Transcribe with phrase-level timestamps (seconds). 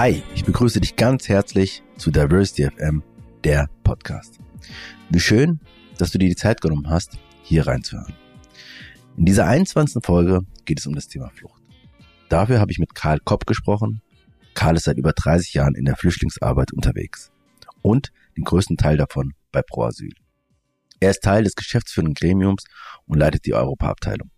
[0.00, 3.02] Hi, ich begrüße dich ganz herzlich zu Diversity FM,
[3.44, 4.38] der Podcast.
[5.10, 5.60] Wie schön,
[5.98, 8.14] dass du dir die Zeit genommen hast, hier reinzuhören.
[9.18, 10.02] In dieser 21.
[10.02, 11.62] Folge geht es um das Thema Flucht.
[12.30, 14.00] Dafür habe ich mit Karl Kopp gesprochen.
[14.54, 17.30] Karl ist seit über 30 Jahren in der Flüchtlingsarbeit unterwegs
[17.82, 20.14] und den größten Teil davon bei Pro Asyl.
[21.00, 22.64] Er ist Teil des geschäftsführenden Gremiums
[23.04, 24.30] und leitet die Europaabteilung.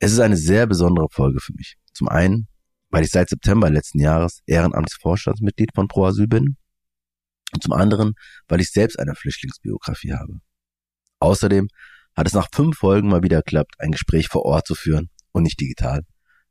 [0.00, 1.78] Es ist eine sehr besondere Folge für mich.
[1.94, 2.46] Zum einen,
[2.92, 6.56] weil ich seit September letzten Jahres Ehrenamtsvorstandsmitglied von Pro Asyl bin
[7.52, 8.12] und zum anderen,
[8.48, 10.34] weil ich selbst eine Flüchtlingsbiografie habe.
[11.18, 11.68] Außerdem
[12.14, 15.44] hat es nach fünf Folgen mal wieder geklappt, ein Gespräch vor Ort zu führen und
[15.44, 16.02] nicht digital,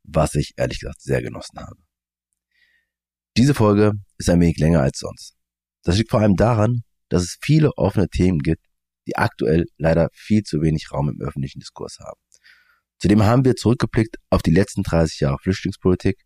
[0.02, 1.76] was ich ehrlich gesagt sehr genossen habe.
[3.36, 5.36] Diese Folge ist ein wenig länger als sonst.
[5.84, 8.66] Das liegt vor allem daran, dass es viele offene Themen gibt,
[9.06, 12.20] die aktuell leider viel zu wenig Raum im öffentlichen Diskurs haben.
[12.98, 16.20] Zudem haben wir zurückgeblickt auf die letzten 30 Jahre Flüchtlingspolitik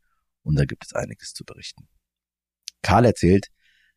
[0.47, 1.89] und da gibt es einiges zu berichten.
[2.83, 3.49] Karl erzählt,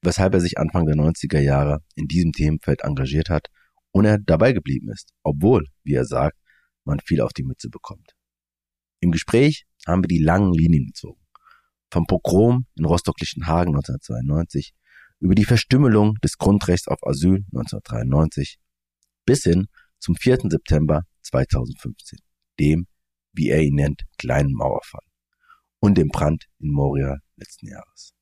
[0.01, 3.47] weshalb er sich Anfang der 90er Jahre in diesem Themenfeld engagiert hat
[3.91, 6.37] und er dabei geblieben ist, obwohl, wie er sagt,
[6.85, 8.15] man viel auf die Mütze bekommt.
[8.99, 11.21] Im Gespräch haben wir die langen Linien gezogen.
[11.91, 14.73] Vom Pogrom in Rostock-Lichtenhagen 1992
[15.19, 18.57] über die Verstümmelung des Grundrechts auf Asyl 1993
[19.25, 19.67] bis hin
[19.99, 20.49] zum 4.
[20.49, 22.19] September 2015,
[22.59, 22.87] dem,
[23.33, 25.08] wie er ihn nennt, kleinen Mauerfall
[25.79, 28.13] und dem Brand in Moria letzten Jahres.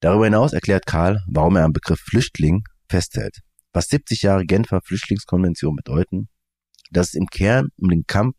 [0.00, 3.40] Darüber hinaus erklärt Karl, warum er am Begriff Flüchtling festhält,
[3.72, 6.28] was 70 Jahre Genfer Flüchtlingskonvention bedeuten,
[6.90, 8.36] dass es im Kern um den Kampf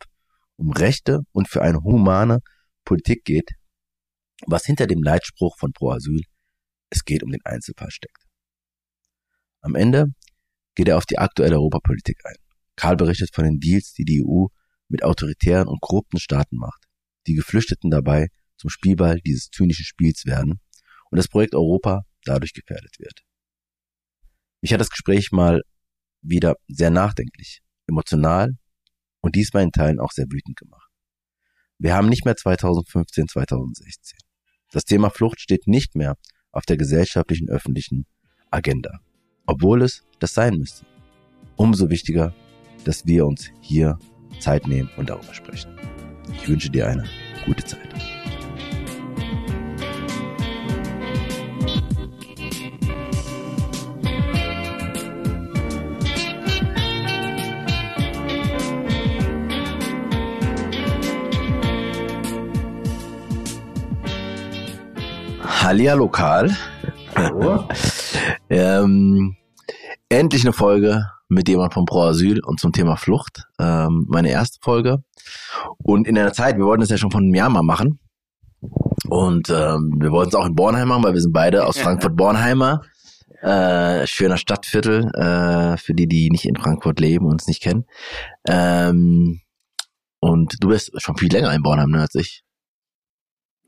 [0.55, 2.39] um Rechte und für eine humane
[2.85, 3.51] Politik geht,
[4.47, 6.21] was hinter dem Leitspruch von Pro Asyl
[6.89, 8.25] es geht um den Einzelfall steckt.
[9.61, 10.07] Am Ende
[10.75, 12.35] geht er auf die aktuelle Europapolitik ein.
[12.75, 14.47] Karl berichtet von den Deals, die die EU
[14.87, 16.85] mit autoritären und korrupten Staaten macht,
[17.29, 20.59] die Geflüchteten dabei zum Spielball dieses zynischen Spiels werden
[21.11, 23.21] und das Projekt Europa dadurch gefährdet wird.
[24.61, 25.61] Mich hat das Gespräch mal
[26.21, 28.57] wieder sehr nachdenklich, emotional
[29.21, 30.89] und diesmal in Teilen auch sehr wütend gemacht.
[31.77, 34.17] Wir haben nicht mehr 2015, 2016.
[34.71, 36.15] Das Thema Flucht steht nicht mehr
[36.51, 38.05] auf der gesellschaftlichen öffentlichen
[38.51, 38.99] Agenda,
[39.45, 40.85] obwohl es das sein müsste.
[41.55, 42.35] Umso wichtiger,
[42.83, 43.97] dass wir uns hier
[44.39, 45.73] Zeit nehmen und darüber sprechen.
[46.33, 47.03] Ich wünsche dir eine
[47.45, 47.89] gute Zeit.
[65.69, 66.49] Hallihallo Karl.
[67.15, 67.67] Hallo.
[68.49, 69.35] ähm,
[70.09, 73.43] endlich eine Folge mit jemand vom Pro Asyl und zum Thema Flucht.
[73.59, 75.03] Ähm, meine erste Folge.
[75.77, 77.99] Und in der Zeit, wir wollten es ja schon von einem Jahr mal machen.
[79.09, 82.81] Und ähm, wir wollten es auch in Bornheim machen, weil wir sind beide aus Frankfurt-Bornheimer.
[83.41, 87.85] Äh, schöner Stadtviertel, äh, für die, die nicht in Frankfurt leben und es nicht kennen.
[88.45, 89.39] Ähm,
[90.19, 92.43] und du bist schon viel länger in Bornheim ne, als ich.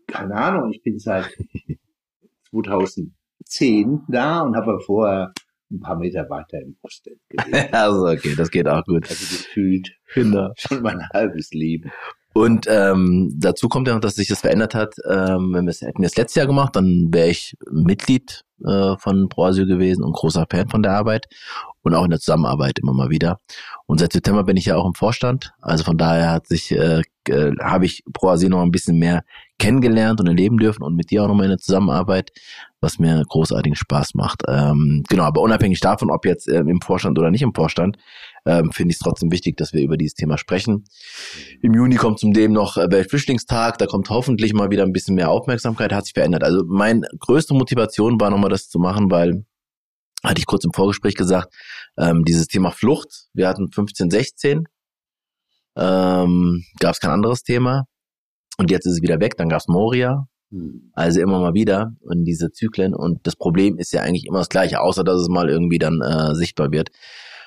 [0.07, 1.29] Keine Ahnung, ich bin seit
[2.49, 5.33] 2010 da und habe vorher
[5.71, 7.67] ein paar Meter weiter im Osten gewesen.
[7.73, 9.09] also okay, das geht auch gut.
[9.09, 10.51] Also gefühlt genau.
[10.55, 11.91] schon mein halbes Leben.
[12.33, 14.95] Und ähm, dazu kommt ja noch, dass sich das verändert hat.
[15.09, 18.95] Ähm, wenn wir es hätten wir es letztes Jahr gemacht, dann wäre ich Mitglied äh,
[18.97, 21.27] von ProAsyl gewesen und großer Fan von der Arbeit
[21.81, 23.39] und auch in der Zusammenarbeit immer mal wieder.
[23.85, 25.51] Und seit September bin ich ja auch im Vorstand.
[25.59, 29.23] Also von daher hat sich äh, äh, habe ich ProAsyl noch ein bisschen mehr
[29.59, 32.31] kennengelernt und erleben dürfen und mit dir auch nochmal in der Zusammenarbeit,
[32.81, 34.41] was mir großartigen Spaß macht.
[34.47, 37.97] Ähm, genau, aber unabhängig davon, ob jetzt ähm, im Vorstand oder nicht im Vorstand,
[38.45, 40.83] ähm, finde ich es trotzdem wichtig, dass wir über dieses Thema sprechen.
[41.61, 45.29] Im Juni kommt zudem noch äh, Weltflüchtlingstag, da kommt hoffentlich mal wieder ein bisschen mehr
[45.29, 46.43] Aufmerksamkeit, hat sich verändert.
[46.43, 49.45] Also meine größte Motivation war nochmal das zu machen, weil
[50.23, 51.53] hatte ich kurz im Vorgespräch gesagt,
[51.97, 54.67] ähm, dieses Thema Flucht, wir hatten 15, 16,
[55.77, 57.85] ähm, gab es kein anderes Thema.
[58.57, 60.27] Und jetzt ist es wieder weg, dann gab es Moria.
[60.51, 60.91] Hm.
[60.93, 62.93] Also immer mal wieder in diese Zyklen.
[62.93, 66.01] Und das Problem ist ja eigentlich immer das gleiche, außer dass es mal irgendwie dann
[66.01, 66.89] äh, sichtbar wird.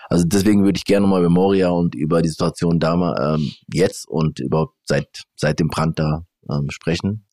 [0.09, 4.07] Also deswegen würde ich gerne mal über Moria und über die Situation da ähm, jetzt
[4.09, 7.27] und überhaupt seit, seit dem Brand da ähm, sprechen.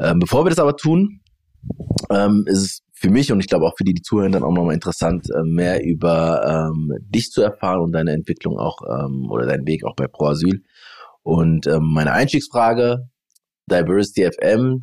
[0.00, 1.20] Ähm, bevor wir das aber tun,
[2.10, 4.52] ähm, ist es für mich und ich glaube auch für die, die zuhören, dann auch
[4.52, 9.46] nochmal interessant, äh, mehr über ähm, dich zu erfahren und deine Entwicklung auch ähm, oder
[9.46, 10.62] deinen Weg auch bei Pro Asyl.
[11.22, 13.08] Und ähm, meine Einstiegsfrage,
[13.70, 14.80] Diversity FM,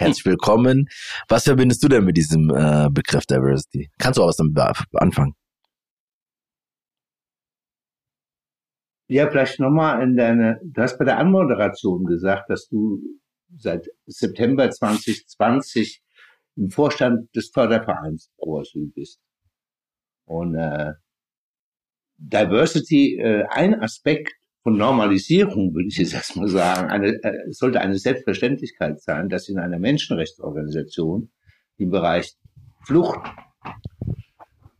[0.00, 0.88] herzlich willkommen.
[1.28, 3.90] Was verbindest du denn mit diesem äh, Begriff Diversity?
[3.98, 4.56] Kannst du auch was damit
[4.94, 5.34] anfangen?
[9.08, 13.00] Ja, vielleicht nochmal in deine, du hast bei der Anmoderation gesagt, dass du
[13.56, 16.02] seit September 2020
[16.56, 19.20] im Vorstand des Fördervereins Pro Asyl bist.
[20.24, 20.92] Und äh,
[22.16, 24.32] Diversity, äh, ein Aspekt
[24.62, 29.58] von Normalisierung, würde ich jetzt erstmal sagen, eine, äh, sollte eine Selbstverständlichkeit sein, dass in
[29.58, 31.30] einer Menschenrechtsorganisation
[31.78, 32.36] im Bereich
[32.84, 33.20] Flucht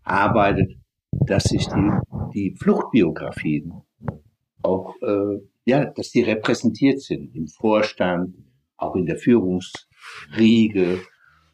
[0.03, 0.73] arbeitet,
[1.13, 1.91] dass sich die,
[2.35, 3.73] die Fluchtbiografien
[4.63, 8.35] auch, äh, ja, dass die repräsentiert sind im Vorstand,
[8.77, 11.01] auch in der Führungsriege.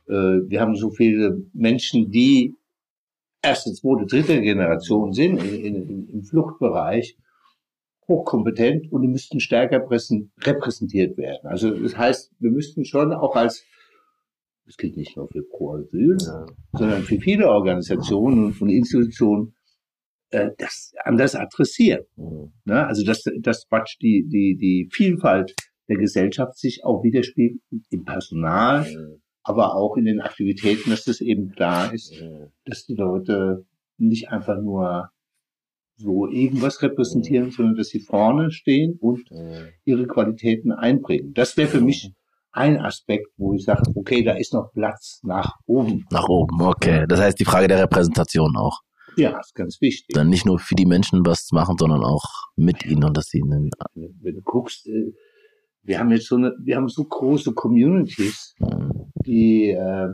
[0.08, 2.54] Äh, wir haben so viele Menschen, die
[3.42, 7.16] erste, zweite, dritte Generation sind in, in, im Fluchtbereich
[8.08, 11.46] hochkompetent und die müssten stärker repräsentiert werden.
[11.46, 13.64] Also das heißt, wir müssten schon auch als,
[14.64, 16.46] das gilt nicht nur für Pro Asyl, ja.
[16.72, 19.54] sondern für viele Organisationen und Institutionen
[20.30, 22.04] äh, das anders adressieren.
[22.16, 22.52] Mhm.
[22.64, 22.86] Ne?
[22.86, 25.54] Also dass, dass Quatsch die, die, die Vielfalt
[25.88, 27.60] der Gesellschaft sich auch widerspiegelt
[27.90, 29.22] im Personal, mhm.
[29.42, 32.50] aber auch in den Aktivitäten, dass das eben klar ist, mhm.
[32.64, 33.66] dass die Leute
[33.98, 35.10] nicht einfach nur
[35.96, 39.28] so irgendwas repräsentieren, sondern dass sie vorne stehen und
[39.84, 41.32] ihre Qualitäten einbringen.
[41.32, 42.12] Das wäre für mich
[42.52, 46.06] ein Aspekt, wo ich sage, okay, da ist noch Platz nach oben.
[46.10, 47.04] Nach oben, okay.
[47.06, 48.80] Das heißt die Frage der Repräsentation auch.
[49.16, 50.14] Ja, ist ganz wichtig.
[50.14, 52.24] Dann nicht nur für die Menschen was machen, sondern auch
[52.56, 53.70] mit ihnen und dass sie ihnen.
[53.94, 55.12] Wenn du guckst, äh,
[55.82, 59.10] wir haben jetzt so eine, wir haben so große Communities, mhm.
[59.24, 60.08] die, äh,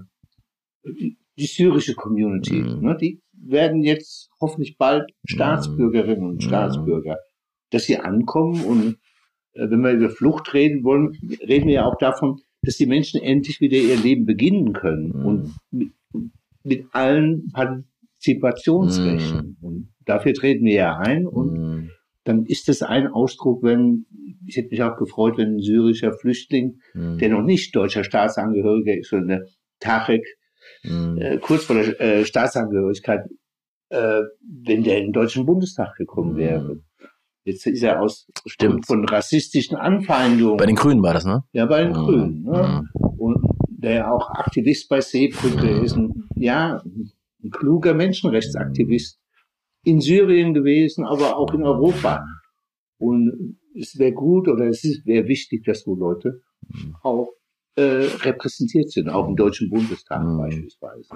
[0.85, 2.81] die syrische Community, mhm.
[2.81, 6.41] ne, die werden jetzt hoffentlich bald Staatsbürgerinnen und mhm.
[6.41, 7.19] Staatsbürger,
[7.71, 8.99] dass sie ankommen und
[9.55, 13.21] äh, wenn wir über Flucht reden wollen, reden wir ja auch davon, dass die Menschen
[13.21, 15.27] endlich wieder ihr Leben beginnen können mhm.
[15.27, 15.93] und mit,
[16.63, 19.57] mit allen Partizipationsrechten.
[19.61, 21.91] Und dafür treten wir ja ein und
[22.25, 24.07] dann ist es ein Ausdruck, wenn,
[24.47, 29.11] ich hätte mich auch gefreut, wenn ein syrischer Flüchtling, der noch nicht deutscher Staatsangehöriger ist,
[29.11, 29.43] sondern
[29.81, 30.25] Tarek,
[30.83, 31.19] mm.
[31.19, 33.27] äh, kurz vor der äh, Staatsangehörigkeit,
[33.91, 34.23] äh,
[34.65, 36.37] wenn der in den Deutschen Bundestag gekommen mm.
[36.37, 36.81] wäre.
[37.45, 38.87] Jetzt ist er aus Stimmt.
[38.87, 40.59] von rassistischen Anfeindungen.
[40.59, 41.43] Bei den Grünen war das, ne?
[41.53, 41.95] Ja, bei den mm.
[41.95, 42.43] Grünen.
[42.45, 42.85] Ne?
[43.19, 45.97] Und der auch Aktivist bei Seebrücke ist.
[45.97, 49.19] Ein, ja, ein kluger Menschenrechtsaktivist
[49.85, 52.25] in Syrien gewesen, aber auch in Europa.
[52.99, 56.43] Und es wäre gut oder es wäre wichtig, dass so Leute
[57.03, 57.33] auch
[57.77, 60.39] äh, repräsentiert sind, auch im Deutschen Bundestag mhm.
[60.39, 61.09] beispielsweise.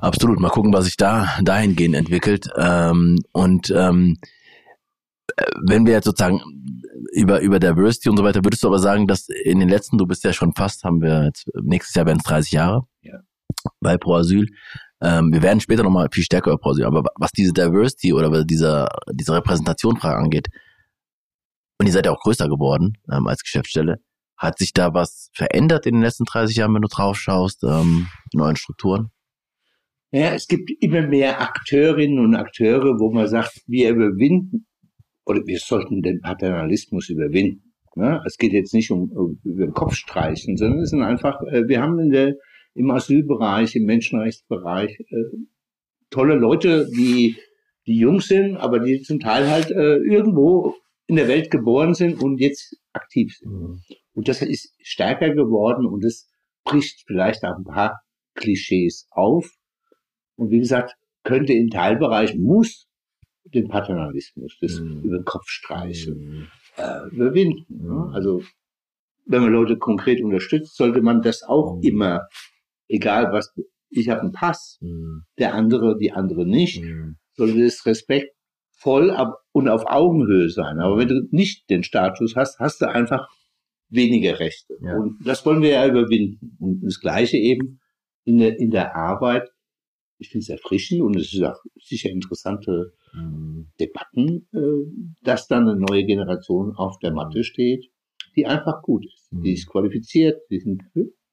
[0.00, 0.38] Absolut.
[0.38, 2.46] Mal gucken, was sich da dahingehend entwickelt.
[2.56, 4.18] Ähm, und ähm,
[5.36, 6.40] äh, wenn wir jetzt sozusagen
[7.12, 10.06] über, über Diversity und so weiter, würdest du aber sagen, dass in den letzten, du
[10.06, 13.20] bist ja schon fast, haben wir jetzt, nächstes Jahr werden es 30 Jahre ja.
[13.80, 14.46] bei Pro Asyl.
[15.00, 18.88] Ähm, wir werden später nochmal viel stärker über pausieren, aber was diese Diversity oder diese,
[19.12, 20.48] diese Repräsentationfrage angeht,
[21.80, 23.98] und ihr seid ja auch größer geworden ähm, als Geschäftsstelle,
[24.36, 28.08] hat sich da was verändert in den letzten 30 Jahren, wenn du drauf schaust, ähm,
[28.32, 29.10] neuen Strukturen?
[30.10, 34.66] Ja, es gibt immer mehr Akteurinnen und Akteure, wo man sagt, wir überwinden
[35.24, 37.74] oder wir sollten den Paternalismus überwinden.
[37.96, 38.22] Ne?
[38.26, 41.66] Es geht jetzt nicht um, um über den Kopf streichen, sondern es sind einfach, äh,
[41.66, 42.34] wir haben in der
[42.74, 45.36] im Asylbereich, im Menschenrechtsbereich äh,
[46.10, 47.36] tolle Leute, die,
[47.86, 50.74] die jung sind, aber die zum Teil halt äh, irgendwo
[51.06, 53.52] in der Welt geboren sind und jetzt aktiv sind.
[53.52, 53.80] Mhm.
[54.14, 56.30] Und das ist stärker geworden und es
[56.64, 58.00] bricht vielleicht auch ein paar
[58.34, 59.50] Klischees auf.
[60.36, 62.86] Und wie gesagt, könnte in Teilbereichen, muss
[63.44, 65.02] den Paternalismus, das mhm.
[65.02, 66.46] über den Kopf streichen, mhm.
[66.76, 67.66] äh, überwinden.
[67.68, 68.14] Mhm.
[68.14, 68.42] Also
[69.26, 71.82] wenn man Leute konkret unterstützt, sollte man das auch mhm.
[71.82, 72.28] immer
[72.88, 73.54] egal was,
[73.90, 75.24] ich habe einen Pass, mhm.
[75.38, 77.16] der andere, die andere nicht, mhm.
[77.32, 79.16] sollte es respektvoll
[79.52, 80.80] und auf Augenhöhe sein.
[80.80, 83.28] Aber wenn du nicht den Status hast, hast du einfach
[83.94, 84.74] weniger Rechte.
[84.82, 84.96] Ja.
[84.96, 86.56] Und das wollen wir ja überwinden.
[86.60, 87.80] Und das Gleiche eben
[88.24, 89.48] in der, in der Arbeit.
[90.18, 93.68] Ich finde es erfrischend und es ist auch sicher interessante mhm.
[93.80, 97.90] Debatten, äh, dass dann eine neue Generation auf der Matte steht,
[98.36, 99.28] die einfach gut ist.
[99.32, 99.54] Die mhm.
[99.54, 100.82] ist qualifiziert, die sind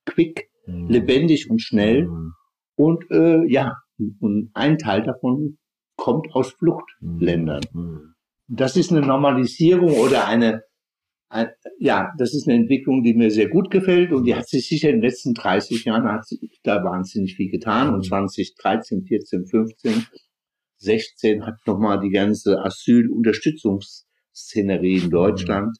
[0.05, 0.87] quick, mhm.
[0.87, 2.07] lebendig und schnell.
[2.07, 2.33] Mhm.
[2.75, 3.77] Und äh, ja,
[4.19, 5.57] und ein Teil davon
[5.95, 7.61] kommt aus Fluchtländern.
[7.73, 8.15] Mhm.
[8.47, 10.61] Das ist eine Normalisierung oder eine, ein,
[11.79, 14.89] ja, das ist eine Entwicklung, die mir sehr gut gefällt und die hat sich sicher
[14.89, 20.07] in den letzten 30 Jahren hat sich da wahnsinnig viel getan und 2013, 14, 15,
[20.77, 25.77] 16 hat nochmal die ganze Asylunterstützungsszenerie in Deutschland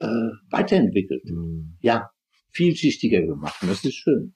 [0.00, 1.24] äh, weiterentwickelt.
[1.24, 1.78] Mhm.
[1.80, 2.10] Ja,
[2.50, 4.34] vielschichtiger gemacht und das ist schön.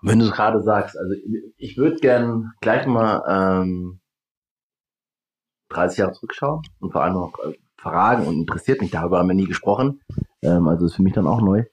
[0.00, 1.12] Wenn du es gerade sagst, also
[1.56, 3.98] ich würde gern gleich mal ähm,
[5.70, 9.34] 30 Jahre zurückschauen und vor allem auch äh, fragen und interessiert mich, darüber haben wir
[9.34, 10.00] nie gesprochen,
[10.42, 11.64] ähm, also ist für mich dann auch neu.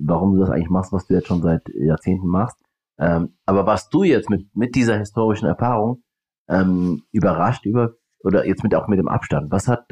[0.00, 2.56] warum du das eigentlich machst, was du jetzt schon seit Jahrzehnten machst.
[2.98, 6.02] Ähm, aber was du jetzt mit, mit dieser historischen Erfahrung
[6.48, 9.86] ähm, überrascht über, oder jetzt mit auch mit dem Abstand, was hat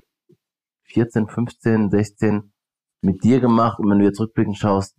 [0.84, 2.52] 14, 15, 16
[3.02, 4.98] mit dir gemacht und wenn du jetzt rückblickend schaust,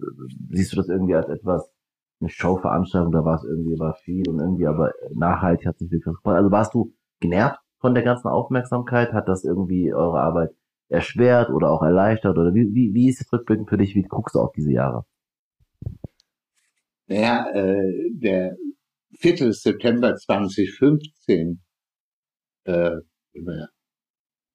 [0.50, 1.72] siehst du das irgendwie als etwas,
[2.20, 5.92] eine Showveranstaltung, da war es irgendwie, war viel und irgendwie, aber nachhaltig hat es nicht
[5.92, 6.38] wirklich gefallen.
[6.38, 9.14] Also warst du genervt von der ganzen Aufmerksamkeit?
[9.14, 10.52] Hat das irgendwie eure Arbeit
[10.92, 12.38] erschwert oder auch erleichtert?
[12.38, 13.96] Oder wie, wie, wie ist es rückblickend für dich?
[13.96, 15.06] Wie guckst du auf diese Jahre?
[17.08, 18.56] Naja, äh, der
[19.20, 19.54] 4.
[19.54, 21.62] September 2015,
[22.66, 22.98] äh,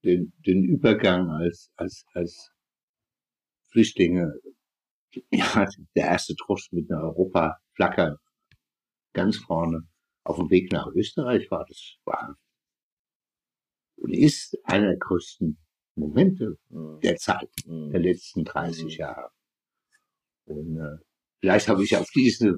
[0.04, 2.52] den, den Übergang als, als, als
[3.70, 4.32] Flüchtlinge,
[5.30, 8.16] ja, der erste Trost mit einer Europaflagge
[9.12, 9.88] ganz vorne
[10.24, 12.36] auf dem Weg nach Österreich war, das war
[13.96, 15.58] und ist einer der größten
[15.96, 17.00] Momente mhm.
[17.02, 17.90] der Zeit, mhm.
[17.90, 18.90] der letzten 30 mhm.
[18.90, 19.30] Jahre.
[20.44, 21.02] Und äh,
[21.40, 22.56] vielleicht habe ich auf diese,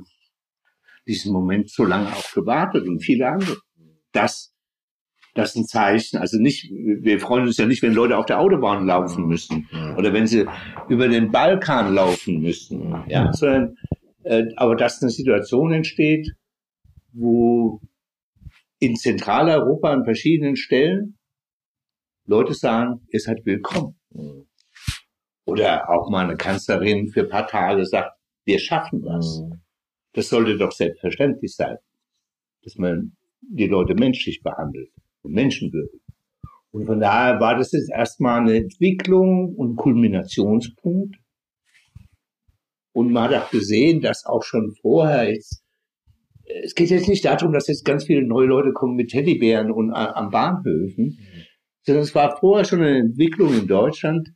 [1.07, 3.57] diesen Moment so lange auch gewartet und viele andere.
[4.12, 4.54] Das,
[5.35, 6.18] das ist ein Zeichen.
[6.18, 10.12] Also nicht, wir freuen uns ja nicht, wenn Leute auf der Autobahn laufen müssen oder
[10.12, 10.47] wenn sie
[10.88, 13.76] über den Balkan laufen müssen, ja, sondern,
[14.25, 16.33] äh, aber dass eine Situation entsteht,
[17.12, 17.80] wo
[18.80, 21.17] in Zentraleuropa an verschiedenen Stellen
[22.28, 23.99] Leute sagen, ihr seid willkommen.
[24.11, 24.47] Mhm.
[25.47, 28.12] Oder auch mal eine Kanzlerin für ein paar Tage sagt,
[28.44, 29.40] wir schaffen das.
[29.40, 29.62] Mhm.
[30.12, 31.78] Das sollte doch selbstverständlich sein,
[32.62, 34.90] dass man die Leute menschlich behandelt
[35.23, 36.02] und menschenwürdig.
[36.70, 41.16] Und von daher war das jetzt erstmal eine Entwicklung und Kulminationspunkt.
[42.92, 45.62] Und man hat auch gesehen, dass auch schon vorher jetzt,
[46.62, 49.94] es geht jetzt nicht darum, dass jetzt ganz viele neue Leute kommen mit Teddybären und
[49.94, 51.47] am Bahnhöfen, mhm
[51.88, 54.28] sondern es war vorher schon eine Entwicklung in Deutschland,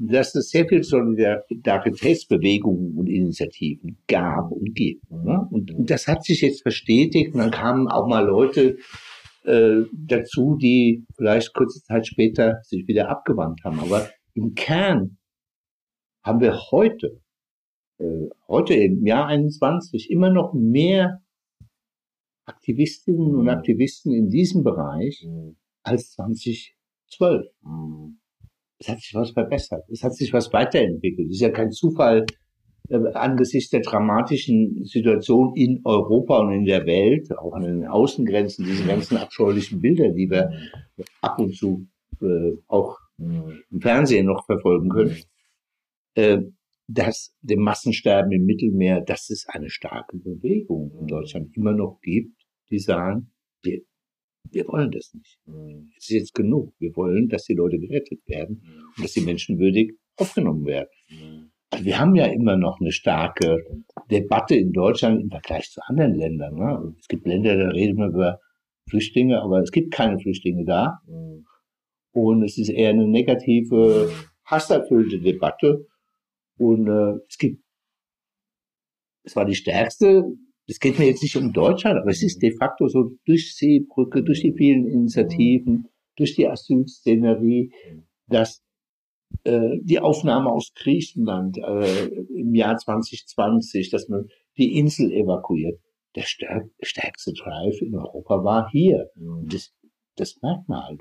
[0.00, 5.08] dass es sehr viel Solidaritätsbewegungen und Initiativen gab und gibt.
[5.08, 5.46] Ne?
[5.52, 8.78] Und, und, das hat sich jetzt verstetigt und dann kamen auch mal Leute
[9.44, 13.78] äh, dazu, die vielleicht kurze Zeit später sich wieder abgewandt haben.
[13.78, 15.18] Aber im Kern
[16.24, 17.20] haben wir heute,
[17.98, 21.22] äh, heute im Jahr 21, immer noch mehr
[22.44, 27.46] Aktivistinnen und Aktivisten in diesem Bereich, mhm als 2012.
[27.62, 28.18] Mhm.
[28.78, 29.84] Es hat sich was verbessert.
[29.90, 31.28] Es hat sich was weiterentwickelt.
[31.28, 32.26] Es ist ja kein Zufall
[32.88, 38.64] äh, angesichts der dramatischen Situation in Europa und in der Welt, auch an den Außengrenzen,
[38.66, 41.04] diese ganzen abscheulichen Bilder, die wir mhm.
[41.20, 41.86] ab und zu
[42.20, 43.62] äh, auch mhm.
[43.70, 45.16] im Fernsehen noch verfolgen können,
[46.14, 46.38] äh,
[46.88, 52.36] dass dem Massensterben im Mittelmeer, dass es eine starke Bewegung in Deutschland immer noch gibt,
[52.70, 53.30] die sagen,
[53.62, 53.80] wir,
[54.50, 55.38] wir wollen das nicht.
[55.46, 55.90] Mhm.
[55.96, 56.74] Es ist jetzt genug.
[56.78, 58.82] Wir wollen, dass die Leute gerettet werden mhm.
[58.96, 60.88] und dass die Menschen würdig aufgenommen werden.
[61.08, 61.50] Mhm.
[61.70, 63.64] Also wir haben ja immer noch eine starke
[64.10, 66.54] Debatte in Deutschland im Vergleich zu anderen Ländern.
[66.54, 66.94] Ne?
[66.98, 68.40] Es gibt Länder, da reden wir über
[68.90, 70.98] Flüchtlinge, aber es gibt keine Flüchtlinge da.
[72.12, 74.12] Und es ist eher eine negative,
[74.44, 75.86] hasserfüllte Debatte.
[76.58, 77.62] Und äh, es gibt,
[79.24, 80.24] es war die stärkste
[80.66, 84.22] es geht mir jetzt nicht um Deutschland, aber es ist de facto so durch Seebrücke,
[84.22, 87.72] durch die vielen Initiativen, durch die Asylszenerie,
[88.28, 88.62] dass
[89.44, 95.80] äh, die Aufnahme aus Griechenland äh, im Jahr 2020, dass man die Insel evakuiert,
[96.14, 99.10] der stärk stärkste Drive in Europa war hier.
[99.16, 99.72] Und das,
[100.16, 101.00] das merkt man halt.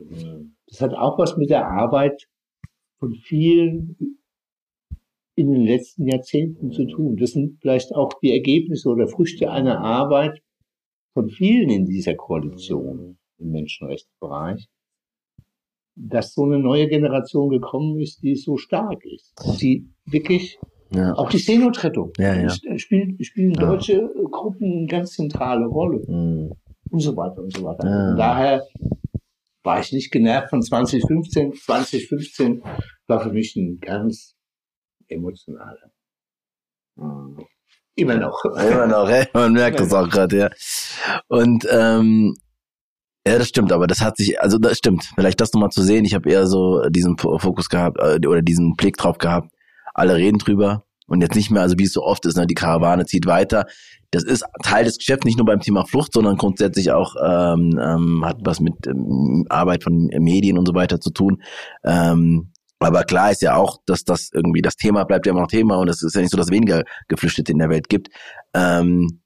[0.68, 2.28] Das hat auch was mit der Arbeit
[3.00, 4.21] von vielen
[5.42, 7.18] in den letzten Jahrzehnten zu tun.
[7.18, 10.42] Das sind vielleicht auch die Ergebnisse oder Früchte einer Arbeit
[11.14, 14.68] von vielen in dieser Koalition im Menschenrechtsbereich,
[15.96, 20.60] dass so eine neue Generation gekommen ist, die so stark ist, die wirklich
[20.94, 21.14] ja.
[21.14, 22.50] Auch die Seenotrettung ja, ja.
[22.78, 26.04] spielen, spielen deutsche Gruppen eine ganz zentrale Rolle.
[26.06, 26.52] Mhm.
[26.90, 28.10] Und so weiter und so weiter.
[28.10, 28.62] Und daher
[29.64, 31.54] war ich nicht genervt von 2015.
[31.54, 32.62] 2015
[33.08, 34.36] war für mich ein ganz
[35.12, 35.92] emotionale.
[36.96, 37.46] Mhm.
[37.96, 38.44] Immer noch.
[38.46, 39.28] Immer noch, ey.
[39.34, 40.50] man merkt das auch gerade, ja.
[41.28, 42.36] Und ähm,
[43.28, 45.12] ja, das stimmt, aber das hat sich, also das stimmt.
[45.16, 46.06] Vielleicht das nochmal zu sehen.
[46.06, 49.52] Ich habe eher so diesen Fokus gehabt äh, oder diesen Blick drauf gehabt.
[49.94, 52.56] Alle reden drüber und jetzt nicht mehr, also wie es so oft ist, ne, die
[52.56, 53.66] Karawane zieht weiter.
[54.12, 58.26] Das ist Teil des Geschäfts, nicht nur beim Thema Flucht, sondern grundsätzlich auch ähm, ähm,
[58.26, 61.44] hat was mit ähm, Arbeit von Medien und so weiter zu tun.
[61.84, 62.51] Ähm,
[62.82, 65.78] aber klar ist ja auch, dass das irgendwie das Thema bleibt ja immer noch Thema
[65.78, 68.10] und es ist ja nicht so, dass es weniger Geflüchtete in der Welt gibt.
[68.54, 69.22] Ähm,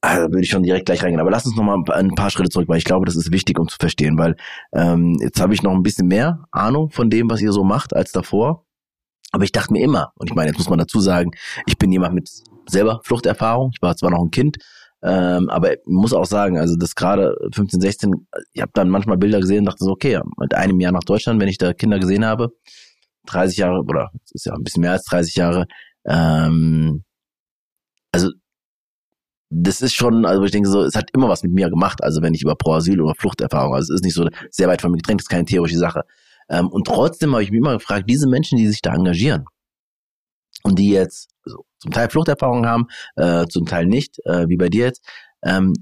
[0.00, 1.20] also würde ich schon direkt gleich reingehen.
[1.20, 3.58] Aber lass uns noch mal ein paar Schritte zurück, weil ich glaube, das ist wichtig,
[3.58, 4.36] um zu verstehen, weil
[4.72, 7.96] ähm, jetzt habe ich noch ein bisschen mehr Ahnung von dem, was ihr so macht,
[7.96, 8.66] als davor.
[9.32, 11.30] Aber ich dachte mir immer, und ich meine, jetzt muss man dazu sagen,
[11.66, 12.30] ich bin jemand mit
[12.66, 13.70] selber Fluchterfahrung.
[13.74, 14.58] Ich war zwar noch ein Kind,
[15.04, 19.18] ähm, aber ich muss auch sagen, also das gerade 15, 16, ich habe dann manchmal
[19.18, 21.98] Bilder gesehen und dachte so, okay, mit einem Jahr nach Deutschland, wenn ich da Kinder
[21.98, 22.48] gesehen habe,
[23.26, 25.66] 30 Jahre oder es ist ja ein bisschen mehr als 30 Jahre,
[26.06, 27.04] ähm,
[28.12, 28.30] also
[29.50, 32.22] das ist schon, also ich denke so, es hat immer was mit mir gemacht, also
[32.22, 34.96] wenn ich über Pro-Asyl oder Fluchterfahrung, also es ist nicht so sehr weit von mir
[34.96, 36.02] getrennt, ist keine theorische Sache.
[36.48, 39.44] Ähm, und trotzdem habe ich mich immer gefragt, diese Menschen, die sich da engagieren
[40.64, 44.68] und die jetzt also zum Teil Fluchterfahrung haben, äh, zum Teil nicht, äh, wie bei
[44.68, 45.06] dir jetzt,
[45.44, 45.74] ähm,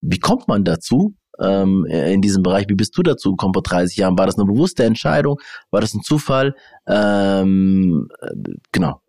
[0.00, 2.66] wie kommt man dazu, ähm, in diesem Bereich.
[2.68, 4.18] Wie bist du dazu gekommen vor 30 Jahren?
[4.18, 5.38] War das eine bewusste Entscheidung?
[5.70, 6.54] War das ein Zufall?
[6.86, 8.34] Ähm, äh,
[8.72, 9.00] genau.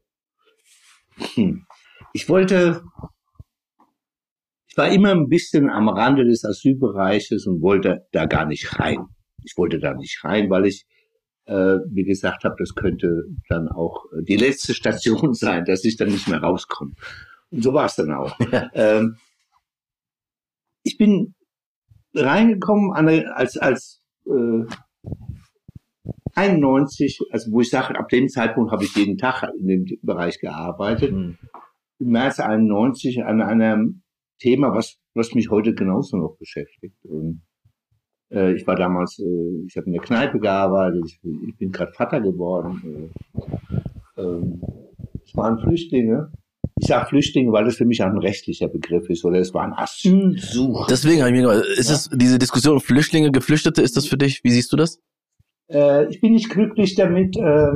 [1.36, 1.66] Hm.
[2.14, 2.82] Ich wollte,
[4.68, 9.06] ich war immer ein bisschen am Rande des Asylbereiches und wollte da gar nicht rein.
[9.44, 10.86] Ich wollte da nicht rein, weil ich
[11.50, 16.27] wie gesagt habe, das könnte dann auch die letzte Station sein, dass ich dann nicht
[16.27, 16.94] mehr rauskomme.
[17.51, 18.38] Und so war es dann auch.
[18.74, 19.18] ähm,
[20.84, 21.36] ich bin
[22.13, 24.65] reingekommen als als äh,
[26.36, 30.39] 91, also wo ich sage, ab dem Zeitpunkt habe ich jeden Tag in dem Bereich
[30.39, 31.12] gearbeitet.
[31.12, 31.38] Mhm.
[32.00, 34.03] Im März 91 an einem
[34.39, 36.96] Thema, was was mich heute genauso noch beschäftigt.
[37.03, 37.41] Und
[38.32, 41.92] äh, ich war damals, äh, ich habe in der Kneipe gearbeitet, ich, ich bin gerade
[41.94, 43.12] Vater geworden.
[44.18, 44.62] Äh, ähm,
[45.26, 46.32] es waren Flüchtlinge.
[46.82, 49.74] Ich sage Flüchtlinge, weil das für mich auch ein rechtlicher Begriff ist, oder es waren
[49.74, 50.88] Asylsucher.
[50.90, 51.96] Deswegen habe ich mir gedacht, ist ja?
[51.96, 54.44] es diese Diskussion Flüchtlinge, Geflüchtete, ist das für dich?
[54.44, 55.00] Wie siehst du das?
[55.68, 57.72] Äh, ich bin nicht glücklich damit, äh,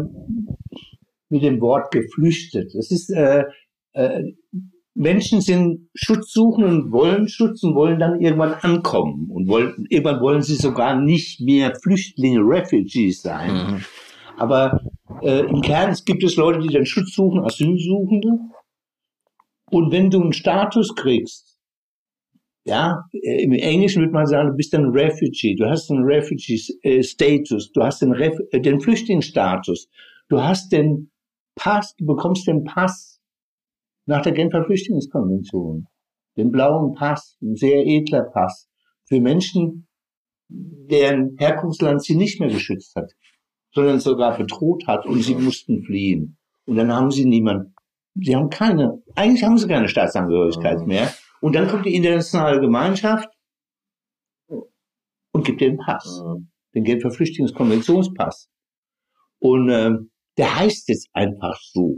[1.30, 2.74] mit dem Wort geflüchtet.
[2.76, 3.44] Das ist äh,
[3.94, 4.24] äh,
[4.96, 10.42] Menschen sind Schutzsuchend und wollen Schutz und wollen dann irgendwann ankommen und wollen, irgendwann wollen
[10.42, 13.54] sie sogar nicht mehr Flüchtlinge, Refugees sein.
[13.54, 13.86] Mhm.
[14.38, 14.82] Aber
[15.22, 18.40] äh, im Kern gibt es Leute, die dann Schutz suchen, Asylsuchende.
[19.72, 21.54] Und wenn du einen Status kriegst,
[22.66, 27.72] ja, äh, im Englischen würde man sagen, du bist ein Refugee, du hast einen Refugee-Status,
[27.72, 29.90] du hast den, Ref äh, den Flüchtlingsstatus,
[30.30, 31.10] du hast den
[31.56, 33.13] Pass, du bekommst den Pass
[34.06, 35.88] nach der Genfer Flüchtlingskonvention,
[36.38, 38.70] den blauen Pass, ein sehr edler Pass,
[39.06, 39.88] für Menschen,
[40.50, 43.12] deren Herkunftsland sie nicht mehr geschützt hat,
[43.74, 46.38] sondern sogar bedroht hat und sie mussten fliehen.
[46.66, 47.74] Und dann haben sie niemand,
[48.16, 51.14] sie haben keine, eigentlich haben sie keine Staatsangehörigkeit mehr.
[51.42, 53.28] Und dann kommt die internationale Gemeinschaft
[54.48, 56.24] und gibt den Pass,
[56.74, 58.50] den Genfer Flüchtlingskonventionspass.
[59.40, 59.92] Und äh,
[60.38, 61.98] der heißt jetzt einfach so.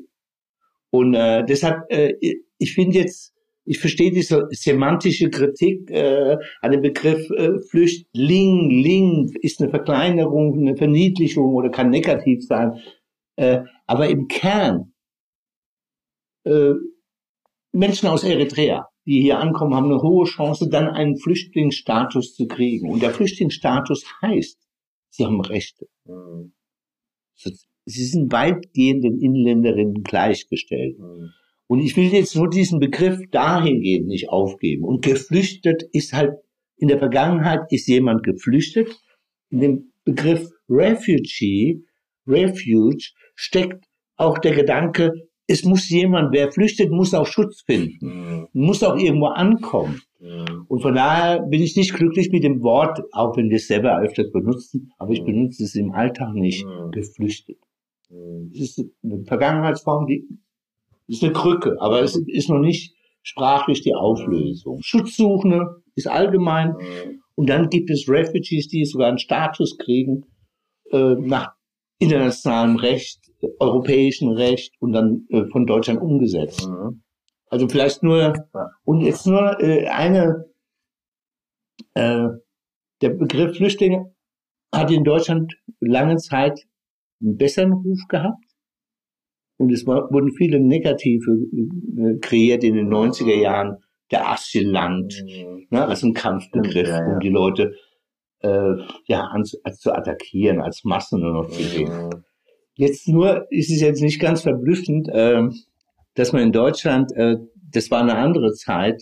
[0.96, 2.14] Und äh, deshalb, äh,
[2.58, 3.34] ich finde jetzt,
[3.66, 10.60] ich verstehe diese semantische Kritik äh, an dem Begriff äh, Flüchtling, Ling ist eine Verkleinerung,
[10.60, 12.80] eine Verniedlichung oder kann negativ sein.
[13.36, 14.94] Äh, aber im Kern
[16.46, 16.74] äh,
[17.74, 22.90] Menschen aus Eritrea, die hier ankommen, haben eine hohe Chance, dann einen Flüchtlingsstatus zu kriegen.
[22.90, 24.60] Und der Flüchtlingsstatus heißt,
[25.10, 25.88] sie haben Rechte.
[26.06, 26.54] Mhm
[27.86, 31.00] sie sind weitgehend den Inländerinnen gleichgestellt.
[31.00, 31.32] Mhm.
[31.68, 34.84] Und ich will jetzt nur diesen Begriff dahingehend nicht aufgeben.
[34.84, 36.34] Und geflüchtet ist halt,
[36.78, 38.90] in der Vergangenheit ist jemand geflüchtet.
[39.50, 41.84] In dem Begriff Refugee,
[42.28, 43.86] Refuge, steckt
[44.18, 45.12] auch der Gedanke,
[45.48, 48.48] es muss jemand, wer flüchtet, muss auch Schutz finden, mhm.
[48.54, 50.02] muss auch irgendwo ankommen.
[50.20, 50.66] Mhm.
[50.68, 54.00] Und von daher bin ich nicht glücklich mit dem Wort, auch wenn wir es selber
[54.02, 55.26] öfters benutzen, aber ich mhm.
[55.26, 56.92] benutze es im Alltag nicht, mhm.
[56.92, 57.58] geflüchtet.
[58.54, 60.28] Es ist eine Vergangenheitsform, die
[61.08, 64.80] ist eine Krücke, aber es ist noch nicht sprachlich die Auflösung.
[64.82, 66.76] Schutzsuchende ist allgemein
[67.36, 70.26] und dann gibt es Refugees, die sogar einen Status kriegen
[70.92, 71.54] äh, nach
[72.00, 73.20] internationalem Recht,
[73.60, 76.68] europäischem Recht und dann äh, von Deutschland umgesetzt.
[76.68, 77.04] Mhm.
[77.48, 78.34] Also vielleicht nur
[78.84, 80.46] und jetzt nur äh, eine
[81.94, 82.28] äh,
[83.02, 84.14] der Begriff Flüchtlinge
[84.74, 86.66] hat in Deutschland lange Zeit
[87.22, 88.44] einen besseren Ruf gehabt.
[89.58, 93.78] Und es war, wurden viele negative äh, kreiert in den 90er Jahren.
[94.12, 95.66] Der Asylant, mhm.
[95.72, 97.14] ne, als ein Kampfbegriff, ja, ja.
[97.14, 97.74] um die Leute
[98.42, 98.76] äh,
[99.08, 101.92] ja, an, als zu attackieren, als Massen nur noch zu sehen.
[101.92, 102.24] Mhm.
[102.76, 105.42] Jetzt nur ist es jetzt nicht ganz verblüffend, äh,
[106.14, 107.38] dass man in Deutschland, äh,
[107.72, 109.02] das war eine andere Zeit,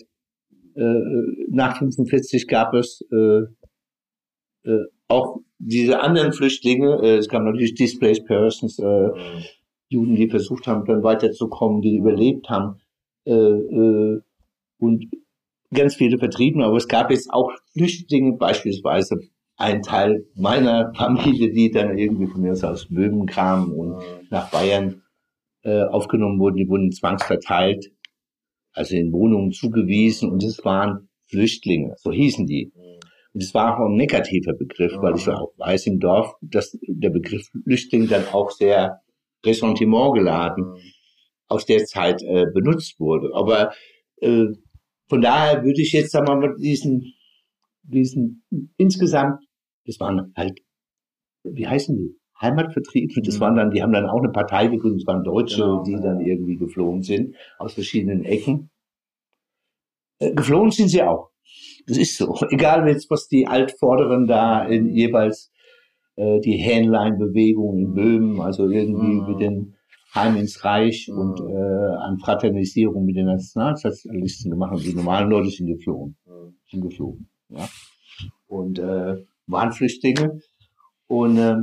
[0.74, 1.00] äh,
[1.50, 3.42] nach 45 gab es äh,
[4.64, 9.44] äh, auch diese anderen Flüchtlinge, äh, es gab natürlich Displaced Persons, äh, mhm.
[9.88, 12.80] Juden, die versucht haben, dann weiterzukommen, die überlebt haben,
[13.26, 14.20] äh, äh,
[14.78, 15.06] und
[15.72, 19.18] ganz viele Vertriebene, aber es gab jetzt auch Flüchtlinge, beispielsweise
[19.56, 24.02] ein Teil meiner Familie, die dann irgendwie von mir aus Böhmen kamen und mhm.
[24.30, 25.02] nach Bayern
[25.62, 27.92] äh, aufgenommen wurden, die wurden zwangsverteilt,
[28.72, 32.72] also in Wohnungen zugewiesen und es waren Flüchtlinge, so hießen die.
[33.34, 37.48] Es war auch ein negativer Begriff, weil ich auch weiß im Dorf, dass der Begriff
[37.64, 39.00] Flüchtling dann auch sehr
[39.44, 40.76] Ressentiment geladen
[41.48, 43.30] aus der Zeit äh, benutzt wurde.
[43.34, 43.72] Aber
[44.20, 44.46] äh,
[45.08, 47.12] von daher würde ich jetzt sagen wir mal diesen,
[47.82, 48.44] diesen
[48.76, 49.44] insgesamt,
[49.84, 50.60] das waren halt,
[51.42, 52.16] wie heißen die?
[52.40, 55.82] Heimatvertriebene, das waren dann, die haben dann auch eine Partei gegründet, das waren Deutsche, genau.
[55.84, 58.70] die dann irgendwie geflohen sind aus verschiedenen Ecken.
[60.18, 61.30] Äh, geflohen sind sie auch.
[61.86, 62.34] Das ist so.
[62.50, 65.52] Egal jetzt, was die Altvorderen da in jeweils
[66.16, 69.26] äh, die Hähnlein-Bewegung in Böhmen, also irgendwie mhm.
[69.28, 69.74] mit den
[70.14, 71.18] Heim ins Reich mhm.
[71.18, 74.82] und äh, an Fraternisierung mit den Nationalsozialisten gemacht haben.
[74.82, 76.16] Die normalen Leute sind geflohen.
[76.26, 76.56] Mhm.
[76.70, 77.28] Sind geflogen.
[77.48, 77.68] Ja.
[78.46, 80.38] Und äh, waren Flüchtlinge
[81.08, 81.56] und äh,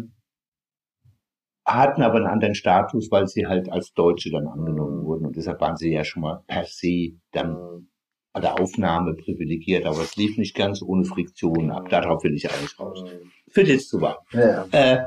[1.66, 5.26] hatten aber einen anderen Status, weil sie halt als Deutsche dann angenommen wurden.
[5.26, 7.91] Und deshalb waren sie ja schon mal per se dann mhm
[8.34, 11.90] bei der Aufnahme privilegiert, aber es lief nicht ganz ohne Friktion ab.
[11.90, 13.04] Darauf will ich eigentlich raus.
[13.50, 14.18] Führt jetzt zu weit.
[14.32, 14.66] Ja.
[14.72, 15.06] Äh,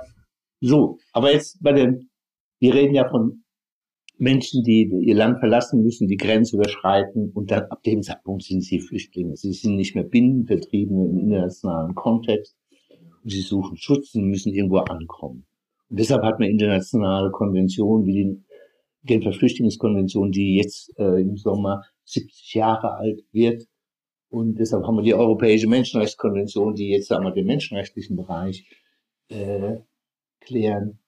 [0.60, 2.10] so, aber jetzt bei dem,
[2.58, 3.44] wir reden ja von
[4.18, 8.62] Menschen, die ihr Land verlassen müssen, die Grenze überschreiten und dann ab dem Zeitpunkt sind
[8.62, 9.36] sie Flüchtlinge.
[9.36, 12.56] Sie sind nicht mehr Binnenvertriebene im internationalen Kontext.
[13.22, 15.46] Und sie suchen Schutz und müssen irgendwo ankommen.
[15.88, 18.44] Und deshalb hat man internationale Konventionen wie die
[19.04, 23.66] Genfer Flüchtlingskonvention, die jetzt äh, im Sommer 70 Jahre alt wird.
[24.28, 28.66] Und deshalb haben wir die Europäische Menschenrechtskonvention, die jetzt wir, den menschenrechtlichen Bereich
[29.28, 29.76] äh,
[30.40, 30.98] klären.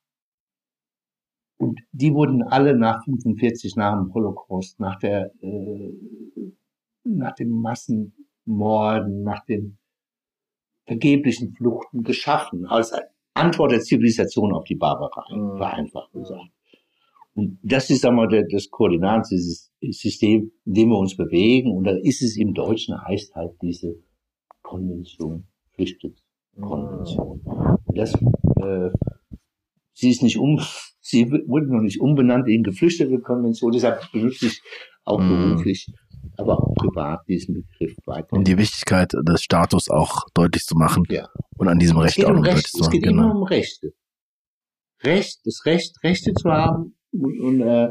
[1.59, 5.93] Und die wurden alle nach 45, nach dem Holocaust, nach der, äh,
[7.05, 9.79] nach den Massenmorden, nach den
[10.87, 12.93] vergeblichen Fluchten geschaffen, als
[13.35, 15.57] Antwort der Zivilisation auf die Barbarei, mhm.
[15.57, 16.51] vereinfacht gesagt.
[17.35, 18.71] Und das ist einmal das
[19.87, 21.73] Koordinatensystem, in dem wir uns bewegen.
[21.73, 23.97] Und dann ist es im Deutschen, heißt halt diese
[24.63, 27.41] Konvention, Flüchtlingskonvention.
[27.95, 28.91] Das, äh,
[29.93, 30.61] sie ist nicht um,
[31.01, 34.63] sie wurde noch nicht umbenannt in geflüchtete Konvention, deshalb benutze ich
[35.05, 35.29] auch mm.
[35.29, 35.87] beruflich,
[36.37, 38.33] aber auch privat diesen Begriff weiter.
[38.33, 41.05] Um die Wichtigkeit des Status auch deutlich zu machen.
[41.09, 41.29] Ja.
[41.57, 42.89] Und an diesem Recht auch um noch deutlich zu machen.
[42.89, 43.23] Es geht genau.
[43.23, 43.93] immer um Rechte.
[45.03, 47.91] Recht, das Recht, Rechte zu haben, und, und äh,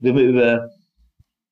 [0.00, 0.70] wenn wir über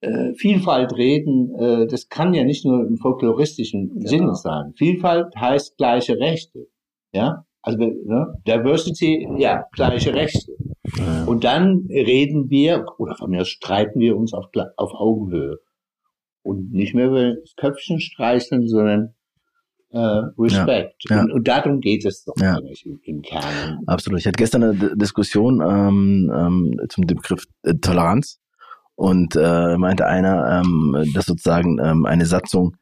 [0.06, 4.08] äh, Vielfalt reden, äh, das kann ja nicht nur im folkloristischen genau.
[4.08, 4.72] Sinne sein.
[4.76, 6.68] Vielfalt heißt gleiche Rechte.
[7.12, 8.34] Ja, also ne?
[8.46, 10.52] Diversity, ja, gleiche Rechte.
[10.96, 11.24] Ja.
[11.24, 15.58] Und dann reden wir, oder von mir aus streiten wir uns auf, auf Augenhöhe.
[16.42, 19.14] Und nicht mehr über das Köpfchen streicheln, sondern
[19.90, 21.04] äh, Respekt.
[21.08, 21.22] Ja, ja.
[21.22, 22.54] Und, und, darum geht es doch ja.
[22.56, 23.80] eigentlich im, im, Kern.
[23.86, 24.20] Absolut.
[24.20, 28.38] Ich hatte gestern eine D Diskussion ähm, ähm, zum Begriff äh, Toleranz
[28.96, 32.76] und äh, meinte einer, ähm, dass sozusagen ähm, eine Satzung,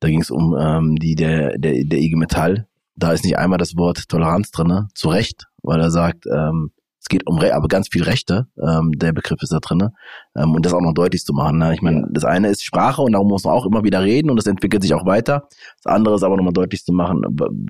[0.00, 3.58] da ging es um ähm, die der, der, der IG Metall, da ist nicht einmal
[3.58, 7.68] das Wort Toleranz drinne, zu Recht, weil er sagt, ähm, es geht um Re aber
[7.68, 9.92] ganz viel Rechte, ähm, der Begriff ist da drinne
[10.36, 11.58] ähm, und das auch noch deutlich zu machen.
[11.58, 11.72] Ne?
[11.74, 14.36] Ich meine, das eine ist Sprache und darum muss man auch immer wieder reden und
[14.36, 15.48] das entwickelt sich auch weiter.
[15.82, 17.22] Das andere ist aber nochmal deutlich zu machen,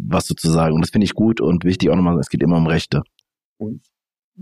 [0.02, 2.66] was sozusagen und das finde ich gut und wichtig auch nochmal, es geht immer um
[2.66, 3.02] Rechte.
[3.56, 3.82] Und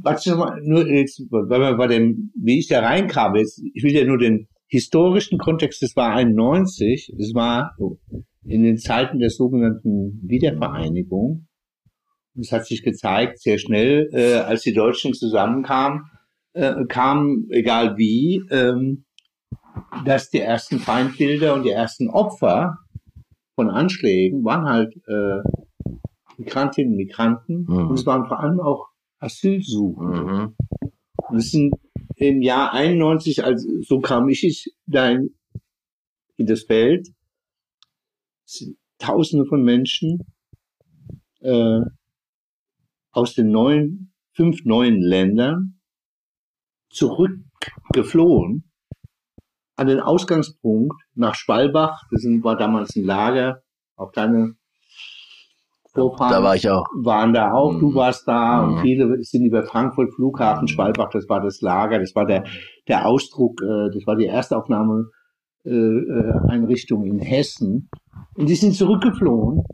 [0.02, 3.92] was nochmal, nur jetzt, weil wir bei dem, wie ich da reinkam, jetzt, ich will
[3.92, 7.76] ja nur den historischen Kontext, das war 91, das war
[8.44, 11.46] in den Zeiten der sogenannten Wiedervereinigung.
[12.38, 16.04] Es hat sich gezeigt, sehr schnell, äh, als die Deutschen zusammenkamen,
[16.52, 19.04] äh, kam, egal wie, ähm,
[20.04, 22.76] dass die ersten Feindbilder und die ersten Opfer
[23.54, 25.42] von Anschlägen waren halt äh,
[26.36, 27.66] Migrantinnen und Migranten.
[27.68, 27.88] Mhm.
[27.88, 28.87] und es waren vor allem auch
[29.18, 30.22] Asylsuchende.
[30.22, 30.56] Mhm.
[31.36, 31.74] Es sind
[32.16, 35.34] im Jahr 91, also so kam ich da in,
[36.38, 37.08] das Feld,
[38.98, 40.18] Tausende von Menschen
[41.40, 41.80] äh,
[43.12, 45.80] aus den neuen, fünf neuen Ländern
[46.90, 48.70] zurückgeflohen
[49.76, 52.02] an den Ausgangspunkt nach Schwalbach.
[52.10, 53.62] Das war damals ein Lager,
[53.94, 54.57] auch deine
[55.98, 56.84] Vorfahren da war ich auch.
[57.02, 57.72] waren da auch.
[57.72, 57.80] Mhm.
[57.80, 58.72] Du warst da mhm.
[58.72, 60.68] und viele sind über Frankfurt Flughafen mhm.
[60.68, 61.10] Schwalbach.
[61.10, 61.98] Das war das Lager.
[61.98, 62.44] Das war der
[62.86, 63.60] der Ausdruck.
[63.62, 65.10] Äh, das war die erste Aufnahme
[65.64, 67.90] äh, äh, Einrichtung in Hessen.
[68.36, 69.64] Und die sind zurückgeflohen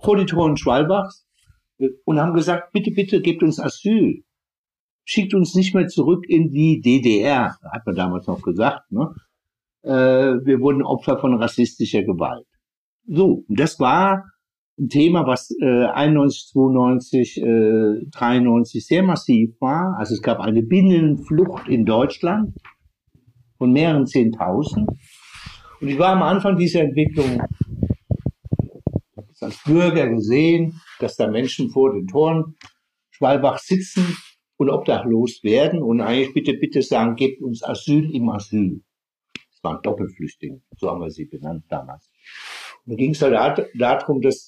[0.00, 1.26] vor die Toren Schwalbachs
[2.04, 4.22] und haben gesagt, bitte, bitte gebt uns Asyl.
[5.04, 8.90] Schickt uns nicht mehr zurück in die DDR, hat man damals noch gesagt.
[8.92, 9.14] Ne?
[9.82, 12.46] Äh, wir wurden Opfer von rassistischer Gewalt.
[13.06, 14.24] So, und das war
[14.78, 19.96] ein Thema, was äh, 91, 92, äh, 93 sehr massiv war.
[19.98, 22.54] Also es gab eine Binnenflucht in Deutschland
[23.56, 24.88] von mehreren Zehntausend.
[25.80, 27.42] Und ich war am Anfang dieser Entwicklung
[29.40, 32.56] als Bürger gesehen, dass da Menschen vor den Toren
[33.10, 34.16] Schwalbach sitzen
[34.56, 38.80] und obdachlos werden und eigentlich bitte, bitte sagen, gebt uns Asyl im Asyl.
[39.34, 42.10] Das waren Doppelflüchtlinge, so haben wir sie benannt damals.
[42.84, 44.47] Und da ging es halt darum, dass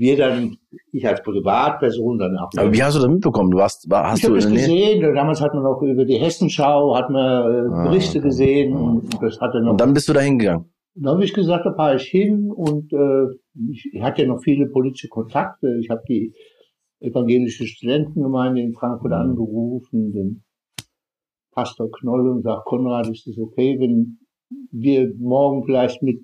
[0.00, 0.56] wir dann,
[0.92, 2.50] ich als Privatperson dann auch.
[2.56, 3.50] Aber wie hast du das mitbekommen?
[3.50, 5.02] Du warst, war, hast ich habe das gesehen.
[5.14, 8.80] Damals hat man auch über die Hessenschau, hat man äh, ah, Berichte ah, gesehen ah.
[8.80, 9.72] und das hat dann noch.
[9.72, 10.72] Und dann bist du da hingegangen?
[10.94, 13.26] Dann habe ich gesagt, da fahre ich hin und äh,
[13.70, 15.78] ich, ich hatte ja noch viele politische Kontakte.
[15.80, 16.34] Ich habe die
[17.00, 19.18] evangelische Studentengemeinde in Frankfurt mhm.
[19.18, 20.44] angerufen, den
[21.52, 24.18] Pastor Knoll und sagt, Konrad, ist es okay, wenn
[24.72, 26.22] wir morgen vielleicht mit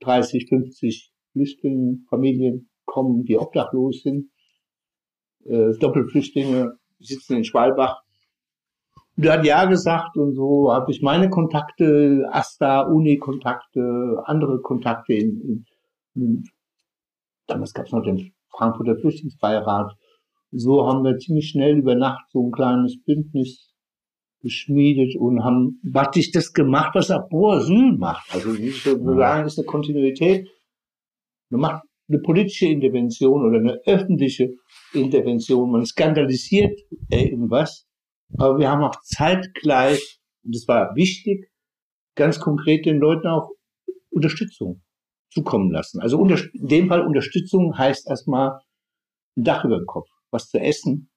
[0.00, 4.30] 30, 50 Flüchtlingen, Familien kommen, die obdachlos sind,
[5.44, 8.02] äh, Doppelflüchtlinge sitzen in Schwalbach.
[9.16, 15.12] Und er hat ja gesagt und so habe ich meine Kontakte, AStA, Uni-Kontakte, andere Kontakte
[15.12, 15.64] in, in,
[16.14, 16.44] in
[17.46, 19.92] damals gab es noch den Frankfurter Flüchtlingsbeirat.
[20.52, 23.74] So haben wir ziemlich schnell über Nacht so ein kleines Bündnis
[24.40, 28.32] geschmiedet und haben praktisch das gemacht, was Abor Asyl macht.
[28.32, 30.48] Also ich würde sagen, ist eine Kontinuität.
[31.54, 34.54] Man macht eine politische Intervention oder eine öffentliche
[34.92, 35.70] Intervention.
[35.70, 37.86] Man skandalisiert irgendwas.
[38.36, 41.48] Aber wir haben auch zeitgleich, und das war wichtig,
[42.16, 43.50] ganz konkret den Leuten auch
[44.10, 44.82] Unterstützung
[45.30, 46.00] zukommen lassen.
[46.00, 48.58] Also in dem Fall Unterstützung heißt erstmal
[49.36, 51.10] ein Dach über dem Kopf, was zu essen,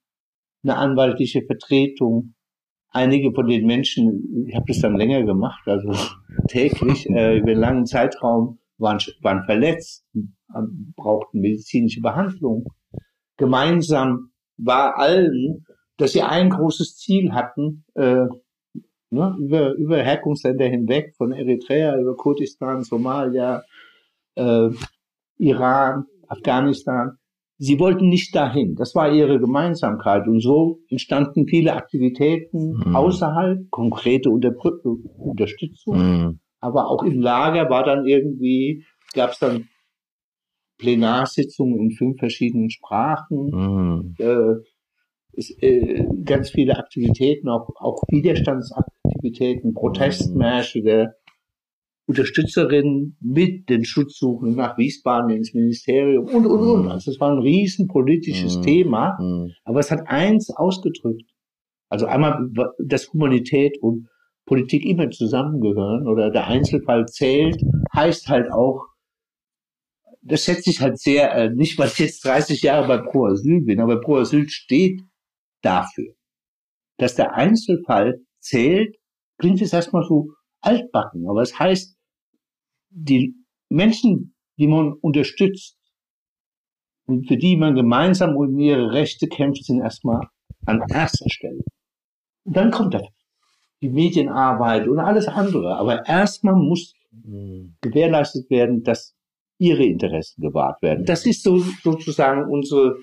[0.63, 2.35] eine anwaltliche Vertretung.
[2.89, 5.91] Einige von den Menschen, ich habe das dann länger gemacht, also
[6.47, 10.05] täglich äh, über einen langen Zeitraum waren, waren verletzt,
[10.95, 12.65] brauchten medizinische Behandlung.
[13.37, 15.65] Gemeinsam war allen,
[15.97, 18.25] dass sie ein großes Ziel hatten, äh,
[19.09, 23.63] ne, über, über Herkunftsländer hinweg, von Eritrea über Kurdistan, Somalia,
[24.35, 24.69] äh,
[25.37, 27.17] Iran, Afghanistan.
[27.59, 28.75] Sie wollten nicht dahin.
[28.75, 30.27] Das war ihre Gemeinsamkeit.
[30.27, 32.95] Und so entstanden viele Aktivitäten mhm.
[32.95, 34.53] außerhalb, konkrete Unter
[35.17, 35.97] Unterstützung.
[35.97, 36.39] Mhm.
[36.67, 39.69] Aber auch im Lager war dann irgendwie, gab es dann
[40.77, 43.51] Plenarsitzungen in fünf verschiedenen Sprachen.
[43.53, 44.15] Mhm.
[44.19, 44.55] Äh,
[45.31, 51.13] es, äh, ganz viele Aktivitäten, auch, auch Widerstandsaktivitäten, Protestmärsche der
[52.05, 56.83] Unterstützerinnen mit den Schutzsuchenden nach Wiesbaden ins Ministerium und, und, und.
[56.83, 56.91] Mhm.
[56.91, 58.61] Also es war ein riesen politisches mhm.
[58.63, 59.53] Thema, mhm.
[59.63, 61.31] aber es hat eins ausgedrückt.
[61.87, 64.09] Also einmal, dass Humanität und
[64.47, 67.61] Politik immer zusammengehören oder der Einzelfall zählt,
[67.93, 68.87] heißt halt auch,
[70.21, 73.61] das schätze ich halt sehr, äh, nicht weil ich jetzt 30 Jahre bei Pro Asyl
[73.61, 75.01] bin, aber Pro Asyl steht
[75.61, 76.13] dafür,
[76.97, 78.95] dass der Einzelfall zählt,
[79.37, 80.29] klingt es erstmal so
[80.61, 81.97] altbacken, aber es heißt,
[82.89, 83.35] die
[83.69, 85.77] Menschen, die man unterstützt
[87.05, 90.27] und für die man gemeinsam um ihre Rechte kämpft, sind erstmal
[90.65, 91.63] an erster Stelle.
[92.45, 93.01] Und dann kommt da
[93.81, 95.75] die Medienarbeit und alles andere.
[95.75, 96.93] Aber erstmal muss
[97.81, 99.15] gewährleistet werden, dass
[99.57, 101.05] ihre Interessen gewahrt werden.
[101.05, 102.97] Das ist so, sozusagen unsere,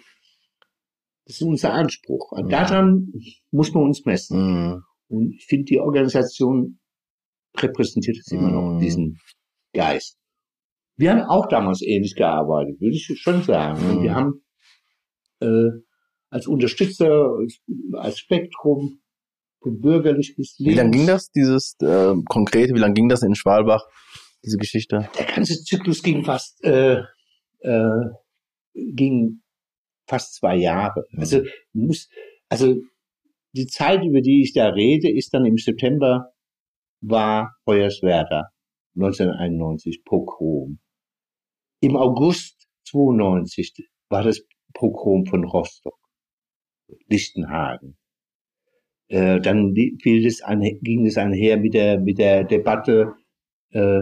[1.26, 2.32] das ist unser Anspruch.
[2.32, 3.12] Und daran
[3.50, 4.38] muss man uns messen.
[4.38, 4.82] Mhm.
[5.08, 6.78] Und ich finde, die Organisation
[7.56, 9.20] repräsentiert es immer noch, diesen
[9.72, 10.18] Geist.
[10.96, 13.98] Wir haben auch damals ähnlich gearbeitet, würde ich schon sagen.
[13.98, 14.02] Mhm.
[14.02, 14.44] Wir haben
[15.40, 15.80] äh,
[16.30, 17.60] als Unterstützer, als,
[17.92, 19.00] als Spektrum
[19.64, 20.72] von bürgerlich bis links.
[20.72, 23.82] Wie lange ging das, dieses äh, konkrete, wie lange ging das in Schwalbach,
[24.44, 25.08] diese Geschichte?
[25.18, 27.02] Der ganze Zyklus ging fast, äh,
[27.60, 28.04] äh,
[28.74, 29.40] ging
[30.06, 31.06] fast zwei Jahre.
[31.10, 31.20] Mhm.
[31.20, 32.08] Also muss,
[32.48, 32.76] also
[33.52, 36.30] die Zeit, über die ich da rede, ist dann im September
[37.00, 38.50] war Hoyerswerda
[38.96, 40.78] 1991 Pogrom.
[41.80, 44.42] Im August 92 war das
[44.74, 45.98] Pogrom von Rostock,
[47.08, 47.96] Lichtenhagen.
[49.08, 53.12] Äh, dann fiel es an, ging es einher mit der, mit der Debatte
[53.70, 54.00] äh,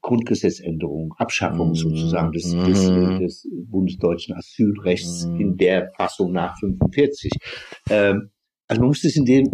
[0.00, 2.64] Grundgesetzänderung, Abschaffung mm, sozusagen des, mm.
[2.64, 3.18] des, mhm.
[3.20, 5.40] des bundesdeutschen Asylrechts mm.
[5.40, 7.30] in der Fassung nach 45.
[7.90, 8.30] Ähm,
[8.66, 9.46] also man muss das in dem,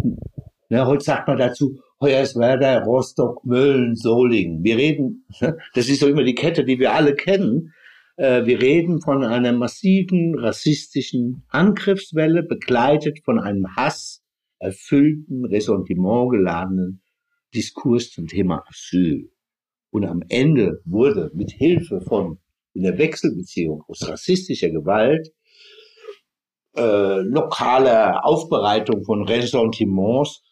[0.69, 4.63] ne, heute sagt man dazu, Hoyerswerda, Rostock, Mölln, Solingen.
[4.63, 5.25] Wir reden,
[5.73, 7.73] das ist so immer die Kette, die wir alle kennen.
[8.15, 14.23] Äh, wir reden von einer massiven rassistischen Angriffswelle, begleitet von einem Hass,
[14.59, 17.01] erfüllten, Ressentiment geladenen
[17.53, 19.31] Diskurs zum Thema Asyl.
[19.91, 22.39] Und am Ende wurde mit Hilfe von
[22.73, 25.33] in der Wechselbeziehung aus rassistischer Gewalt,
[26.77, 30.43] äh, lokaler Aufbereitung von Ressentiments,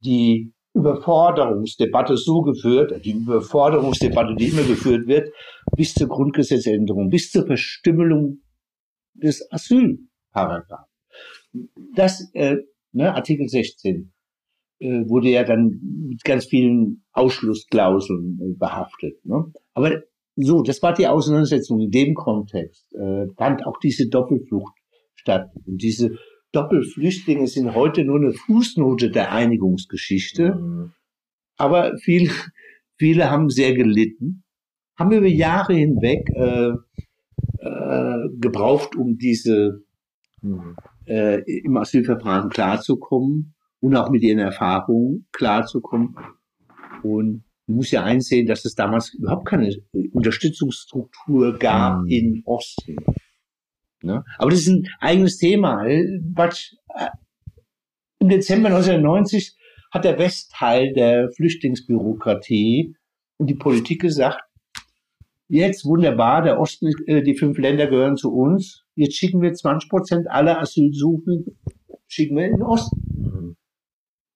[0.00, 5.32] die Überforderungsdebatte so geführt, die Überforderungsdebatte, die immer geführt wird,
[5.76, 8.42] bis zur Grundgesetzänderung, bis zur Verstümmelung
[9.14, 10.88] des Asylparagraph.
[11.94, 12.58] Das, äh,
[12.92, 14.12] ne, Artikel 16,
[14.80, 19.24] äh, wurde ja dann mit ganz vielen Ausschlussklauseln äh, behaftet.
[19.24, 19.52] Ne?
[19.74, 20.02] Aber
[20.36, 22.92] so, das war die Auseinandersetzung in dem Kontext.
[22.94, 24.74] Äh, fand auch diese Doppelflucht
[25.14, 25.50] statt.
[25.66, 26.16] Und diese
[26.52, 30.54] Doppelflüchtlinge sind heute nur eine Fußnote der Einigungsgeschichte.
[30.54, 30.92] Mhm.
[31.56, 32.30] Aber viele,
[32.96, 34.44] viele haben sehr gelitten,
[34.98, 36.72] haben über Jahre hinweg äh,
[37.58, 39.82] äh, gebraucht, um diese
[40.40, 40.76] mhm.
[41.10, 46.14] Äh, im Asylverfahren klarzukommen und auch mit ihren Erfahrungen klarzukommen.
[47.02, 49.74] Und man muss ja einsehen, dass es damals überhaupt keine
[50.12, 52.06] Unterstützungsstruktur gab mhm.
[52.08, 52.96] in Osten.
[54.02, 54.24] Ne?
[54.38, 55.84] Aber das ist ein eigenes Thema.
[55.84, 56.28] Im
[58.28, 59.56] Dezember 1990
[59.90, 62.94] hat der Westteil der Flüchtlingsbürokratie
[63.38, 64.42] und die Politik gesagt,
[65.58, 69.90] jetzt wunderbar, der Osten, äh, die fünf Länder gehören zu uns, jetzt schicken wir 20
[69.90, 71.58] Prozent aller Asylsuchenden,
[72.06, 73.00] schicken wir in den Osten.
[73.16, 73.56] Mhm.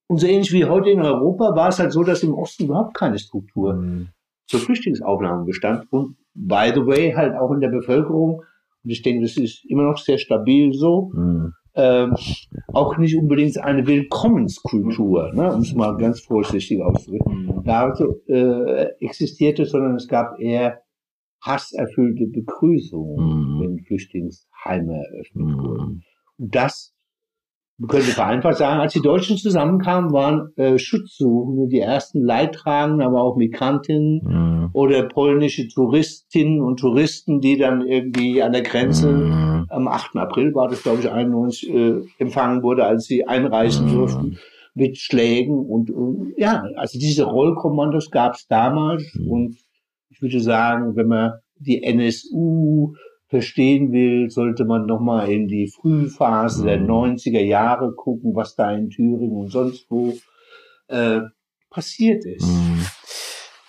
[0.07, 2.95] Und so ähnlich wie heute in Europa war es halt so, dass im Osten überhaupt
[2.95, 4.09] keine Struktur mhm.
[4.47, 8.43] zur Flüchtlingsaufnahme bestand und by the way halt auch in der Bevölkerung
[8.85, 11.11] und ich denke, das ist immer noch sehr stabil so.
[11.15, 11.55] Mhm.
[11.77, 12.15] Ähm,
[12.73, 17.47] auch nicht unbedingt eine Willkommenskultur, ne, um es mal ganz vorsichtig auszudrücken.
[17.47, 17.65] Mhm.
[17.65, 17.93] Da
[18.29, 20.84] äh, existierte, sondern es gab eher
[21.45, 23.61] hasserfüllte Begrüßungen, mhm.
[23.61, 25.59] wenn Flüchtlingsheime eröffnet mhm.
[25.59, 26.05] wurden.
[26.39, 26.95] Und das
[27.77, 33.21] man könnte vereinfacht sagen, als die Deutschen zusammenkamen, waren äh, Schutzsuchende die ersten Leidtragenden, aber
[33.21, 34.71] auch Migrantinnen mhm.
[34.73, 39.67] oder polnische Touristinnen und Touristen, die dann irgendwie an der Grenze mhm.
[39.71, 40.17] am 8.
[40.17, 43.95] April war das, glaube ich, 91 äh, empfangen wurde, als sie einreisen mhm.
[43.95, 44.39] durften
[44.75, 49.31] mit Schlägen und, und ja, also diese Rollkommandos gab es damals mhm.
[49.31, 49.57] und
[50.15, 52.95] ich würde sagen, wenn man die NSU
[53.29, 56.67] verstehen will, sollte man nochmal in die Frühphase mhm.
[56.67, 60.15] der 90er Jahre gucken, was da in Thüringen und sonst wo
[60.87, 61.21] äh,
[61.69, 62.47] passiert ist.
[62.47, 62.87] Mhm.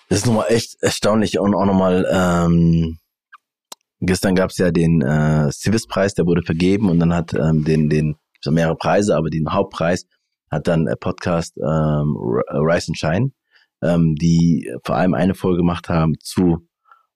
[0.09, 2.99] Das ist nochmal echt erstaunlich und auch nochmal, ähm,
[4.01, 7.89] gestern gab es ja den äh, Civis-Preis, der wurde vergeben und dann hat ähm, den,
[7.89, 10.05] den, so mehrere Preise, aber den Hauptpreis
[10.51, 13.31] hat dann äh, Podcast ähm, Rise and Shine,
[13.83, 16.67] ähm, die vor allem eine Folge gemacht haben zu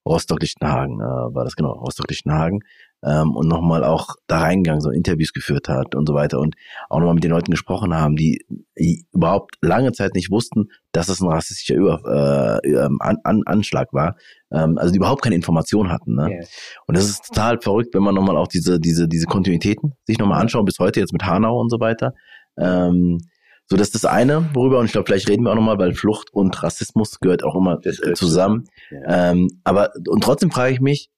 [0.05, 2.61] Rostock-Lichtenhagen, äh, war das genau, Rostock-Lichtenhagen,
[3.03, 6.55] ähm, und nochmal auch da reingegangen, so Interviews geführt hat und so weiter und
[6.89, 8.45] auch nochmal mit den Leuten gesprochen haben, die,
[8.77, 13.43] die überhaupt lange Zeit nicht wussten, dass das ein rassistischer Über, äh, ähm, an, an,
[13.45, 14.15] Anschlag war,
[14.51, 16.15] ähm, also die überhaupt keine Information hatten.
[16.15, 16.29] Ne?
[16.29, 16.45] Yeah.
[16.87, 20.41] Und das ist total verrückt, wenn man nochmal auch diese, diese, diese Kontinuitäten sich nochmal
[20.41, 22.13] anschaut, bis heute jetzt mit Hanau und so weiter.
[22.57, 23.19] Ähm,
[23.69, 25.93] so, das ist das eine, worüber, und ich glaube, vielleicht reden wir auch nochmal, weil
[25.93, 27.79] Flucht und Rassismus gehört auch immer
[28.15, 28.63] zusammen.
[28.89, 29.31] Ja.
[29.31, 31.11] Ähm, aber, und trotzdem frage ich mich,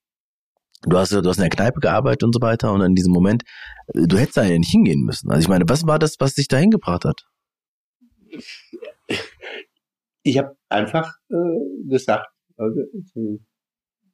[0.84, 3.44] du hast, du hast in der Kneipe gearbeitet und so weiter, und in diesem Moment,
[3.94, 5.32] du hättest da ja nicht hingehen müssen.
[5.32, 7.26] Also ich meine, was war das, was dich da hingebracht hat?
[10.24, 12.82] Ich habe einfach äh, gesagt, also,
[13.14, 13.40] zu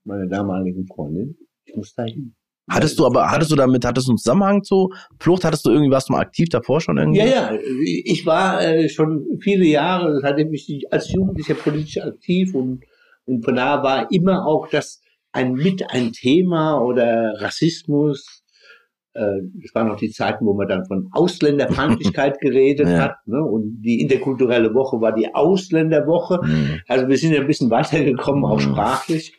[0.03, 2.36] meiner damaligen Freundin, ich muss da hin.
[2.69, 5.45] Hattest du aber, hattest du damit, hattest du einen Zusammenhang zu Flucht?
[5.45, 7.19] Hattest du irgendwie, was mal aktiv davor schon irgendwie?
[7.19, 7.59] Ja, ja.
[8.03, 12.83] Ich war äh, schon viele Jahre, das hatte mich als Jugendlicher politisch aktiv und,
[13.25, 15.01] und von da war immer auch das
[15.31, 18.43] ein mit ein Thema oder Rassismus.
[19.13, 22.99] Äh, es waren noch die Zeiten, wo man dann von Ausländerfeindlichkeit geredet ja.
[22.99, 23.15] hat.
[23.27, 23.41] Ne?
[23.41, 26.39] Und die interkulturelle Woche war die Ausländerwoche.
[26.43, 26.81] Mhm.
[26.87, 28.71] Also wir sind ja ein bisschen weitergekommen, auch mhm.
[28.71, 29.33] sprachlich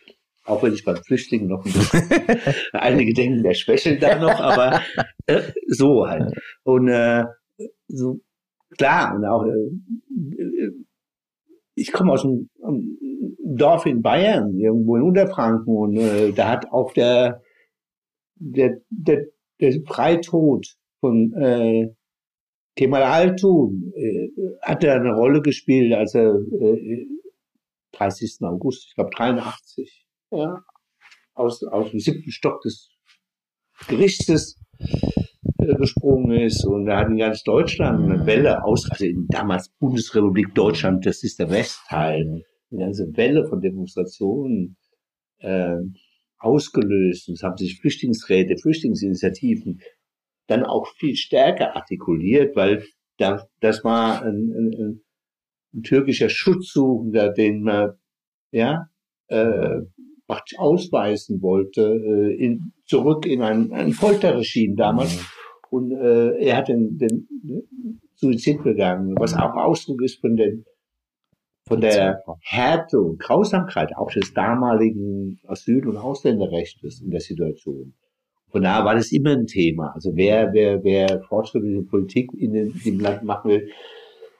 [0.48, 4.80] auch wenn ich beim Flüchtling noch ein bisschen einige denken, der schwächelt da noch, aber
[5.26, 6.32] äh, so halt.
[6.64, 7.24] Und äh,
[7.88, 8.20] so
[8.76, 10.70] klar, und auch äh,
[11.74, 12.98] ich komme aus einem, einem,
[13.50, 17.40] Dorf in Bayern, irgendwo in Unterfranken, und äh, da hat auch der
[18.40, 19.26] der, der,
[19.60, 20.66] der Freitod
[21.00, 21.88] von äh,
[22.76, 24.28] Kemal Altun äh,
[24.62, 27.06] hat er eine Rolle gespielt, als er äh,
[27.92, 28.38] 30.
[28.42, 30.62] August, ich glaube 83, ja,
[31.34, 32.90] aus, aus dem siebten Stock des
[33.88, 34.60] Gerichtes
[35.58, 36.64] äh, gesprungen ist.
[36.64, 41.22] Und da hat in ganz Deutschland eine Welle aus, also in damals Bundesrepublik Deutschland, das
[41.22, 44.76] ist der Westteil, eine ganze Welle von Demonstrationen
[45.38, 45.76] äh,
[46.38, 47.28] ausgelöst.
[47.28, 49.80] Und es haben sich Flüchtlingsräte, Flüchtlingsinitiativen
[50.48, 52.84] dann auch viel stärker artikuliert, weil
[53.18, 55.00] da, das war ein, ein, ein,
[55.74, 57.92] ein türkischer Schutzsuchender, den man
[58.50, 58.88] ja
[59.28, 59.80] äh,
[60.28, 65.16] praktisch ausweisen wollte, äh, in, zurück in ein, ein Folterregime damals.
[65.16, 65.24] Mhm.
[65.70, 67.28] Und äh, er hat den, den
[68.14, 70.64] Suizid begangen, was auch Ausdruck ist von den
[71.66, 77.92] von der Härte und Grausamkeit auch des damaligen Asyl- und Ausländerrechts in der Situation.
[78.50, 79.92] Von daher war das immer ein Thema.
[79.94, 83.68] Also wer, wer, wer fortschrittliche Politik in dem Land machen will,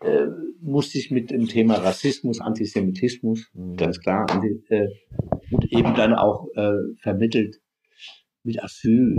[0.01, 0.27] äh,
[0.61, 3.77] muss sich mit dem Thema Rassismus, Antisemitismus, mhm.
[3.77, 4.27] ganz klar,
[4.69, 4.87] äh,
[5.51, 7.57] und eben dann auch äh, vermittelt
[8.43, 9.17] mit Asyl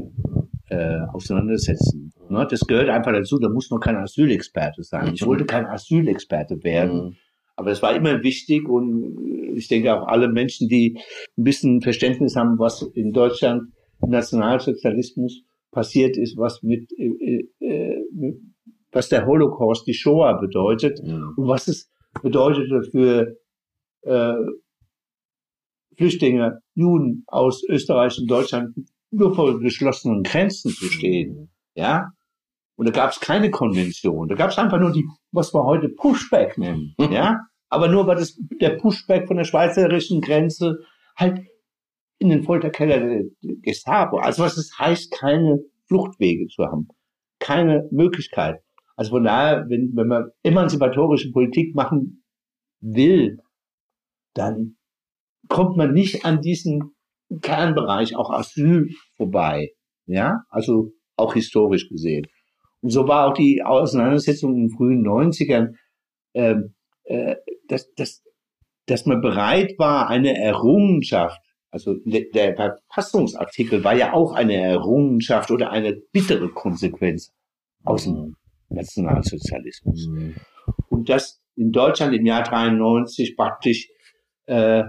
[0.69, 2.13] äh, auseinandersetzen.
[2.29, 2.47] Ne?
[2.49, 5.13] Das gehört einfach dazu, da muss noch kein Asylexperte sein.
[5.13, 7.09] Ich wollte kein Asylexperte werden.
[7.09, 7.15] Mhm.
[7.55, 10.97] Aber es war immer wichtig und ich denke auch alle Menschen, die
[11.37, 18.05] ein bisschen Verständnis haben, was in Deutschland im Nationalsozialismus passiert ist, was mit, äh, äh,
[18.91, 21.15] was der Holocaust, die Shoah bedeutet ja.
[21.15, 23.37] und was es bedeutete für
[24.01, 24.35] äh,
[25.95, 28.75] Flüchtlinge, Juden aus Österreich und Deutschland
[29.11, 31.35] nur vor geschlossenen Grenzen zu stehen.
[31.35, 31.49] Mhm.
[31.75, 32.11] Ja,
[32.79, 34.29] und da gab es keine Konvention.
[34.29, 36.95] Da gab es einfach nur die, was wir heute Pushback nennen.
[36.97, 37.37] ja,
[37.67, 40.79] aber nur weil das, der Pushback von der schweizerischen Grenze
[41.17, 41.41] halt
[42.19, 44.19] in den Folterkeller der Gestapo.
[44.19, 46.87] Also was es heißt, keine Fluchtwege zu haben.
[47.39, 48.61] Keine Möglichkeit.
[48.99, 52.21] Also von daher, wenn, wenn man emanzipatorische Politik machen
[52.81, 53.37] will,
[54.33, 54.75] dann
[55.47, 56.95] kommt man nicht an diesen
[57.41, 59.69] Kernbereich, auch Asyl, vorbei.
[60.05, 62.27] Ja, also auch historisch gesehen.
[62.81, 65.75] Und so war auch die Auseinandersetzung in den frühen 90ern,
[66.33, 66.75] ähm,
[67.05, 67.37] äh,
[67.69, 68.21] dass, dass,
[68.85, 71.39] dass man bereit war, eine Errungenschaft,
[71.71, 77.31] also der Verfassungsartikel war ja auch eine Errungenschaft oder eine bittere Konsequenz
[77.85, 78.35] aus dem.
[78.69, 80.07] Nationalsozialismus.
[80.07, 80.35] Mhm.
[80.89, 83.89] Und das in Deutschland im Jahr 93 praktisch
[84.45, 84.83] äh,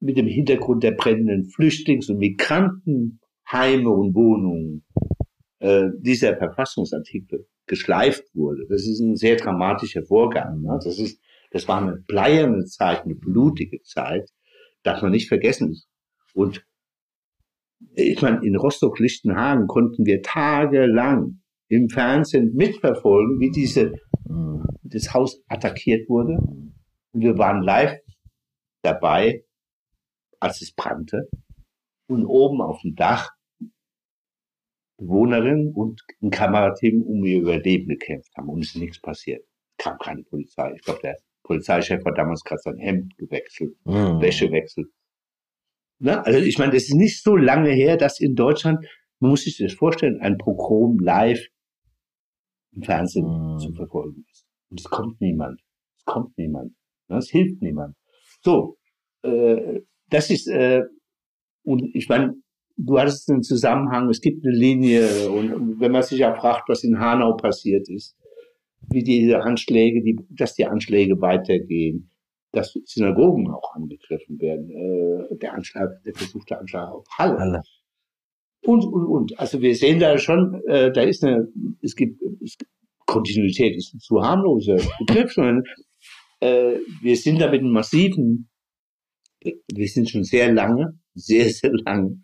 [0.00, 4.84] mit dem Hintergrund der brennenden Flüchtlings- und Migrantenheime und Wohnungen
[5.58, 8.66] äh, dieser Verfassungsartikel geschleift wurde.
[8.68, 10.60] Das ist ein sehr dramatischer Vorgang.
[10.60, 10.78] Ne?
[10.84, 11.20] Das ist,
[11.50, 14.30] das war eine bleierne Zeit, eine blutige Zeit,
[14.82, 15.80] darf man nicht vergessen.
[16.34, 16.66] Und
[17.94, 21.40] ich meine, in Rostock-Lichtenhagen konnten wir tagelang
[21.74, 23.92] im Fernsehen mitverfolgen, wie diese,
[24.82, 26.38] das Haus attackiert wurde.
[27.12, 27.98] Und wir waren live
[28.82, 29.44] dabei,
[30.40, 31.28] als es brannte.
[32.06, 33.30] Und oben auf dem Dach
[34.98, 39.44] Bewohnerin und ein Kamerateam um ihr Überleben gekämpft haben und es ist nichts passiert.
[39.78, 40.72] Kam keine Polizei.
[40.76, 44.20] Ich glaube, der Polizeichef hat damals gerade sein Hemd gewechselt, mhm.
[44.20, 44.86] Wäsche wechselt.
[45.98, 48.86] Na, also ich meine, das ist nicht so lange her, dass in Deutschland,
[49.20, 51.44] man muss sich das vorstellen, ein Pogrom live
[52.74, 53.58] im Fernsehen mhm.
[53.58, 54.46] zu verfolgen ist.
[54.70, 55.60] Und es kommt niemand.
[55.96, 56.72] Es kommt niemand.
[57.08, 57.96] Es hilft niemand.
[58.42, 58.76] So,
[59.22, 60.82] äh, das ist, äh,
[61.62, 62.34] und ich meine,
[62.76, 66.84] du hattest einen Zusammenhang, es gibt eine Linie und wenn man sich auch fragt, was
[66.84, 68.16] in Hanau passiert ist,
[68.90, 72.10] wie diese Anschläge, die, dass die Anschläge weitergehen,
[72.52, 77.38] dass Synagogen auch angegriffen werden, äh, der Anschlag, der versuchte Anschlag auf Halle.
[77.38, 77.62] Halle.
[78.64, 79.38] Und, und, und.
[79.38, 81.48] Also wir sehen da schon, äh, da ist eine,
[81.82, 82.56] es gibt, es,
[83.06, 85.62] Kontinuität ist ein zu harmloser Begriff, sondern
[86.40, 88.48] äh, wir sind da mit einem massiven,
[89.40, 92.22] wir sind schon sehr lange, sehr, sehr lange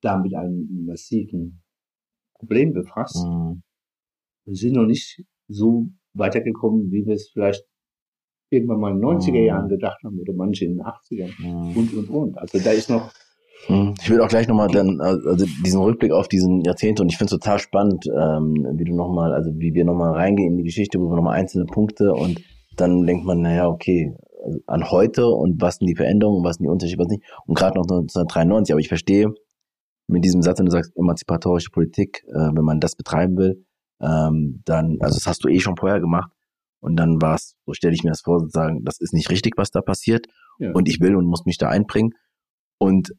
[0.00, 1.62] da mit einem massiven
[2.34, 3.24] Problem befasst.
[3.26, 3.62] Mhm.
[4.46, 7.64] Wir sind noch nicht so weitergekommen, wie wir es vielleicht
[8.50, 9.46] irgendwann mal in den 90er mhm.
[9.46, 11.76] Jahren gedacht haben oder manche in den 80ern mhm.
[11.76, 12.38] und, und, und.
[12.38, 13.12] Also da ist noch.
[13.68, 17.34] Ich will auch gleich nochmal dann, also diesen Rückblick auf diesen Jahrzehnte und ich finde
[17.34, 20.98] es total spannend, ähm, wie du nochmal, also wie wir nochmal reingehen in die Geschichte,
[20.98, 22.40] wo wir nochmal einzelne Punkte und
[22.76, 26.64] dann denkt man, naja, okay, also an heute und was sind die Veränderungen, was sind
[26.64, 27.24] die Unterschiede, was nicht.
[27.46, 29.32] Und gerade noch 1993, aber ich verstehe,
[30.06, 33.64] mit diesem Satz, wenn du sagst, emanzipatorische Politik, äh, wenn man das betreiben will,
[34.00, 36.30] ähm, dann, also das hast du eh schon vorher gemacht.
[36.80, 39.54] Und dann war es, so stelle ich mir das vor, sozusagen, das ist nicht richtig,
[39.56, 40.26] was da passiert.
[40.58, 40.72] Ja.
[40.72, 42.12] Und ich will und muss mich da einbringen.
[42.78, 43.14] Und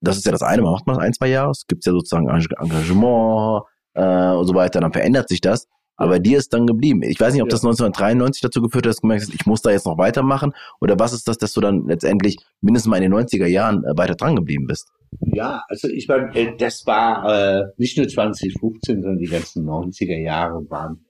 [0.00, 2.28] das ist ja das eine, man macht mal ein, zwei Jahre, es gibt ja sozusagen
[2.28, 3.62] Engagement
[3.94, 5.66] äh, und so weiter, dann verändert sich das.
[5.96, 7.02] Aber dir ist dann geblieben.
[7.02, 7.50] Ich weiß nicht, ob ja.
[7.50, 10.54] das 1993 dazu geführt hat, dass du gemerkt hast, ich muss da jetzt noch weitermachen.
[10.80, 13.98] Oder was ist das, dass du dann letztendlich mindestens mal in den 90er Jahren äh,
[13.98, 14.90] weiter dran geblieben bist?
[15.20, 20.16] Ja, also ich meine, äh, das war äh, nicht nur 2015, sondern die ganzen 90er
[20.16, 21.04] Jahre waren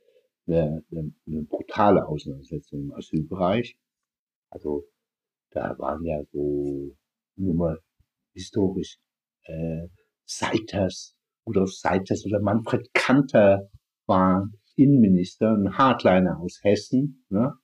[0.49, 3.77] eine, eine, eine brutale Auseinandersetzung im Asylbereich.
[4.51, 4.83] Also
[5.53, 6.97] da waren ja so
[7.37, 7.79] nur mal
[8.33, 8.99] historisch
[9.45, 9.89] äh,
[10.25, 11.17] Seiters,
[11.47, 13.69] Rudolf Seiters oder Manfred Kanter
[14.07, 17.55] waren Innenminister, ein Hardliner aus Hessen, ne?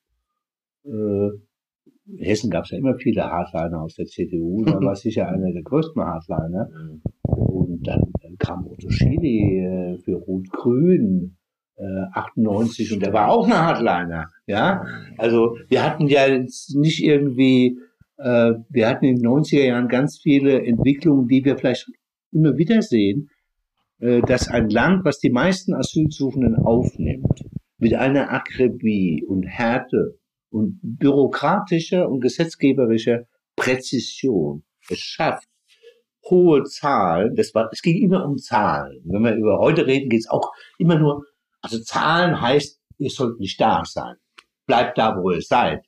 [0.85, 1.31] äh,
[2.09, 5.53] in Hessen gab es ja immer viele Hardliner aus der CDU, da war sicher einer
[5.53, 6.69] der größten Hardliner.
[7.23, 11.37] Und dann kam Otto Schily äh, für Rot-Grün
[11.77, 14.31] äh, 98 und der war auch ein Hardliner.
[14.47, 14.85] Ja,
[15.19, 17.86] also wir hatten ja jetzt nicht irgendwie, äh,
[18.19, 21.87] wir hatten in den 90er Jahren ganz viele Entwicklungen, die wir vielleicht
[22.33, 23.31] immer wieder sehen,
[23.99, 27.45] äh, dass ein Land, was die meisten Asylsuchenden aufnimmt,
[27.79, 30.19] mit einer Akribie und Härte
[30.51, 35.49] und bürokratischer und gesetzgeberischer Präzision es schafft,
[36.25, 39.01] hohe Zahlen, das war, es ging immer um Zahlen.
[39.05, 41.25] Wenn wir über heute reden, geht es auch immer nur,
[41.61, 44.17] also Zahlen heißt, ihr sollt nicht da sein.
[44.67, 45.85] Bleibt da, wo ihr seid.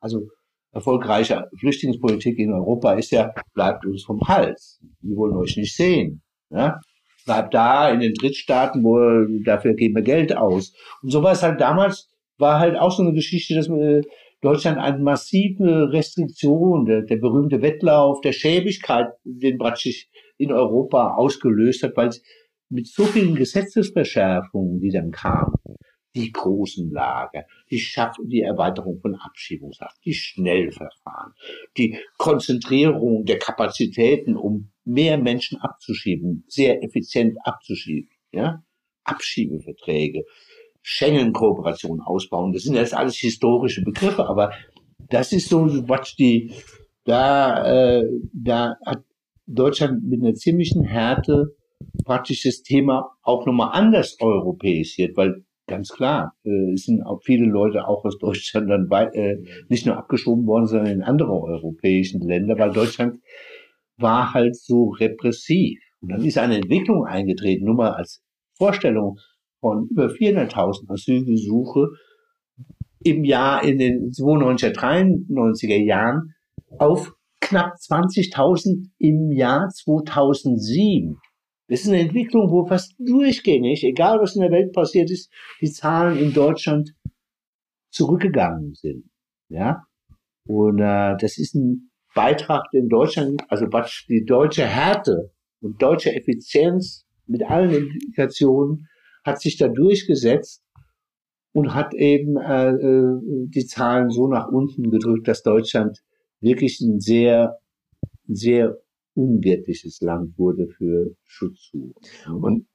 [0.00, 0.28] Also
[0.72, 4.80] erfolgreiche Flüchtlingspolitik in Europa ist ja, bleibt uns vom Hals.
[5.00, 6.22] Wir wollen euch nicht sehen.
[6.50, 6.80] Ja?
[7.24, 8.98] Bleibt da in den Drittstaaten, wo
[9.44, 10.74] dafür geben wir Geld aus.
[11.02, 12.08] Und so war es halt damals,
[12.38, 14.02] war halt auch so eine Geschichte, dass äh,
[14.40, 21.84] Deutschland eine massive Restriktion, der, der berühmte Wettlauf der Schäbigkeit, den praktisch in Europa ausgelöst
[21.84, 22.22] hat, weil es
[22.68, 25.54] mit so vielen Gesetzesverschärfungen, die dann kamen,
[26.14, 31.32] die großen Lager, die Schaff die Erweiterung von Abschiebungshaft, die Schnellverfahren,
[31.76, 38.62] die Konzentrierung der Kapazitäten, um mehr Menschen abzuschieben, sehr effizient abzuschieben, ja,
[39.04, 40.24] Abschiebeverträge,
[40.82, 42.52] Schengen-Kooperation ausbauen.
[42.52, 44.52] Das sind jetzt alles historische Begriffe, aber
[45.08, 46.52] das ist so was die
[47.04, 49.04] da äh, da hat
[49.46, 51.56] Deutschland mit einer ziemlichen Härte
[52.04, 57.46] praktisch das Thema auch nochmal anders europäisiert, weil ganz klar, äh, es sind auch viele
[57.46, 62.20] Leute auch aus Deutschland dann bei, äh, nicht nur abgeschoben worden, sondern in andere europäischen
[62.20, 63.20] Länder, weil Deutschland
[63.96, 65.78] war halt so repressiv.
[66.00, 68.22] Und dann ist eine Entwicklung eingetreten, nur mal als
[68.56, 69.18] Vorstellung
[69.60, 71.88] von über 400.000 Asylgesuche
[73.04, 76.34] im Jahr in den 92er, 93er Jahren
[76.78, 81.18] auf knapp 20.000 im Jahr 2007.
[81.72, 85.72] Das ist eine Entwicklung, wo fast durchgängig, egal was in der Welt passiert ist, die
[85.72, 86.94] Zahlen in Deutschland
[87.90, 89.08] zurückgegangen sind.
[89.48, 89.86] Ja,
[90.46, 93.66] und äh, das ist ein Beitrag, den Deutschland, also
[94.06, 98.86] die deutsche Härte und deutsche Effizienz mit allen Implikationen
[99.24, 100.62] hat sich da durchgesetzt
[101.54, 103.18] und hat eben äh, äh,
[103.48, 106.02] die Zahlen so nach unten gedrückt, dass Deutschland
[106.38, 107.56] wirklich ein sehr,
[108.28, 108.76] sehr
[109.14, 111.94] unwirtliches Land wurde für Schutzsuche.
[112.26, 112.66] Und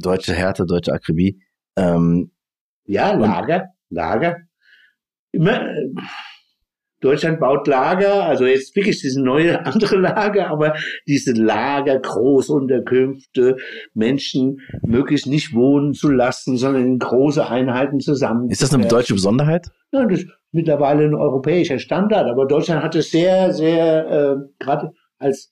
[0.00, 1.40] deutsche Härte, deutsche Akribie.
[1.76, 2.32] Ähm,
[2.84, 4.36] ja, Lager, Lager.
[5.32, 5.88] Immer, äh,
[7.02, 10.74] Deutschland baut Lager, also jetzt wirklich diese neue andere Lager, aber
[11.06, 13.56] diese Lager, Großunterkünfte,
[13.92, 18.48] Menschen möglichst nicht wohnen zu lassen, sondern in große Einheiten zusammen.
[18.50, 19.68] Ist das eine deutsche Besonderheit?
[19.90, 24.92] Ja, das ist mittlerweile ein europäischer Standard, aber Deutschland hat es sehr, sehr, äh, gerade
[25.18, 25.50] als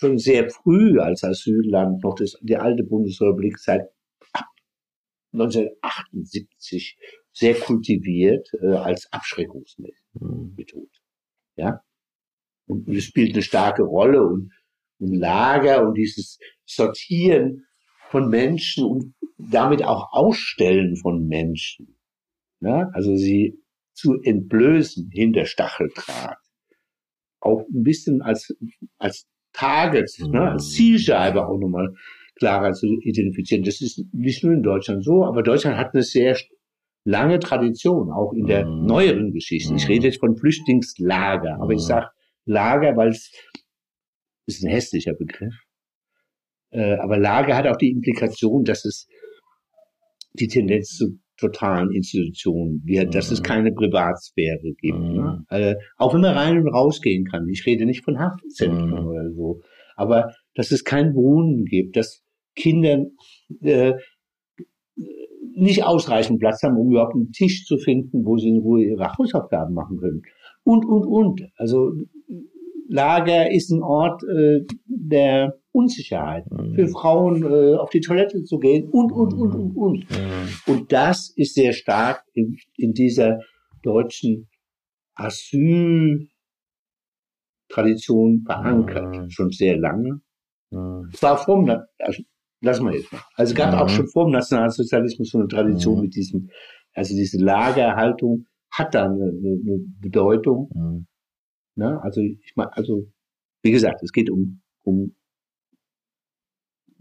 [0.00, 3.82] schon sehr früh als Asylland noch das, die alte Bundesrepublik seit
[5.32, 6.98] 1978
[7.32, 10.88] sehr kultiviert äh, als Abschreckungsmethode.
[11.56, 11.82] Ja?
[12.66, 14.52] Und, es spielt eine starke Rolle und,
[14.98, 17.66] und Lager und dieses Sortieren
[18.08, 21.98] von Menschen und damit auch Ausstellen von Menschen.
[22.60, 22.88] Ja?
[22.94, 26.38] Also sie zu entblößen hinter Stacheldraht.
[27.40, 28.54] Auch ein bisschen als,
[28.98, 30.30] als Target, mhm.
[30.30, 31.94] ne, als Zielscheibe auch nochmal
[32.36, 33.62] klarer zu identifizieren.
[33.62, 36.36] Das ist nicht nur in Deutschland so, aber Deutschland hat eine sehr
[37.04, 38.86] lange Tradition, auch in der mhm.
[38.86, 39.74] neueren Geschichte.
[39.74, 41.86] Ich rede jetzt von Flüchtlingslager, aber ich mhm.
[41.86, 42.06] sage
[42.46, 43.30] Lager, weil es
[44.46, 45.54] ist ein hässlicher Begriff.
[46.70, 49.06] Äh, aber Lager hat auch die Implikation, dass es
[50.32, 53.44] die Tendenz zu totalen Institutionen wird, dass es mhm.
[53.44, 54.98] keine Privatsphäre gibt.
[54.98, 55.44] Ne?
[55.48, 57.48] Äh, auch wenn man rein und rausgehen kann.
[57.48, 59.60] Ich rede nicht von Haftzentren oder so.
[59.96, 62.22] Aber dass es kein Wohnen gibt, dass
[62.54, 63.06] Kinder
[63.62, 63.94] äh,
[65.54, 69.12] nicht ausreichend Platz haben, um überhaupt einen Tisch zu finden, wo sie in Ruhe ihre
[69.18, 70.22] Hausaufgaben machen können.
[70.64, 71.42] Und, und, und.
[71.56, 71.92] Also
[72.90, 76.74] Lager ist ein Ort äh, der Unsicherheit, mhm.
[76.74, 80.10] für Frauen äh, auf die Toilette zu gehen und, und, und, und, und.
[80.10, 80.48] Mhm.
[80.66, 83.38] Und das ist sehr stark in, in dieser
[83.84, 84.48] deutschen
[85.14, 86.28] Asyltradition
[88.44, 89.30] verankert, mhm.
[89.30, 90.20] schon sehr lange.
[90.72, 91.10] Mhm.
[91.12, 92.22] Es war vom, also
[92.60, 93.22] lassen wir jetzt mal.
[93.36, 93.82] Also gab ja.
[93.82, 96.50] auch schon vor dem Nationalsozialismus so eine Tradition mit diesem,
[96.92, 101.06] also diese Lagerhaltung hat da eine, eine Bedeutung.
[101.76, 102.00] Ne?
[102.02, 103.06] Also ich meine, also
[103.62, 105.14] wie gesagt, es geht um, um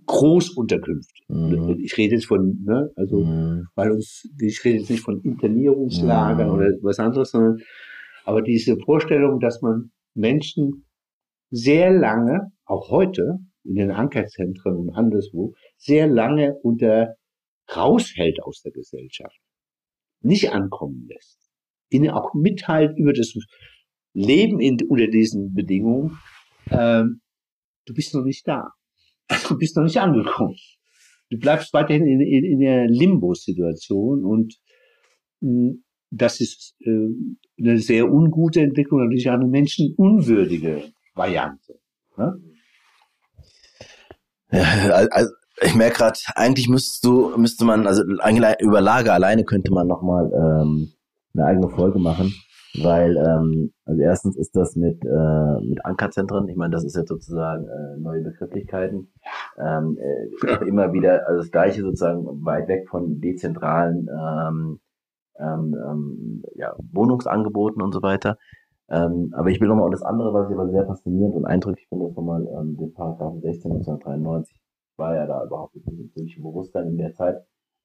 [0.10, 1.22] Großunterkünfte.
[1.28, 1.80] Mhm.
[1.84, 3.68] Ich rede jetzt von, ne, also, mhm.
[3.76, 6.54] weil uns, ich rede jetzt nicht von Internierungslagern mhm.
[6.54, 7.60] oder was anderes, sondern
[8.26, 10.88] Aber diese Vorstellung, dass man Menschen
[11.52, 17.16] sehr lange, auch heute, in den Ankerzentren und anderswo, sehr lange unter
[17.76, 19.40] raushält aus der Gesellschaft,
[20.22, 21.52] nicht ankommen lässt,
[21.90, 23.36] ihnen auch mitteilt über das
[24.20, 26.18] Leben in, unter diesen Bedingungen,
[26.70, 27.22] ähm,
[27.86, 28.72] du bist noch nicht da.
[29.48, 30.56] Du bist noch nicht angekommen.
[31.30, 34.56] Du bleibst weiterhin in, in, in der Limbo-Situation und
[35.42, 37.08] mh, hm, das ist äh,
[37.60, 41.80] eine sehr ungute Entwicklung, natürlich eine menschenunwürdige Variante.
[42.18, 42.34] Ne?
[44.52, 44.64] Ja,
[45.12, 49.88] also ich merke gerade, eigentlich müsstest du, müsste man, also über Lager alleine könnte man
[49.88, 50.94] nochmal ähm,
[51.36, 52.34] eine eigene Folge machen,
[52.84, 57.10] weil ähm, also erstens ist das mit äh, mit Ankerzentren, ich meine, das ist jetzt
[57.10, 59.12] sozusagen äh, neue Begrifflichkeiten,
[59.58, 64.80] ähm, äh, immer wieder, also das gleiche sozusagen weit weg von dezentralen ähm,
[65.40, 68.38] ähm, ähm, ja, Wohnungsangeboten und so weiter.
[68.90, 71.88] Ähm, aber ich will nochmal, und das andere, was ich aber sehr faszinierend und eindrücklich
[71.88, 74.60] finde, ist nochmal ähm, den Paragraphen 16 1993.
[74.98, 77.38] war ja da überhaupt nicht ziemlich Bewusstsein in der Zeit.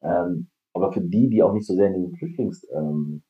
[0.03, 3.23] Ähm, aber für die, die auch nicht so sehr in den Flüchtlings, ähm,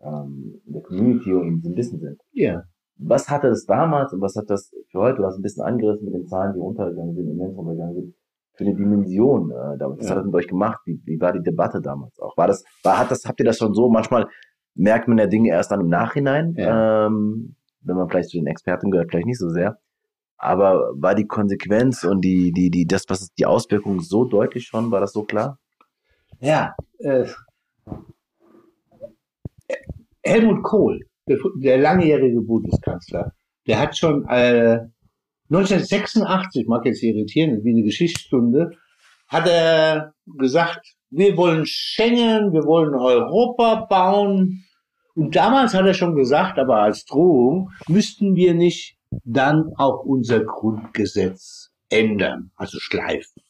[0.00, 2.20] ähm, in der Community und in diesem Wissen sind.
[2.32, 2.52] Ja.
[2.52, 2.64] Yeah.
[2.96, 6.04] Was hatte das damals und was hat das für heute, du hast ein bisschen angerissen
[6.04, 8.14] mit den Zahlen, die runtergegangen sind, immens runtergegangen sind,
[8.54, 10.00] für eine Dimension äh, damals?
[10.00, 10.10] Was ja.
[10.10, 10.80] hat das mit euch gemacht?
[10.84, 12.36] Wie, wie war die Debatte damals auch?
[12.36, 13.90] War das, war, hat das, habt ihr das schon so?
[13.90, 14.28] Manchmal
[14.74, 17.06] merkt man ja Dinge erst dann im Nachhinein, ja.
[17.06, 19.78] ähm, wenn man vielleicht zu den Experten gehört, vielleicht nicht so sehr.
[20.36, 24.66] Aber war die Konsequenz und die, die, die, das, was ist die Auswirkungen so deutlich
[24.66, 24.90] schon?
[24.90, 25.58] War das so klar?
[26.40, 27.26] Ja, äh,
[30.22, 33.32] Helmut Kohl, der, der langjährige Bundeskanzler,
[33.66, 34.80] der hat schon äh,
[35.50, 38.70] 1986, mag jetzt irritieren, wie eine Geschichtsstunde,
[39.28, 44.64] hat er gesagt, wir wollen Schengen, wir wollen Europa bauen.
[45.14, 50.42] Und damals hat er schon gesagt, aber als Drohung, müssten wir nicht dann auch unser
[50.44, 53.42] Grundgesetz ändern, also schleifen,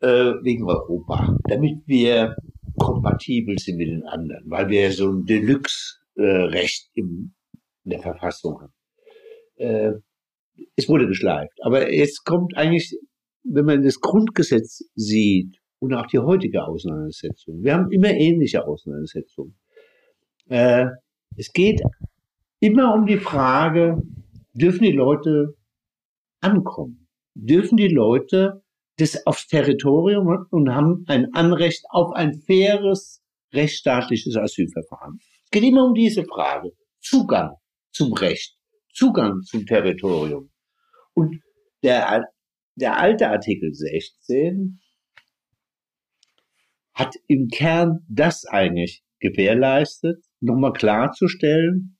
[0.00, 2.36] äh, wegen Europa, damit wir
[2.76, 7.34] kompatibel sind mit den anderen, weil wir so ein Deluxe-Recht in
[7.84, 8.72] der Verfassung haben.
[9.56, 9.92] Äh,
[10.76, 11.58] es wurde geschleift.
[11.62, 12.96] Aber jetzt kommt eigentlich,
[13.42, 19.56] wenn man das Grundgesetz sieht und auch die heutige Auseinandersetzung, wir haben immer ähnliche Auseinandersetzungen.
[20.48, 20.86] Äh,
[21.36, 21.80] es geht
[22.60, 24.02] immer um die Frage,
[24.52, 25.54] dürfen die Leute
[26.40, 27.08] ankommen?
[27.34, 28.62] Dürfen die Leute
[28.96, 33.22] das aufs Territorium und haben ein Anrecht auf ein faires,
[33.52, 35.18] rechtsstaatliches Asylverfahren?
[35.44, 36.72] Es geht immer um diese Frage.
[37.00, 37.54] Zugang
[37.92, 38.56] zum Recht.
[38.92, 40.50] Zugang zum Territorium.
[41.14, 41.40] Und
[41.82, 42.24] der,
[42.76, 44.80] der alte Artikel 16
[46.94, 51.98] hat im Kern das eigentlich gewährleistet, nochmal klarzustellen,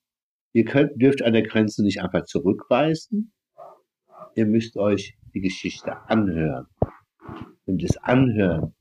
[0.53, 3.33] ihr könnt, dürft an der Grenze nicht einfach zurückweisen,
[4.37, 6.67] ihr müsst euch die Geschichte anhören.
[7.67, 8.75] Und das Anhören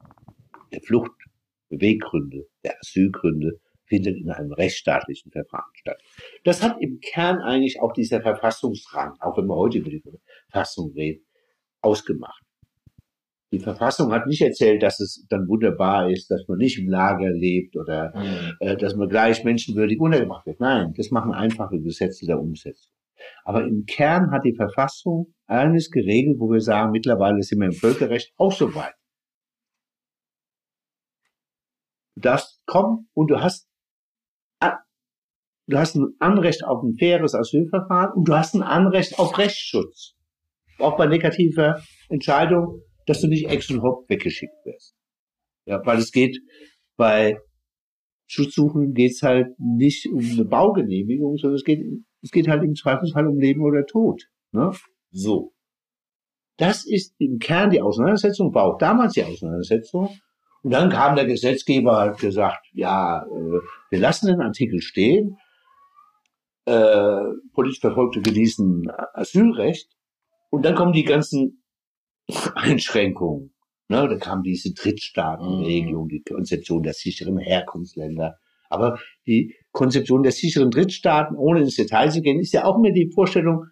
[0.71, 6.01] der Fluchtbeweggründe, der Asylgründe findet in einem rechtsstaatlichen Verfahren statt.
[6.43, 10.01] Das hat im Kern eigentlich auch dieser Verfassungsrang, auch wenn wir heute über die
[10.49, 11.25] Verfassung reden,
[11.81, 12.43] ausgemacht.
[13.51, 17.29] Die Verfassung hat nicht erzählt, dass es dann wunderbar ist, dass man nicht im Lager
[17.29, 18.53] lebt oder mhm.
[18.59, 20.59] äh, dass man gleich menschenwürdig untergebracht wird.
[20.59, 22.91] Nein, das machen einfache Gesetze der Umsetzung.
[23.43, 27.73] Aber im Kern hat die Verfassung eines geregelt, wo wir sagen, mittlerweile sind wir im
[27.73, 28.93] Völkerrecht auch so weit.
[32.15, 33.67] Du darfst kommen und du hast
[35.67, 40.15] du hast ein Anrecht auf ein faires Asylverfahren und du hast ein Anrecht auf Rechtsschutz.
[40.79, 44.95] Auch bei negativer Entscheidung, dass du nicht ex und hopp weggeschickt wirst.
[45.65, 46.37] Ja, weil es geht
[46.97, 47.37] bei
[48.27, 51.81] Schutzsuchenden geht es halt nicht um eine Baugenehmigung, sondern es geht,
[52.23, 54.23] es geht halt im Zweifelsfall um Leben oder Tod.
[54.51, 54.71] Ne?
[55.11, 55.53] So.
[56.57, 60.09] Das ist im Kern die Auseinandersetzung, war auch damals die Auseinandersetzung.
[60.61, 63.59] Und dann kam der Gesetzgeber hat gesagt, ja, äh,
[63.89, 65.37] wir lassen den Artikel stehen,
[66.65, 69.91] äh, politisch Verfolgte genießen Asylrecht.
[70.49, 71.63] Und dann kommen die ganzen
[72.55, 73.53] Einschränkungen.
[73.89, 78.37] Ne, da kam diese Drittstaatenregelung, die Konzeption der sicheren Herkunftsländer.
[78.69, 78.97] Aber
[79.27, 83.11] die Konzeption der sicheren Drittstaaten, ohne ins Detail zu gehen, ist ja auch mehr die
[83.13, 83.65] Vorstellung,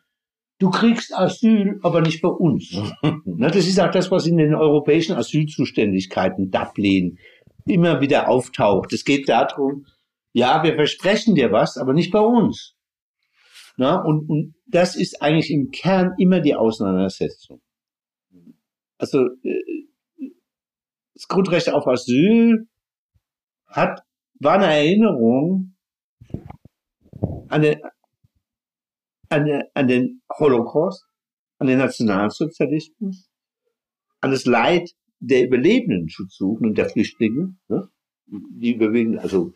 [0.60, 2.72] du kriegst Asyl, aber nicht bei uns.
[3.24, 7.18] ne, das ist auch das, was in den europäischen Asylzuständigkeiten Dublin
[7.66, 8.92] immer wieder auftaucht.
[8.94, 9.86] Es geht darum,
[10.34, 12.76] ja, wir versprechen dir was, aber nicht bei uns.
[13.78, 17.62] Na, und, und das ist eigentlich im Kern immer die Auseinandersetzung.
[18.98, 19.62] Also äh,
[21.14, 22.68] das Grundrecht auf Asyl
[23.68, 24.02] hat,
[24.40, 25.71] war eine Erinnerung
[27.52, 27.80] an den,
[29.30, 31.06] an, den, an den Holocaust,
[31.60, 33.30] an den Nationalsozialismus,
[34.22, 34.90] an das Leid
[35.20, 37.90] der Überlebenden Schutzsuchenden und der Flüchtlinge, ne?
[38.28, 39.54] die überwiegend, also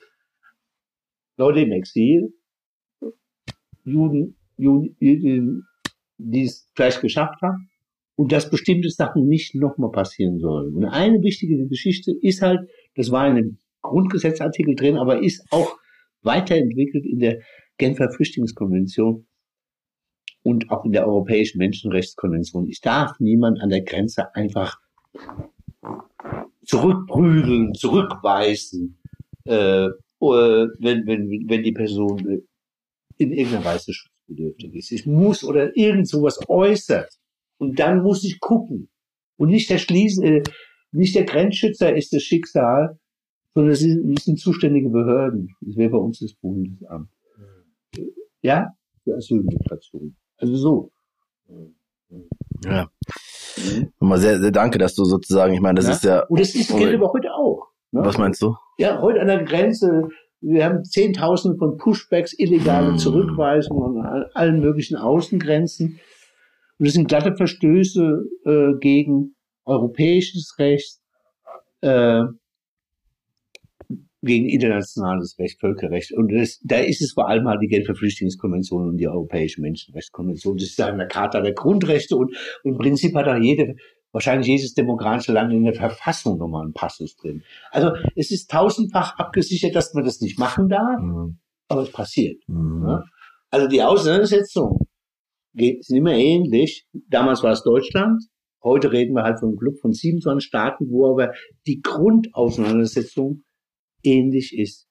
[1.37, 2.33] Leute im Exil,
[3.83, 5.67] Juden, Juden,
[6.17, 7.69] die es vielleicht geschafft haben,
[8.15, 10.73] und dass bestimmte Sachen nicht nochmal passieren sollen.
[10.73, 12.59] Und eine wichtige Geschichte ist halt,
[12.95, 15.77] das war in einem Grundgesetzartikel drin, aber ist auch
[16.21, 17.41] weiterentwickelt in der
[17.77, 19.27] Genfer Flüchtlingskonvention
[20.43, 22.67] und auch in der Europäischen Menschenrechtskonvention.
[22.67, 24.79] Ich darf niemand an der Grenze einfach
[26.63, 28.99] zurückprügeln, zurückweisen,
[29.45, 32.43] äh, wenn, wenn, wenn die Person
[33.17, 34.91] in irgendeiner Weise schutzbedürftig ist.
[34.91, 37.11] Ich muss oder irgend sowas äußert.
[37.57, 38.89] Und dann muss ich gucken.
[39.37, 40.43] Und nicht der Schließen, äh,
[40.91, 42.99] nicht der Grenzschützer ist das Schicksal,
[43.53, 45.55] sondern es sind, es sind zuständige Behörden.
[45.61, 47.09] Das wäre bei uns das Bundesamt.
[48.45, 48.67] Ja,
[49.03, 50.15] für Asylmigration.
[50.37, 50.91] Also so.
[52.63, 52.89] Ja.
[53.57, 53.91] Mhm.
[53.99, 55.91] Nochmal sehr, sehr danke, dass du sozusagen, ich meine, das ja?
[55.93, 56.25] ist ja.
[56.27, 57.69] Und das ist gilt aber heute auch.
[57.89, 58.01] Ne?
[58.03, 58.55] Was meinst du?
[58.77, 60.09] Ja, heute an der Grenze,
[60.41, 62.97] wir haben Zehntausende von Pushbacks, illegale hm.
[62.99, 65.99] Zurückweisungen an allen möglichen Außengrenzen.
[66.77, 69.35] Und das sind glatte Verstöße äh, gegen
[69.65, 70.99] europäisches Recht,
[71.81, 72.25] äh,
[74.25, 76.11] gegen internationales Recht, Völkerrecht.
[76.11, 80.57] Und das, da ist es vor allem halt die Genfer Flüchtlingskonvention und die Europäische Menschenrechtskonvention.
[80.57, 83.75] Das ist eine Charta der Grundrechte und, im Prinzip hat auch jede,
[84.11, 87.43] wahrscheinlich jedes demokratische Land in der Verfassung nochmal einen Passus drin.
[87.71, 91.37] Also es ist tausendfach abgesichert, dass man das nicht machen darf, mhm.
[91.69, 92.41] aber es passiert.
[92.47, 92.85] Mhm.
[92.87, 93.03] Ja?
[93.49, 94.79] Also die Auseinandersetzung
[95.53, 96.85] sind immer ähnlich.
[97.07, 98.21] Damals war es Deutschland.
[98.61, 101.31] Heute reden wir halt von einem Club von 27 Staaten, wo aber
[101.67, 103.44] die Grundauseinandersetzung
[104.05, 104.87] ähnlich ist.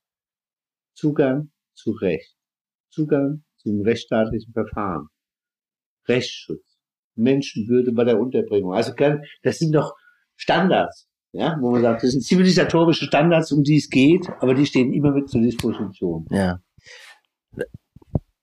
[0.94, 2.36] Zugang zu Recht.
[2.90, 5.08] Zugang zum rechtsstaatlichen Verfahren.
[6.06, 6.78] Rechtsschutz.
[7.16, 8.74] Menschenwürde bei der Unterbringung.
[8.74, 8.92] Also
[9.42, 9.94] das sind doch
[10.36, 14.66] Standards, ja, wo man sagt, das sind zivilisatorische Standards, um die es geht, aber die
[14.66, 16.26] stehen immer mit zur Disposition.
[16.30, 16.58] Ja.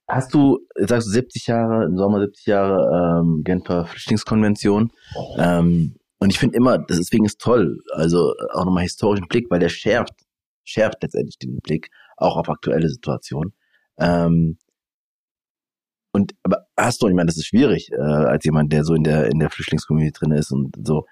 [0.08, 4.92] Hast du, sagst du 70 Jahre, im Sommer 70 Jahre ähm, Genfer Flüchtlingskonvention.
[5.38, 9.70] Ähm, und ich finde immer, deswegen ist toll, also auch nochmal historischen Blick, weil der
[9.70, 10.14] schärft,
[10.64, 13.54] schärft letztendlich den Blick auch auf aktuelle Situationen.
[14.00, 14.58] Ähm,
[16.14, 19.04] und aber hast du, ich meine, das ist schwierig, äh, als jemand, der so in
[19.04, 21.06] der in der Flüchtlingscommunity drin ist und so.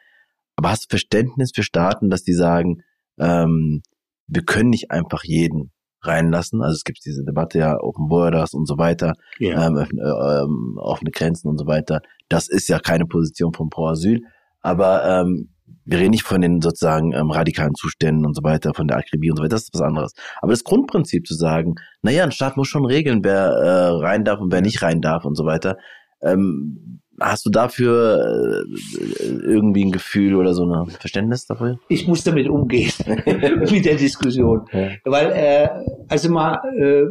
[0.55, 2.83] Aber hast du Verständnis für Staaten, dass die sagen,
[3.17, 3.81] ähm,
[4.27, 5.71] wir können nicht einfach jeden
[6.01, 6.61] reinlassen.
[6.61, 9.67] Also es gibt diese Debatte ja Open Borders und so weiter, ja.
[9.67, 12.01] ähm, ähm, offene Grenzen und so weiter.
[12.29, 14.21] Das ist ja keine Position von Pro Asyl,
[14.61, 15.49] aber ähm,
[15.85, 19.31] wir reden nicht von den sozusagen ähm, radikalen Zuständen und so weiter, von der Akribie
[19.31, 20.13] und so weiter, das ist was anderes.
[20.41, 24.39] Aber das Grundprinzip zu sagen, naja, ein Staat muss schon regeln, wer äh, rein darf
[24.39, 25.77] und wer nicht rein darf und so weiter,
[26.21, 31.79] ähm, Hast du dafür äh, irgendwie ein Gefühl oder so ein Verständnis dafür?
[31.89, 34.65] Ich muss damit umgehen, mit der Diskussion.
[34.71, 34.89] Ja.
[35.03, 35.69] Weil, äh,
[36.07, 37.03] also mal, äh,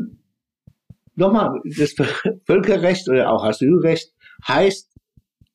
[1.14, 1.94] nochmal, das
[2.46, 4.12] Völkerrecht oder auch Asylrecht
[4.46, 4.90] heißt,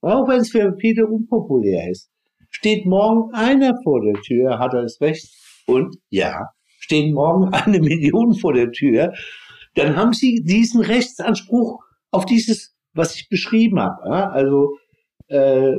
[0.01, 2.11] auch wenn es für viele unpopulär ist,
[2.53, 5.27] steht morgen einer vor der Tür, hat er das Recht,
[5.67, 6.49] und ja,
[6.79, 9.13] stehen morgen eine Million vor der Tür,
[9.75, 14.31] dann haben sie diesen Rechtsanspruch auf dieses was ich beschrieben habe.
[14.31, 14.77] Also
[15.27, 15.73] äh,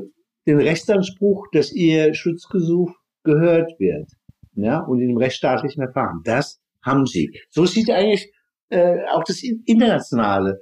[0.47, 4.11] den Rechtsanspruch, dass ihr Schutzgesuch gehört wird.
[4.57, 6.21] Ja, und in dem rechtsstaatlichen Verfahren.
[6.25, 7.41] Das haben sie.
[7.51, 8.31] So sieht eigentlich
[8.69, 10.61] äh, auch das internationale,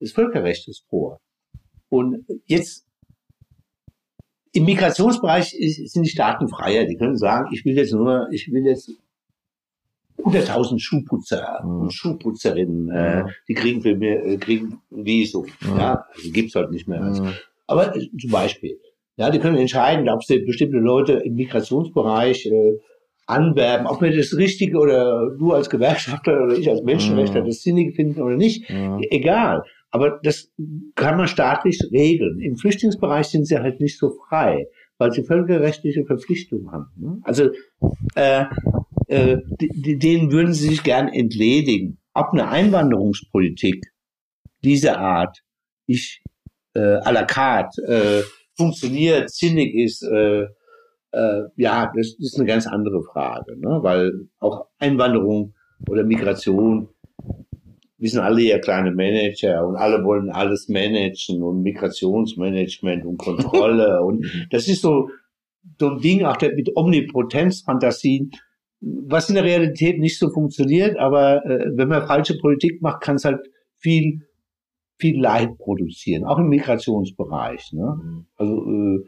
[0.00, 1.20] das Völkerrecht vor.
[1.88, 2.85] Und jetzt
[4.56, 6.86] im Migrationsbereich sind die Staaten freier.
[6.86, 8.90] Die können sagen, ich will jetzt nur, ich will jetzt
[10.18, 11.80] 100.000 Schuhputzer mhm.
[11.82, 15.46] und Schuhputzerinnen, äh, die kriegen für mir, äh, kriegen Visum.
[15.60, 15.78] Mhm.
[15.78, 17.02] Ja, also gibt's halt nicht mehr.
[17.02, 17.26] Also.
[17.66, 18.78] Aber äh, zum Beispiel,
[19.16, 22.78] ja, die können entscheiden, ob sie bestimmte Leute im Migrationsbereich äh,
[23.26, 27.92] anwerben, ob wir das Richtige oder du als Gewerkschafter oder ich als Menschenrechtler das Sinnige
[27.92, 28.70] finden oder nicht.
[29.10, 29.64] Egal.
[29.96, 30.52] Aber das
[30.94, 32.38] kann man staatlich regeln.
[32.40, 34.66] Im Flüchtlingsbereich sind sie halt nicht so frei,
[34.98, 36.90] weil sie völkerrechtliche Verpflichtungen haben.
[36.96, 37.18] Ne?
[37.22, 37.48] Also
[38.14, 38.44] äh,
[39.06, 41.96] äh, denen würden sie sich gern entledigen.
[42.12, 43.86] Ob eine Einwanderungspolitik
[44.62, 45.38] dieser Art
[45.86, 46.22] ich
[46.74, 48.22] äh, à la carte äh,
[48.54, 50.42] funktioniert, sinnig ist, äh,
[51.12, 53.78] äh, ja, das ist eine ganz andere Frage, ne?
[53.80, 55.54] weil auch Einwanderung
[55.88, 56.90] oder Migration,
[57.98, 64.02] wir sind alle ja kleine Manager und alle wollen alles managen und Migrationsmanagement und Kontrolle
[64.04, 65.08] und das ist so
[65.80, 68.30] so ein Ding auch mit Omnipotenzfantasien,
[68.80, 73.16] was in der Realität nicht so funktioniert, aber äh, wenn man falsche Politik macht, kann
[73.16, 73.40] es halt
[73.78, 74.20] viel,
[74.98, 77.72] viel Leid produzieren, auch im Migrationsbereich.
[77.72, 77.96] Ne?
[78.02, 78.26] Mhm.
[78.36, 79.02] Also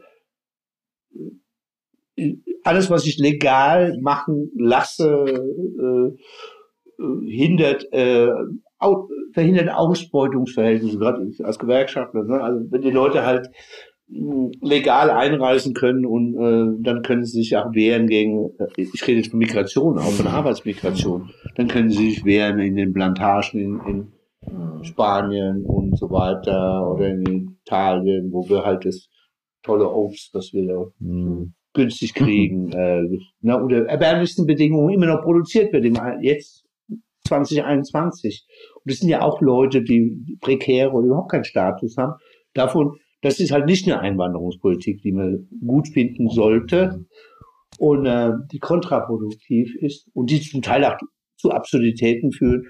[2.17, 5.07] äh, alles, was ich legal machen lasse,
[5.79, 6.07] äh,
[7.01, 8.27] äh, hindert, äh,
[8.79, 12.23] au, verhindert Ausbeutungsverhältnisse, gerade als Gewerkschaftler.
[12.23, 12.41] Ne?
[12.41, 13.49] Also wenn die Leute halt
[14.07, 19.05] mh, legal einreisen können und äh, dann können sie sich auch wehren gegen, äh, ich
[19.07, 23.59] rede jetzt von Migration, auch von Arbeitsmigration, dann können sie sich wehren in den Plantagen
[23.59, 24.07] in,
[24.47, 29.09] in Spanien und so weiter oder in Italien, wo wir halt das
[29.61, 31.53] tolle Obst, was wir da Mhm.
[31.73, 33.03] günstig kriegen, äh,
[33.41, 35.85] na, unter erbärmlichsten Bedingungen immer noch produziert wird,
[36.21, 36.65] jetzt
[37.29, 38.45] 2021.
[38.75, 42.13] Und das sind ja auch Leute, die prekäre oder überhaupt keinen Status haben.
[42.53, 47.05] Davon, das ist halt nicht eine Einwanderungspolitik, die man gut finden sollte
[47.77, 50.97] und äh, die kontraproduktiv ist und die zum Teil auch
[51.37, 52.67] zu Absurditäten führen,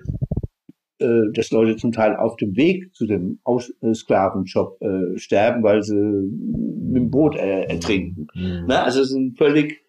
[1.00, 5.64] äh, dass Leute zum Teil auf dem Weg zu dem Aus äh, Sklavenjob äh, sterben,
[5.64, 8.28] weil sie mit dem Boot äh, ertrinken.
[8.36, 8.66] Mhm.
[8.68, 9.82] Na, also es sind völlig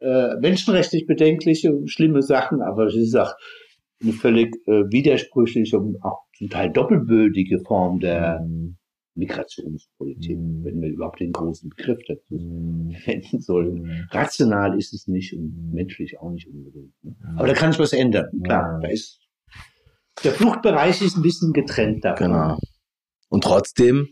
[0.00, 3.34] äh, menschenrechtlich bedenkliche schlimme Sachen, aber ist auch
[4.02, 8.76] eine völlig äh, widersprüchliche und auch zum Teil doppelbödige Form der Mhm.
[9.14, 10.64] Migrationspolitik, Mhm.
[10.64, 12.92] wenn wir überhaupt den großen Begriff dazu Mhm.
[12.92, 13.82] verwenden sollen.
[13.82, 14.06] Mhm.
[14.10, 16.92] Rational ist es nicht und menschlich auch nicht unbedingt.
[17.02, 17.14] Ne?
[17.36, 18.26] Aber da kann sich was ändern.
[18.42, 19.20] Klar, da ist
[20.24, 22.26] der Fluchtbereich ist ein bisschen getrennt davon.
[22.28, 22.58] Genau.
[23.28, 24.08] Und trotzdem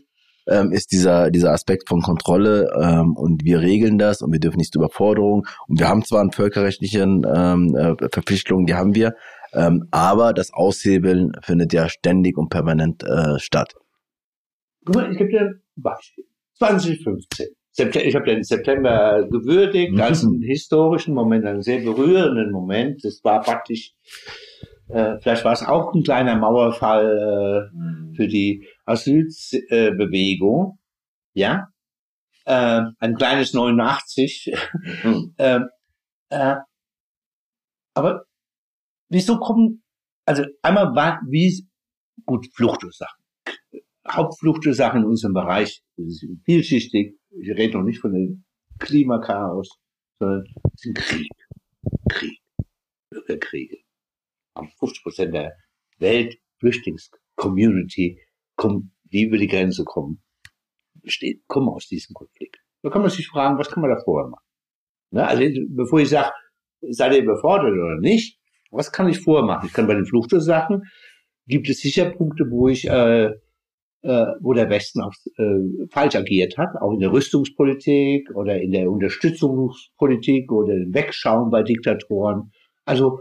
[0.47, 4.57] ähm, ist dieser, dieser Aspekt von Kontrolle ähm, und wir regeln das und wir dürfen
[4.57, 5.45] nicht zur Überforderung.
[5.67, 9.13] Und wir haben zwar einen völkerrechtlichen ähm, äh, Verpflichtungen, die haben wir,
[9.53, 13.73] ähm, aber das Aushebeln findet ja ständig und permanent äh, statt.
[14.85, 16.25] Guck mal, ich gebe dir ein Beispiel.
[16.57, 17.47] 2015.
[17.73, 20.01] September, ich habe den September gewürdigt Mhm.
[20.01, 23.03] als einen historischen Moment, einen sehr berührenden Moment.
[23.03, 23.93] Das war praktisch,
[24.89, 30.79] äh, vielleicht war es auch ein kleiner Mauerfall äh, für die Asylbewegung.
[31.33, 31.69] Ja,
[32.45, 34.51] äh, ein kleines 89.
[35.37, 35.69] ähm,
[36.29, 36.55] äh,
[37.93, 38.25] aber
[39.11, 39.83] wieso kommen,
[40.25, 41.67] also einmal war, wie,
[42.25, 43.21] gut, Fluchtursachen.
[44.07, 47.19] Hauptfluchtursachen in unserem Bereich das ist vielschichtig.
[47.29, 48.45] Ich rede noch nicht von dem
[48.79, 49.77] Klimakaos,
[50.19, 51.29] sondern es ein Krieg.
[52.09, 52.39] Krieg.
[53.09, 53.77] Bürgerkriege.
[54.55, 55.57] Am 50 Prozent der
[55.99, 58.19] Weltflüchtlingscommunity
[58.55, 60.23] kommen, die über die Grenze kommen,
[60.95, 62.61] besteht, kommen aus diesem Konflikt.
[62.81, 64.45] Da kann man sich fragen, was kann man da vorher machen?
[65.11, 65.27] Ne?
[65.27, 66.31] Also, bevor ich sage,
[66.89, 68.40] seid ihr überfordert oder nicht,
[68.71, 69.67] was kann ich vorher machen?
[69.67, 70.83] Ich kann bei den Fluchtursachen,
[71.47, 73.25] gibt es sicher Punkte, wo ich, äh,
[74.03, 78.71] äh, wo der Westen auch äh, falsch agiert hat, auch in der Rüstungspolitik oder in
[78.71, 82.51] der Unterstützungspolitik oder im Wegschauen bei Diktatoren.
[82.85, 83.19] Also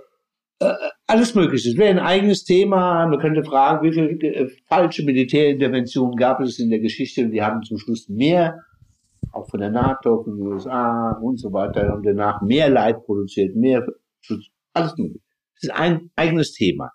[0.60, 0.72] äh,
[1.06, 1.70] alles Mögliche.
[1.70, 3.06] Es wäre ein eigenes Thema.
[3.06, 7.42] Man könnte fragen, wie viele äh, falsche Militärinterventionen gab es in der Geschichte und die
[7.42, 8.58] haben zum Schluss mehr,
[9.32, 13.56] auch von der NATO, von den USA und so weiter, und danach mehr Leid produziert,
[13.56, 13.86] mehr
[14.20, 15.29] Schutz, alles Mögliche.
[15.60, 16.90] Das ist ein eigenes Thema.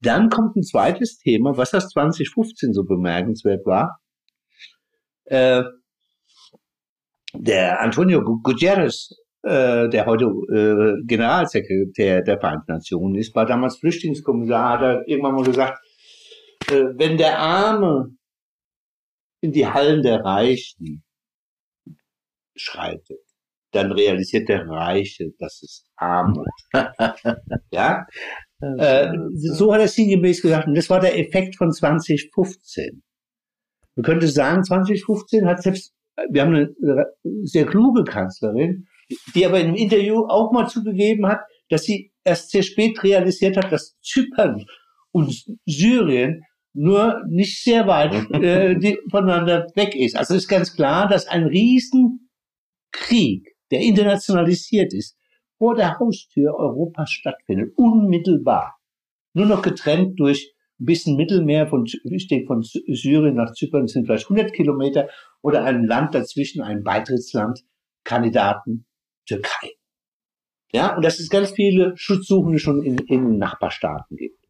[0.00, 3.98] Dann kommt ein zweites Thema, was das 2015 so bemerkenswert war.
[5.24, 5.64] Äh,
[7.34, 14.70] der Antonio Guterres, äh, der heute äh, Generalsekretär der Vereinten Nationen ist, war damals Flüchtlingskommissar,
[14.70, 15.78] hat er irgendwann mal gesagt,
[16.70, 18.16] äh, wenn der Arme
[19.40, 21.04] in die Hallen der Reichen
[22.54, 23.25] schreitet,
[23.72, 26.46] dann realisiert der Reiche, dass es Armut.
[27.70, 28.06] ja?
[28.60, 30.66] Äh, so hat er sinngemäß gesagt.
[30.66, 33.02] Und das war der Effekt von 2015.
[33.96, 35.92] Man könnte sagen, 2015 hat selbst,
[36.30, 36.74] wir haben eine
[37.44, 38.86] sehr kluge Kanzlerin,
[39.34, 43.56] die aber in einem Interview auch mal zugegeben hat, dass sie erst sehr spät realisiert
[43.56, 44.64] hat, dass Zypern
[45.12, 45.32] und
[45.64, 46.42] Syrien
[46.74, 50.16] nur nicht sehr weit äh, die, voneinander weg ist.
[50.16, 55.16] Also ist ganz klar, dass ein Riesenkrieg, der internationalisiert ist,
[55.58, 58.76] vor der Haustür Europas stattfindet, unmittelbar.
[59.32, 64.30] Nur noch getrennt durch ein bisschen Mittelmeer von, steht von Syrien nach Zypern, sind vielleicht
[64.30, 65.08] 100 Kilometer,
[65.42, 67.60] oder ein Land dazwischen, ein Beitrittsland,
[68.04, 68.86] Kandidaten,
[69.26, 69.72] Türkei.
[70.72, 74.44] Ja, und dass es ganz viele Schutzsuchende schon in, in Nachbarstaaten gibt.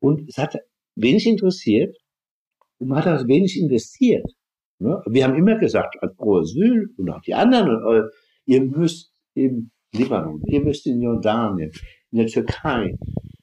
[0.00, 0.56] Und es hat
[0.94, 1.96] wenig interessiert
[2.78, 4.26] und man hat auch wenig investiert.
[4.78, 5.02] Ne?
[5.06, 8.08] Wir haben immer gesagt, als Pro Asyl und auch die anderen, äh,
[8.46, 11.70] ihr müsst im Libanon, ihr müsst in Jordanien,
[12.10, 12.96] in der Türkei,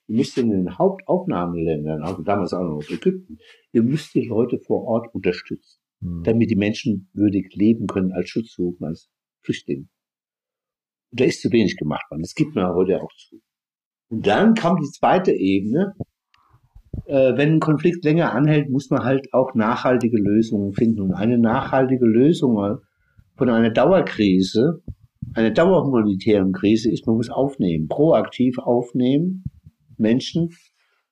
[0.08, 3.38] ihr müsst in den Hauptaufnahmeländern, also damals auch noch Ägypten,
[3.72, 6.24] ihr müsst die Leute vor Ort unterstützen, Mhm.
[6.24, 9.10] damit die Menschen würdig leben können als Schutzsuchende, als
[9.42, 9.88] Flüchtlinge.
[11.12, 12.22] Und da ist zu wenig gemacht worden.
[12.24, 13.40] Das gibt man heute auch zu.
[14.10, 15.94] Und dann kam die zweite Ebene,
[17.06, 21.02] äh, wenn ein Konflikt länger anhält, muss man halt auch nachhaltige Lösungen finden.
[21.02, 22.58] Und eine nachhaltige Lösung
[23.36, 24.82] von einer Dauerkrise,
[25.34, 29.44] einer dauerhumanitären Krise ist, man muss aufnehmen, proaktiv aufnehmen,
[29.98, 30.50] Menschen.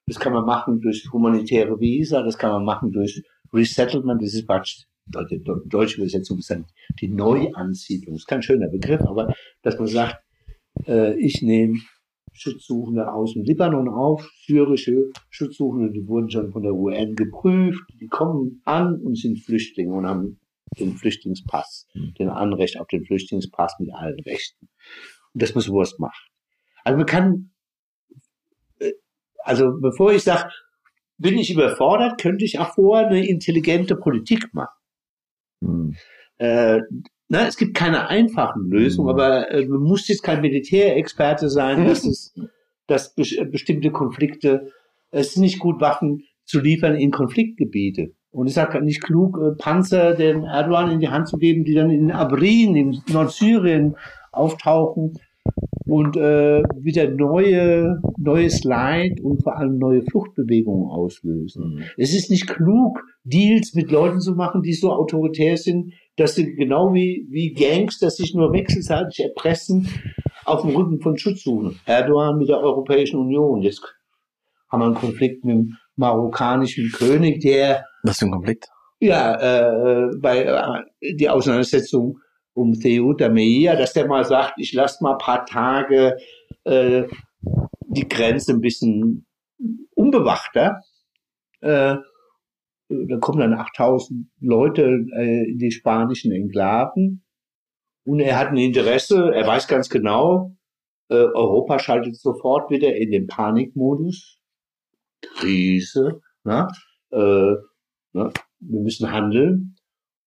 [0.05, 4.45] Das kann man machen durch humanitäre Visa, das kann man machen durch Resettlement, das ist
[4.45, 4.83] Quatsch.
[5.29, 6.65] Die deutsche Übersetzung ist dann
[6.99, 8.13] die Neuansiedlung.
[8.13, 10.23] Das ist kein schöner Begriff, aber dass man sagt,
[10.87, 11.79] äh, ich nehme
[12.33, 18.07] Schutzsuchende aus dem Libanon auf, syrische Schutzsuchende, die wurden schon von der UN geprüft, die
[18.07, 20.39] kommen an und sind Flüchtlinge und haben
[20.79, 22.13] den Flüchtlingspass, mhm.
[22.15, 24.69] den Anrecht auf den Flüchtlingspass mit allen Rechten.
[25.33, 26.29] Und dass man sowas macht.
[26.83, 27.51] Also man kann,
[28.79, 28.93] äh,
[29.43, 30.49] also bevor ich sage,
[31.17, 34.77] bin ich überfordert, könnte ich auch vorher eine intelligente Politik machen.
[35.61, 35.95] Mhm.
[36.37, 36.79] Äh,
[37.27, 39.13] na, es gibt keine einfachen Lösungen, mhm.
[39.13, 42.33] aber äh, man muss jetzt kein Militärexperte sein, dass es,
[42.87, 44.71] dass be bestimmte Konflikte,
[45.11, 48.15] es ist nicht gut, Waffen zu liefern in Konfliktgebiete.
[48.31, 51.65] Und es ist halt nicht klug, äh, Panzer dem Erdogan in die Hand zu geben,
[51.65, 53.95] die dann in Abrin, in Nordsyrien
[54.31, 55.19] auftauchen
[55.85, 61.75] und äh, wieder neue, neues Leid und vor allem neue Fluchtbewegungen auslösen.
[61.75, 61.83] Mhm.
[61.97, 66.55] Es ist nicht klug, Deals mit Leuten zu machen, die so autoritär sind, dass sie
[66.55, 69.87] genau wie, wie Gangs, dass sich nur wechselseitig erpressen,
[70.45, 71.79] auf dem Rücken von Schutz suchen.
[71.85, 73.61] Erdogan mit der Europäischen Union.
[73.61, 73.81] Jetzt
[74.69, 78.67] haben wir einen Konflikt mit dem marokkanischen König, der was für ein Konflikt?
[78.99, 82.19] Ja, äh, bei äh, die Auseinandersetzung
[82.53, 86.17] um Theuda Meia, dass der mal sagt, ich lasse mal paar Tage
[86.65, 87.03] äh,
[87.87, 89.25] die Grenze ein bisschen
[89.95, 90.81] unbewachter.
[91.61, 91.95] Äh,
[92.89, 94.83] da kommen dann 8000 Leute
[95.15, 97.23] äh, in die spanischen Enklaven.
[98.03, 100.57] Und er hat ein Interesse, er weiß ganz genau,
[101.09, 104.39] äh, Europa schaltet sofort wieder in den Panikmodus.
[105.21, 106.21] Krise.
[106.43, 106.67] Na?
[107.11, 107.53] Äh,
[108.13, 108.31] Ne?
[108.59, 109.75] Wir müssen handeln.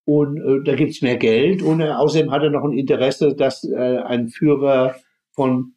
[0.06, 1.62] Und äh, da gibt's mehr Geld.
[1.62, 4.96] Und äh, außerdem hat er noch ein Interesse, dass äh, ein Führer
[5.32, 5.74] von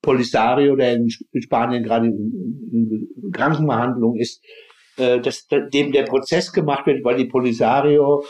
[0.00, 4.42] Polisario, der in Spanien gerade in, in Krankenbehandlung ist,
[4.96, 8.24] äh, dass dem der Prozess gemacht wird, weil die Polisario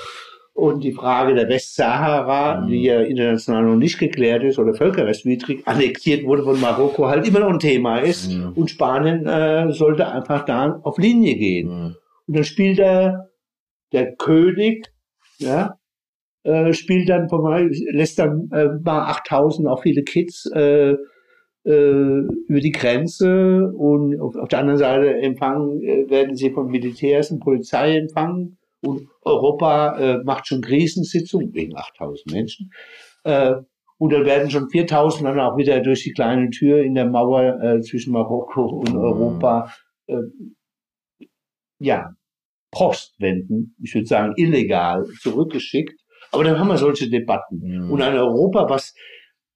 [0.54, 2.68] und die Frage der Westsahara, mhm.
[2.68, 7.40] die ja international noch nicht geklärt ist oder völkerrechtswidrig annektiert wurde von Marokko, halt immer
[7.40, 8.32] noch ein Thema ist.
[8.32, 8.52] Mhm.
[8.54, 11.68] Und Spanien äh, sollte einfach da auf Linie gehen.
[11.68, 11.96] Mhm.
[12.26, 13.30] Und dann spielt er
[13.92, 14.86] der König,
[15.38, 15.78] ja,
[16.44, 17.28] äh, spielt dann
[17.90, 20.94] lässt dann äh, mal 8000 auch viele Kids äh,
[21.64, 26.66] äh, über die Grenze und auf, auf der anderen Seite empfangen äh, werden sie von
[26.66, 32.70] Militärs und Polizei empfangen und Europa äh, macht schon Krisensitzungen wegen 8000 Menschen.
[33.24, 33.54] Äh,
[33.96, 37.58] und dann werden schon 4000 dann auch wieder durch die kleine Tür in der Mauer
[37.62, 39.00] äh, zwischen Marokko und mhm.
[39.00, 39.72] Europa
[40.06, 40.16] äh,
[41.84, 42.14] ja,
[42.70, 46.00] Postwenden, ich würde sagen illegal, zurückgeschickt.
[46.32, 47.60] Aber dann haben wir solche Debatten.
[47.60, 47.90] Mhm.
[47.90, 48.94] Und ein Europa, was,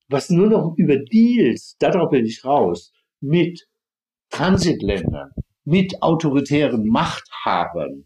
[0.09, 3.66] was nur noch über Deals, darauf bin ich raus, mit
[4.31, 5.31] Transitländern,
[5.64, 8.05] mit autoritären Machthabern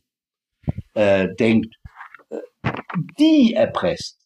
[0.95, 1.75] äh, denkt,
[2.31, 2.39] äh,
[3.18, 4.25] die erpresst.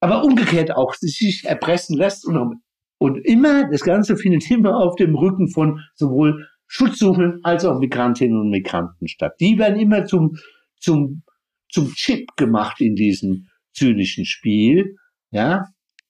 [0.00, 2.62] Aber umgekehrt auch sich erpressen lässt und,
[2.98, 8.40] und immer, das Ganze findet immer auf dem Rücken von sowohl Schutzsuchenden als auch Migrantinnen
[8.40, 9.34] und Migranten statt.
[9.40, 10.38] Die werden immer zum,
[10.80, 11.22] zum,
[11.70, 14.96] zum Chip gemacht in diesem zynischen Spiel,
[15.30, 15.66] ja,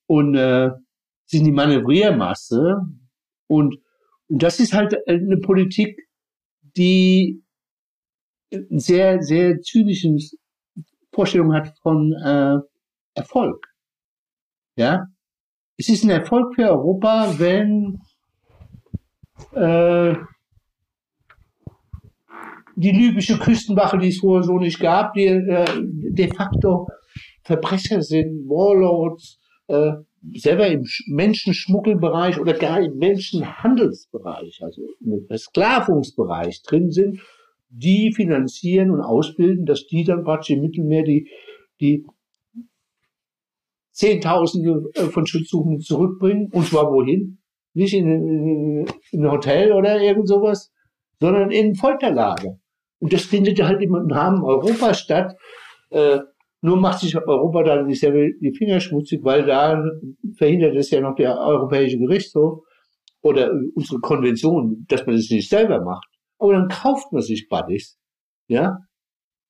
[0.06, 0.70] und äh,
[1.26, 2.76] sind die Manövriermasse
[3.48, 3.76] und,
[4.28, 5.98] und das ist halt eine Politik,
[6.76, 7.42] die
[8.70, 10.20] sehr, sehr zynischen
[11.12, 12.58] Vorstellung hat von äh,
[13.14, 13.66] Erfolg.
[14.76, 15.06] Ja,
[15.76, 17.98] es ist ein Erfolg für Europa, wenn
[19.54, 20.14] äh,
[22.76, 26.88] die libysche Küstenwache, die es vorher so nicht gab, die äh, de facto
[27.42, 29.92] Verbrecher sind, Warlords, äh,
[30.34, 37.20] selber im Menschenschmuggelbereich oder gar im Menschenhandelsbereich, also im Versklavungsbereich drin sind,
[37.68, 41.28] die finanzieren und ausbilden, dass die dann praktisch im Mittelmeer die,
[41.80, 42.06] die
[43.92, 47.38] Zehntausende äh, von Schutzsuchenden zurückbringen, und zwar wohin?
[47.74, 50.72] Nicht in, in, in ein Hotel oder irgend sowas,
[51.20, 52.58] sondern in Folterlager.
[53.02, 55.36] Und das findet halt im Rahmen Europa statt.
[55.90, 56.20] Äh,
[56.60, 59.82] nur macht sich Europa dann nicht selber die Finger schmutzig, weil da
[60.38, 62.60] verhindert es ja noch der Europäische Gerichtshof
[63.20, 66.06] oder unsere Konvention, dass man das nicht selber macht.
[66.38, 67.98] Aber dann kauft man sich Buddies,
[68.46, 68.78] ja,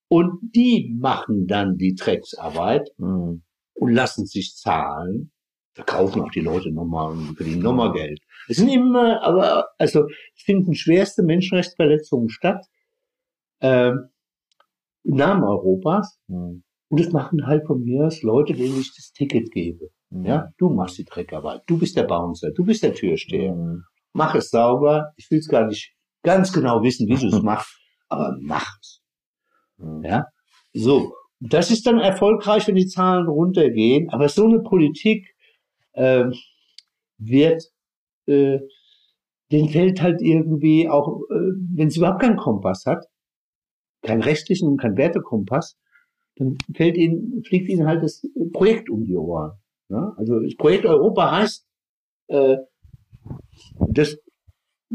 [0.08, 3.42] und die machen dann die Drecksarbeit mhm.
[3.74, 5.30] und lassen sich zahlen
[5.74, 8.18] Da kaufen auch die Leute nochmal und verdienen nochmal Geld.
[8.48, 12.64] Es sind immer, aber, also, es finden schwerste Menschenrechtsverletzungen statt,
[13.62, 13.92] äh,
[15.04, 16.18] im Namen Europas.
[16.28, 16.64] Mhm.
[16.88, 19.88] Und das machen halt von mir aus Leute, denen ich das Ticket gebe.
[20.10, 20.26] Mhm.
[20.26, 21.62] Ja, du machst die Dreckarbeit.
[21.66, 22.50] Du bist der Bouncer.
[22.50, 23.54] Du bist der Türsteher.
[23.54, 23.84] Mhm.
[24.12, 25.12] Mach es sauber.
[25.16, 29.00] Ich will es gar nicht ganz genau wissen, wie du es machst, aber mach es.
[29.78, 30.04] Mhm.
[30.04, 30.26] Ja,
[30.72, 31.14] so.
[31.44, 34.08] Das ist dann erfolgreich, wenn die Zahlen runtergehen.
[34.10, 35.26] Aber so eine Politik
[35.92, 36.26] äh,
[37.18, 37.64] wird,
[38.26, 38.60] äh,
[39.50, 41.34] den fällt halt irgendwie auch, äh,
[41.74, 43.04] wenn sie überhaupt keinen Kompass hat,
[44.02, 45.78] keinen rechtlichen und keinen Wertekompass,
[46.36, 49.52] dann fällt ihnen, fliegt ihnen halt das Projekt um die Ohren.
[49.88, 50.14] Ja?
[50.16, 51.66] Also das Projekt Europa heißt,
[52.28, 52.56] äh,
[53.88, 54.18] das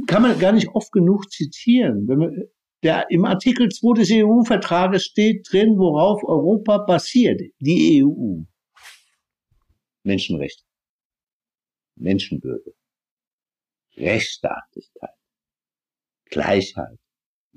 [0.08, 2.08] kann man gar nicht oft genug zitieren.
[2.08, 2.44] Wenn man,
[2.84, 7.42] der, Im Artikel 2 des EU-Vertrages steht drin, worauf Europa basiert.
[7.60, 8.44] Die EU.
[10.04, 10.64] Menschenrechte.
[11.96, 12.76] Menschenwürde.
[13.96, 15.16] Rechtsstaatlichkeit.
[16.26, 17.00] Gleichheit.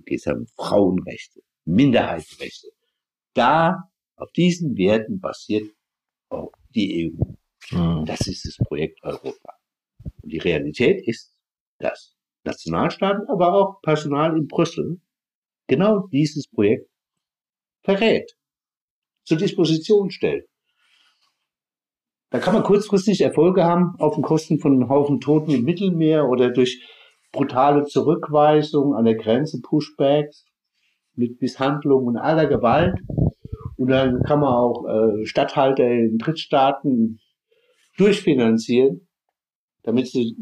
[0.05, 1.40] Geht um Frauenrechte.
[1.64, 2.68] Minderheitenrechte.
[3.34, 5.70] Da, auf diesen Werten basiert
[6.28, 7.76] auch die EU.
[7.76, 8.05] Mhm.
[8.07, 9.55] Das ist das Projekt Europa.
[10.22, 11.34] Und die Realität ist,
[11.78, 15.01] dass Nationalstaaten, aber auch Personal in Brüssel
[15.66, 16.88] genau dieses Projekt
[17.82, 18.32] verrät,
[19.24, 20.46] zur Disposition stellt.
[22.30, 26.28] Da kann man kurzfristig Erfolge haben auf den Kosten von einem Haufen Toten im Mittelmeer
[26.28, 26.86] oder durch
[27.33, 30.45] brutale Zurückweisung an der Grenze, Pushbacks
[31.14, 32.99] mit Misshandlungen und aller Gewalt.
[33.76, 37.20] Und dann kann man auch äh, Stadthalter in Drittstaaten
[37.97, 39.09] durchfinanzieren,
[39.83, 40.37] damit sie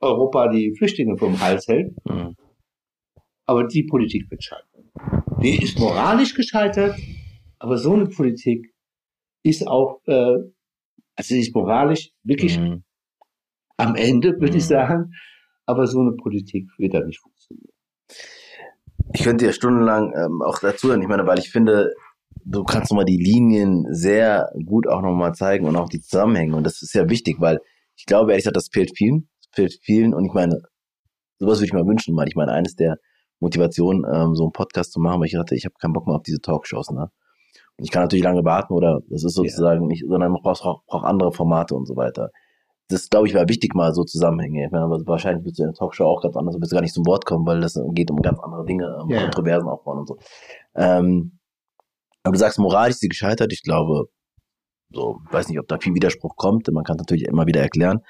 [0.00, 1.94] Europa die Flüchtlinge vom Hals hält.
[2.06, 2.36] Mhm.
[3.46, 4.92] Aber die Politik wird scheitern.
[5.42, 6.96] Die ist moralisch gescheitert,
[7.58, 8.72] aber so eine Politik
[9.42, 10.36] ist auch, äh,
[11.16, 12.84] also sie ist moralisch wirklich mhm.
[13.76, 14.58] am Ende, würde mhm.
[14.58, 15.12] ich sagen,
[15.66, 17.72] aber so eine Politik wird da nicht funktionieren.
[19.12, 21.02] Ich könnte ja stundenlang ähm, auch dazu hören.
[21.02, 21.92] Ich meine, weil ich finde,
[22.44, 26.56] du kannst nochmal die Linien sehr gut auch nochmal zeigen und auch die Zusammenhänge.
[26.56, 27.58] Und das ist ja wichtig, weil
[27.96, 29.28] ich glaube, ehrlich gesagt, das fehlt vielen.
[29.40, 30.14] Das fehlt vielen.
[30.14, 30.60] Und ich meine,
[31.38, 32.96] sowas würde ich mir wünschen, weil ich meine, eines der
[33.40, 36.16] Motivation, ähm, so einen Podcast zu machen, weil ich dachte, ich habe keinen Bock mehr
[36.16, 36.90] auf diese Talkshows.
[36.90, 37.10] Ne?
[37.76, 39.88] Und ich kann natürlich lange warten oder das ist sozusagen ja.
[39.88, 42.30] nicht, sondern man braucht auch braucht andere Formate und so weiter.
[42.94, 44.66] Das, glaube ich, war wichtig, mal so Zusammenhänge.
[44.66, 46.94] Ich meine, wahrscheinlich wirst du in der Talkshow auch ganz anders, du wirst gar nicht
[46.94, 49.22] zum Wort kommen, weil das geht um ganz andere Dinge, um ja.
[49.22, 50.18] Kontroversen aufbauen und so.
[50.76, 51.38] Ähm,
[52.22, 53.52] aber du sagst, moralisch ist sie gescheitert.
[53.52, 54.08] Ich glaube,
[54.90, 56.70] so, weiß nicht, ob da viel Widerspruch kommt.
[56.72, 58.00] Man kann es natürlich immer wieder erklären.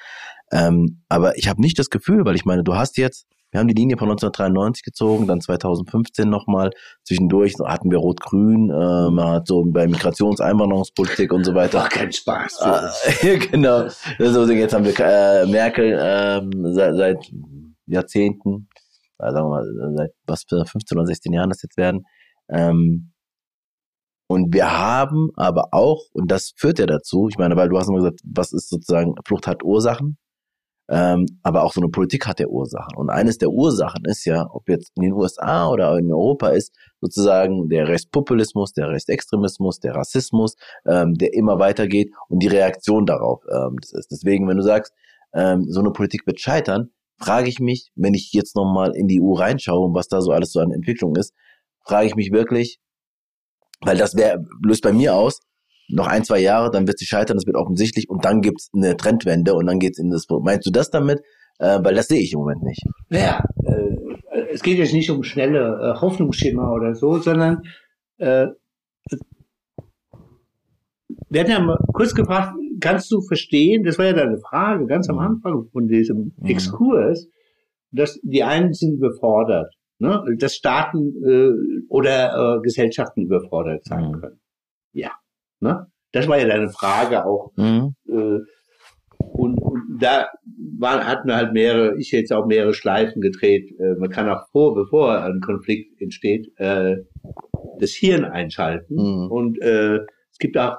[0.53, 3.69] Ähm, aber ich habe nicht das Gefühl, weil ich meine, du hast jetzt wir haben
[3.69, 6.71] die Linie von 1993 gezogen, dann 2015 nochmal.
[7.05, 11.79] Zwischendurch hatten wir Rot-Grün, äh, man hat so bei Migrationseinwanderungspolitik und so weiter.
[11.79, 13.23] War kein Spaß.
[13.23, 13.87] Äh, genau.
[14.19, 17.33] Also jetzt haben wir äh, Merkel ähm, seit, seit
[17.87, 18.69] Jahrzehnten,
[19.21, 22.03] äh, sagen wir mal, seit was für 15 oder 16 Jahren das jetzt werden.
[22.49, 23.13] Ähm,
[24.27, 27.87] und wir haben aber auch, und das führt ja dazu, ich meine, weil du hast
[27.87, 30.19] immer gesagt, was ist sozusagen, Flucht hat Ursachen.
[30.89, 32.97] Ähm, aber auch so eine Politik hat ja Ursachen.
[32.97, 36.74] Und eines der Ursachen ist ja, ob jetzt in den USA oder in Europa ist,
[37.01, 40.56] sozusagen der Rechtspopulismus, der Rechtsextremismus, der Rassismus,
[40.86, 44.11] ähm, der immer weitergeht und die Reaktion darauf ähm, das ist.
[44.11, 44.93] Deswegen, wenn du sagst,
[45.32, 49.23] ähm, so eine Politik wird scheitern, frage ich mich, wenn ich jetzt nochmal in die
[49.23, 51.32] EU reinschaue und was da so alles so an Entwicklung ist,
[51.85, 52.78] frage ich mich wirklich,
[53.81, 55.40] weil das wär, löst bei mir aus,
[55.89, 58.97] noch ein, zwei Jahre, dann wird sie scheitern, das wird offensichtlich und dann gibt's eine
[58.97, 60.27] Trendwende und dann geht's in das.
[60.28, 61.20] Meinst du das damit?
[61.59, 62.82] Äh, weil das sehe ich im Moment nicht.
[63.11, 63.97] Naja, äh,
[64.52, 67.62] es geht jetzt nicht um schnelle äh, Hoffnungsschimmer oder so, sondern
[68.19, 68.47] äh,
[71.28, 75.09] wir hatten ja mal kurz gefragt, kannst du verstehen, das war ja deine Frage ganz
[75.09, 75.23] am mhm.
[75.23, 76.47] Anfang von diesem mhm.
[76.47, 77.28] Exkurs,
[77.90, 80.23] dass die einen sind überfordert, ne?
[80.39, 84.20] dass Staaten äh, oder äh, Gesellschaften überfordert sein mhm.
[84.20, 84.40] können.
[84.93, 85.12] Ja,
[85.60, 85.86] Ne?
[86.12, 87.52] Das war ja deine Frage auch.
[87.56, 87.94] Mhm.
[88.09, 88.39] Äh,
[89.18, 90.28] und, und da
[90.78, 93.70] waren, hatten wir halt mehrere, ich jetzt auch mehrere Schleifen gedreht.
[93.78, 96.97] Äh, man kann auch vor, bevor ein Konflikt entsteht, äh,
[97.81, 98.94] das Hirn einschalten.
[98.94, 99.31] Mhm.
[99.31, 99.98] Und äh,
[100.31, 100.76] es gibt auch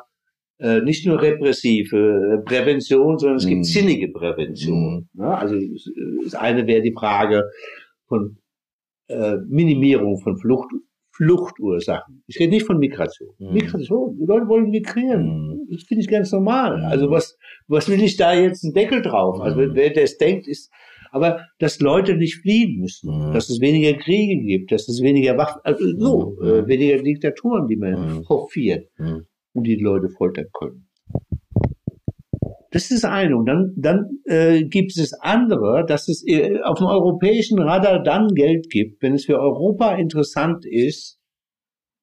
[0.60, 3.64] äh, nicht nur repressive äh, Prävention, sondern es gibt mhm.
[3.64, 5.08] sinnige Prävention.
[5.14, 5.22] Mhm.
[5.22, 5.38] Ne?
[5.38, 5.56] Also
[6.24, 7.44] das eine wäre die Frage
[8.08, 8.38] von
[9.08, 10.72] äh, Minimierung von Flucht,
[11.16, 12.24] Fluchtursachen.
[12.28, 13.30] Ich rede nicht von Migration.
[13.40, 13.54] Mhm.
[13.54, 15.48] Migration, die Leute wollen migrieren.
[15.48, 15.68] Mhm.
[15.72, 16.78] Das finde ich ganz normal.
[16.78, 16.86] Mhm.
[16.86, 17.38] Also was,
[17.68, 19.40] was will ich da jetzt einen Deckel drauf?
[19.40, 19.76] Also mhm.
[19.76, 20.72] wer das denkt, ist,
[21.12, 23.34] aber dass Leute nicht fliehen müssen, mhm.
[23.34, 26.48] dass es weniger Kriege gibt, dass es weniger Waffen, also so, mhm.
[26.48, 28.90] äh, weniger Diktaturen, die man hofiert
[29.54, 30.88] und die, die Leute foltern können.
[32.76, 33.38] Das ist eine.
[33.38, 38.04] Und dann, dann äh, gibt es das andere, dass es äh, auf dem europäischen Radar
[38.04, 41.18] dann Geld gibt, wenn es für Europa interessant ist,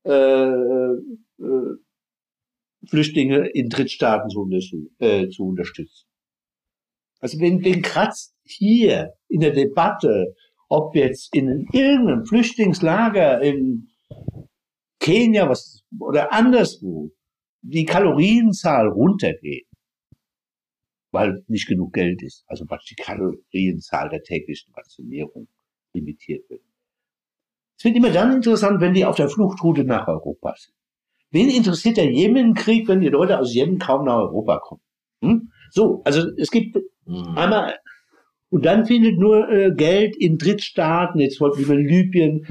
[0.06, 1.76] äh, äh,
[2.88, 4.48] Flüchtlinge in Drittstaaten zu,
[4.98, 6.06] äh, zu unterstützen.
[7.20, 10.34] Also wenn, wenn kratzt hier in der Debatte,
[10.70, 13.88] ob jetzt in irgendeinem Flüchtlingslager in
[15.00, 17.10] Kenia was, oder anderswo
[17.60, 19.66] die Kalorienzahl runtergeht,
[21.12, 25.47] weil nicht genug Geld ist, also praktisch die Kalorienzahl der täglichen Rationierung
[25.93, 26.62] limitiert wird.
[27.78, 30.74] Es wird immer dann interessant, wenn die auf der Fluchtroute nach Europa sind.
[31.30, 34.82] Wen interessiert der Jemenkrieg, wenn die Leute aus Jemen kaum nach Europa kommen?
[35.22, 35.51] Hm?
[35.70, 36.76] So, also es gibt
[37.06, 37.36] mhm.
[37.36, 37.78] einmal
[38.51, 41.18] und dann findet nur äh, Geld in Drittstaaten.
[41.20, 42.47] Jetzt wollten wir Libyen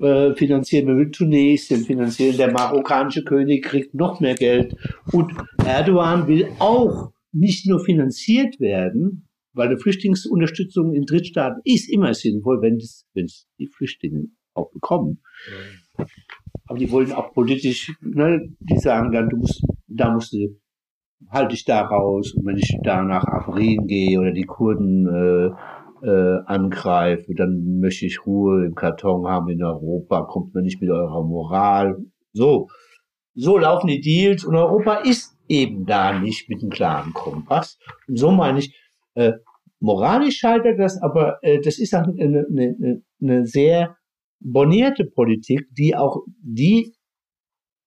[0.00, 2.36] äh, finanzieren, wir will Tunesien finanzieren.
[2.36, 4.76] Der marokkanische König kriegt noch mehr Geld
[5.12, 5.32] und
[5.64, 12.60] Erdogan will auch nicht nur finanziert werden, weil eine Flüchtlingsunterstützung in Drittstaaten ist immer sinnvoll,
[12.62, 15.22] wenn es die Flüchtlinge auch bekommen.
[16.66, 20.58] Aber die wollen auch politisch, ne, die sagen dann, du musst, da musst du,
[21.30, 22.34] halte ich da raus.
[22.34, 28.06] Und wenn ich da nach Afrin gehe oder die Kurden äh, äh, angreife, dann möchte
[28.06, 31.96] ich Ruhe im Karton haben in Europa, kommt man nicht mit eurer Moral.
[32.32, 32.68] So,
[33.34, 37.78] so laufen die Deals und Europa ist eben da nicht mit einem klaren Kompass.
[38.08, 38.76] Und so meine ich,
[39.14, 39.32] äh,
[39.80, 43.96] moralisch scheitert das, aber äh, das ist auch eine, eine, eine sehr
[44.40, 46.94] bonierte Politik, die auch, die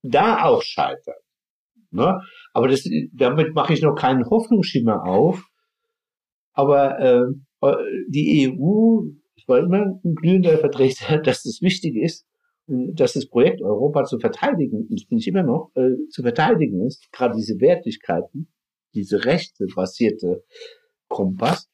[0.02, 1.22] da auch scheitert.
[1.92, 2.22] Ne?
[2.54, 5.44] Aber das, damit mache ich noch keinen Hoffnungsschimmer auf.
[6.54, 7.24] Aber äh,
[8.10, 9.02] die EU,
[9.36, 12.26] ich war immer ein glühender Vertreter, dass das wichtig ist,
[12.70, 17.12] dass das Projekt Europa zu verteidigen, das bin ich immer noch, äh, zu verteidigen ist,
[17.12, 18.48] gerade diese Wertigkeiten,
[18.94, 20.44] diese rechtebasierte
[21.08, 21.70] Kompass,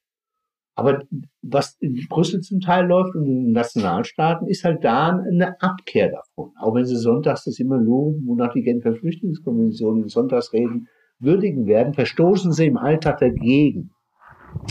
[0.76, 1.04] aber
[1.42, 6.12] was in Brüssel zum Teil läuft und in den Nationalstaaten, ist halt da eine Abkehr
[6.12, 6.52] davon.
[6.60, 10.90] Auch wenn sie sonntags das immer loben, wonach die Genfer Flüchtlingskonvention in Sonntagsreden
[11.20, 13.92] würdigen werden, verstoßen sie im Alltag dagegen.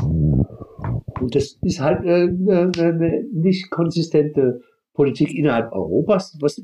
[0.03, 4.61] Und das ist halt eine, eine nicht konsistente
[4.95, 6.62] Politik innerhalb Europas, was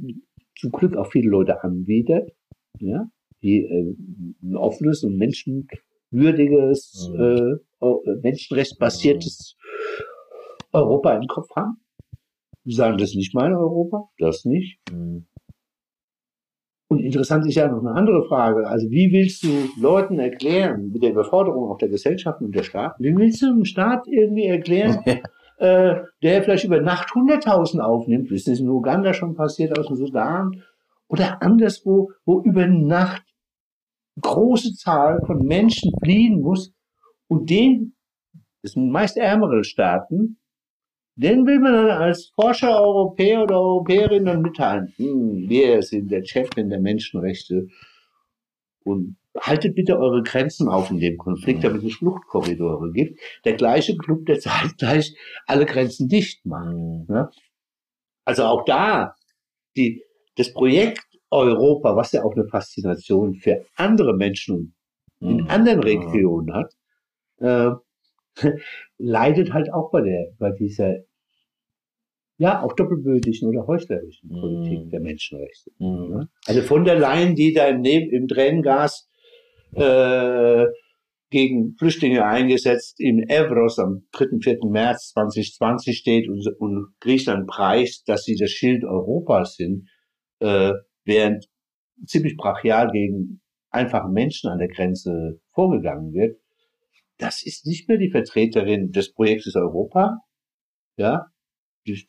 [0.59, 2.31] zum Glück auch viele Leute anbietet,
[2.79, 3.11] ja,
[3.43, 3.95] die äh,
[4.43, 7.61] ein offenes und menschenwürdiges mhm.
[7.81, 9.57] äh, menschenrechtsbasiertes
[10.73, 11.83] Europa im Kopf haben.
[12.65, 14.79] Die sagen, das ist nicht mein Europa, das nicht.
[14.93, 15.27] Mhm.
[16.89, 18.67] Und interessant ist ja noch eine andere Frage.
[18.67, 19.49] Also wie willst du
[19.81, 23.65] Leuten erklären, mit der Überforderung auch der Gesellschaft und der Staat, wie willst du einem
[23.65, 24.99] Staat irgendwie erklären,
[25.61, 29.97] äh, der vielleicht über Nacht 100.000 aufnimmt, ist das in Uganda schon passiert, aus dem
[29.97, 30.63] Sudan,
[31.07, 33.23] oder anderswo, wo über Nacht
[34.21, 36.73] große Zahl von Menschen fliehen muss,
[37.29, 37.95] und den,
[38.63, 40.39] das sind meist ärmere Staaten,
[41.17, 44.95] den will man dann als Forscher, Europäer oder Europäerin dann mitteilen.
[44.97, 47.67] Hm, wir sind der Champion der Menschenrechte
[48.83, 53.21] und haltet bitte eure Grenzen auf in dem Konflikt, damit es Fluchtkorridore gibt.
[53.45, 55.15] Der gleiche Club, der zeitgleich
[55.47, 56.75] alle Grenzen dicht macht.
[57.09, 57.31] Ne?
[58.25, 59.15] Also auch da,
[59.77, 60.03] die,
[60.37, 64.75] das Projekt Europa, was ja auch eine Faszination für andere Menschen
[65.21, 65.49] in mhm.
[65.49, 66.75] anderen Regionen hat,
[67.39, 67.71] äh,
[68.99, 70.97] leidet halt auch bei der, bei dieser,
[72.39, 74.31] ja, auch doppelbödigen oder heuchlerischen.
[74.31, 75.71] Politik der Menschenrechte.
[75.79, 76.29] Ne?
[76.47, 79.10] Also von der Leyen, die da im, Neb im Tränengas
[79.75, 80.67] äh,
[81.31, 84.39] gegen Flüchtlinge eingesetzt in Evros am 3.
[84.43, 84.59] 4.
[84.69, 89.89] März 2020 steht und, und Griechenland preist, dass sie das Schild Europas sind,
[90.41, 90.73] äh,
[91.05, 91.47] während
[92.07, 93.41] ziemlich brachial gegen
[93.71, 96.41] einfache Menschen an der Grenze vorgegangen wird,
[97.19, 100.19] das ist nicht mehr die Vertreterin des Projektes Europa.
[100.97, 101.27] Ja,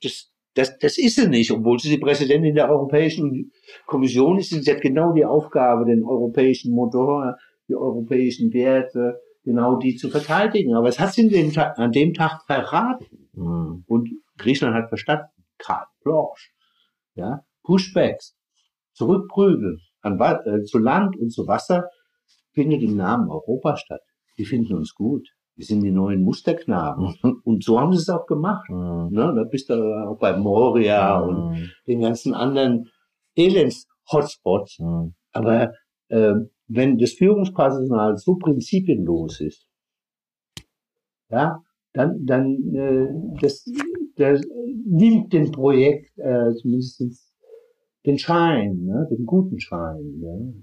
[0.01, 3.51] das, das, das ist sie nicht, obwohl sie die Präsidentin der Europäischen
[3.85, 4.49] Kommission ist.
[4.49, 7.37] Sie hat genau die Aufgabe, den europäischen Motor,
[7.71, 10.75] die europäischen Werte, genau die zu verteidigen.
[10.75, 13.29] Aber es hat sie dem, an dem Tag verraten.
[13.33, 13.83] Mhm.
[13.87, 16.49] Und Griechenland hat verstanden, carte blanche,
[17.15, 18.35] ja, Pushbacks,
[18.93, 21.85] zurückprügeln an, äh, zu Land und zu Wasser
[22.53, 24.01] findet im Namen Europa statt
[24.41, 25.27] die finden uns gut.
[25.55, 27.15] Wir sind die neuen Musterknaben.
[27.21, 27.41] Mhm.
[27.43, 28.67] Und so haben sie es auch gemacht.
[28.69, 29.09] Mhm.
[29.11, 29.33] Ne?
[29.35, 29.75] Da bist du
[30.07, 31.27] auch bei Moria mhm.
[31.27, 32.89] und den ganzen anderen
[33.35, 34.79] Elends-Hotspots.
[34.79, 35.13] Mhm.
[35.31, 35.71] Aber
[36.07, 36.33] äh,
[36.73, 39.67] wenn das Führungspersonal so prinzipienlos ist,
[41.29, 41.61] ja,
[41.93, 43.07] dann, dann äh,
[43.41, 43.65] das,
[44.15, 44.41] das
[44.85, 47.03] nimmt dem Projekt äh, zumindest
[48.05, 50.19] den Schein, ne, den guten Schein.
[50.19, 50.53] Ne?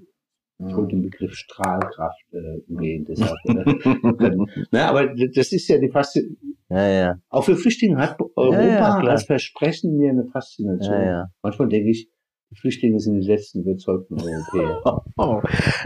[0.66, 3.38] Ich wollte den Begriff Strahlkraft äh, umgehen, deshalb.
[4.72, 6.56] Na, aber das ist ja die Faszination.
[6.68, 7.18] Ja, ja.
[7.28, 11.00] Auch für Flüchtlinge hat Europa Ja, ja, als Versprechen mir eine Faszination.
[11.00, 11.26] Ja.
[11.42, 12.10] Manchmal denke ich,
[12.50, 14.82] die Flüchtlinge sind die letzten überzeugten Europäer.
[15.16, 15.40] Oh,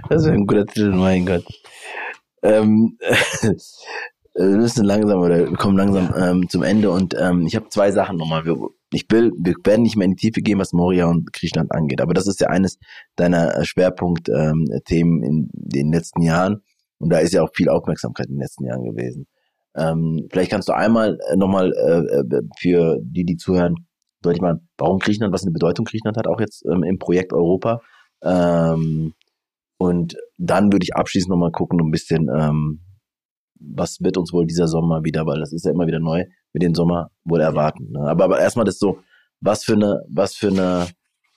[0.08, 1.44] das wäre ein guter Titel, mein Gott.
[2.42, 2.98] Ähm,
[4.34, 7.90] wir müssen langsam oder wir kommen langsam ähm, zum Ende und ähm, ich habe zwei
[7.90, 8.44] Sachen nochmal.
[8.44, 8.56] Wir,
[8.92, 12.00] ich will, wir werden nicht mehr in die Tiefe gehen, was Moria und Griechenland angeht,
[12.00, 12.78] aber das ist ja eines
[13.16, 16.62] deiner Schwerpunktthemen ähm, in den letzten Jahren
[16.98, 19.26] und da ist ja auch viel Aufmerksamkeit in den letzten Jahren gewesen.
[19.74, 23.86] Ähm, vielleicht kannst du einmal äh, nochmal äh, äh, für die, die zuhören,
[24.22, 27.80] deutlich machen, warum Griechenland, was eine Bedeutung Griechenland hat, auch jetzt ähm, im Projekt Europa.
[28.22, 29.14] Ähm,
[29.78, 32.80] und dann würde ich abschließend nochmal gucken, ein bisschen, ähm,
[33.58, 36.62] was wird uns wohl dieser Sommer wieder, weil das ist ja immer wieder neu, mit
[36.62, 37.90] dem Sommer wohl erwarten.
[37.90, 38.00] Ne?
[38.00, 38.98] Aber, aber erstmal das so,
[39.40, 40.86] was für eine, was für eine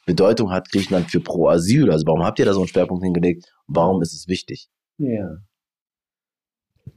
[0.06, 1.92] Bedeutung hat Griechenland für Pro Asyl?
[1.92, 3.52] Also warum habt ihr da so einen Schwerpunkt hingelegt?
[3.68, 4.70] Warum ist es wichtig?
[4.98, 5.38] Ja.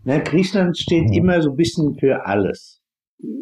[0.04, 2.82] Na, Griechenland steht immer so ein bisschen für alles.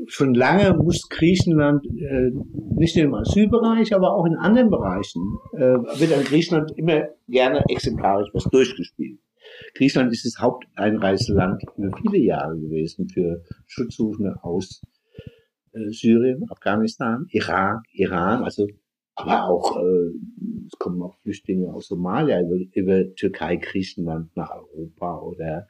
[0.06, 2.30] Schon lange muss Griechenland, äh,
[2.76, 5.22] nicht nur im Asylbereich, aber auch in anderen Bereichen,
[5.52, 9.20] äh, wird an Griechenland immer gerne exemplarisch was durchgespielt.
[9.74, 14.82] Griechenland ist das Haupteinreiseland für viele Jahre gewesen für Schutzsuchende aus
[15.72, 18.66] äh, Syrien, Afghanistan, Irak, Iran, also
[19.16, 20.10] aber auch äh,
[20.66, 25.66] es kommen auch Flüchtlinge aus Somalia über, über Türkei, Griechenland nach Europa oder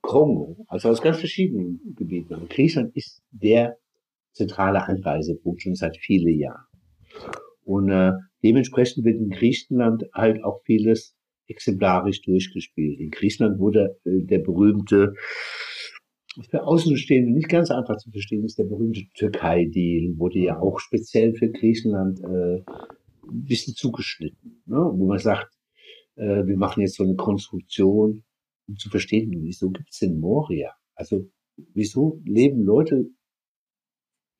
[0.00, 2.34] Kongo, also aus ganz verschiedenen Gebieten.
[2.34, 3.76] Aber Griechenland ist der
[4.32, 6.64] zentrale Einreisepunkt schon seit vielen Jahren.
[7.64, 8.12] Und äh,
[8.42, 11.14] dementsprechend wird in Griechenland halt auch vieles
[11.46, 13.00] exemplarisch durchgespielt.
[13.00, 15.14] In Griechenland wurde äh, der berühmte,
[16.42, 21.34] für Außenstehende nicht ganz einfach zu verstehen ist, der berühmte Türkei-Deal, wurde ja auch speziell
[21.34, 22.62] für Griechenland äh,
[23.28, 24.76] ein bisschen zugeschnitten, ne?
[24.76, 25.52] wo man sagt,
[26.16, 28.24] äh, wir machen jetzt so eine Konstruktion,
[28.66, 30.72] um zu verstehen, wieso gibt's denn Moria?
[30.94, 31.28] Also
[31.74, 33.06] wieso leben Leute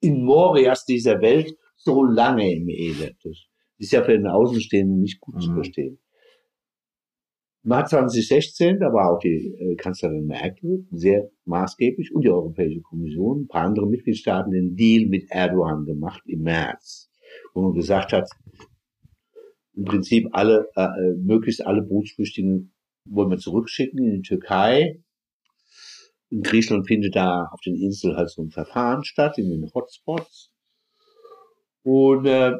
[0.00, 3.16] in Morias dieser Welt so lange im Elend?
[3.24, 3.36] Das
[3.78, 5.54] ist ja für den Außenstehenden nicht gut zu Mhm.
[5.54, 5.98] verstehen.
[7.68, 13.42] März 2016, da war auch die äh, Kanzlerin Merkel sehr maßgeblich und die Europäische Kommission,
[13.42, 17.10] ein paar andere Mitgliedstaaten, den Deal mit Erdogan gemacht im März,
[17.54, 18.28] wo man gesagt hat,
[19.74, 22.68] im Prinzip alle, äh, äh, möglichst alle Bootsflüchtlinge
[23.04, 25.02] wollen wir zurückschicken in die Türkei.
[26.30, 30.52] In Griechenland findet da auf den Inseln halt so ein Verfahren statt, in den Hotspots.
[31.84, 32.52] Und äh,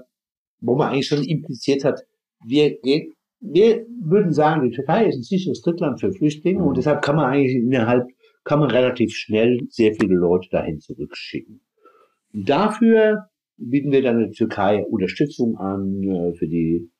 [0.60, 2.01] wo man eigentlich schon impliziert hat,
[2.47, 7.02] wir, gehen, wir würden sagen, die Türkei ist ein sicheres Drittland für Flüchtlinge und deshalb
[7.02, 8.06] kann man eigentlich innerhalb,
[8.44, 11.60] kann man relativ schnell sehr viele Leute dahin zurückschicken.
[12.32, 16.90] Dafür bieten wir dann der Türkei Unterstützung an äh, für die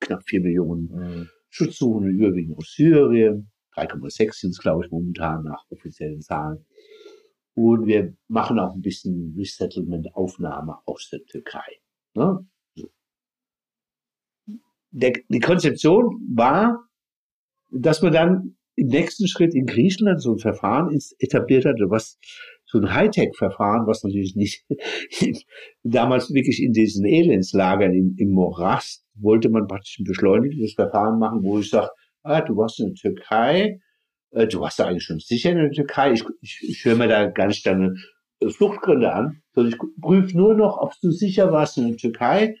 [0.00, 3.50] knapp vier Millionen Schutzsuchende, überwiegend aus Syrien.
[3.76, 6.64] 3,6 sind es, glaube ich, momentan nach offiziellen Zahlen.
[7.54, 11.80] Und wir machen auch ein bisschen Resettlement-Aufnahme aus der Türkei.
[12.14, 12.46] Ne?
[14.92, 16.86] Der, die Konzeption war,
[17.70, 22.18] dass man dann im nächsten Schritt in Griechenland so ein Verfahren etabliert hatte, was
[22.66, 24.64] so ein Hightech-Verfahren, was natürlich nicht
[25.82, 31.42] damals wirklich in diesen Elendslagern im, im Morast wollte man praktisch ein beschleunigtes Verfahren machen,
[31.42, 31.90] wo ich sage,
[32.22, 33.80] ah, du warst in der Türkei,
[34.30, 37.08] äh, du warst da eigentlich schon sicher in der Türkei, ich, ich, ich höre mir
[37.08, 37.94] da gar nicht deine
[38.40, 42.56] äh, Fluchtgründe an, sondern ich prüfe nur noch, ob du sicher warst in der Türkei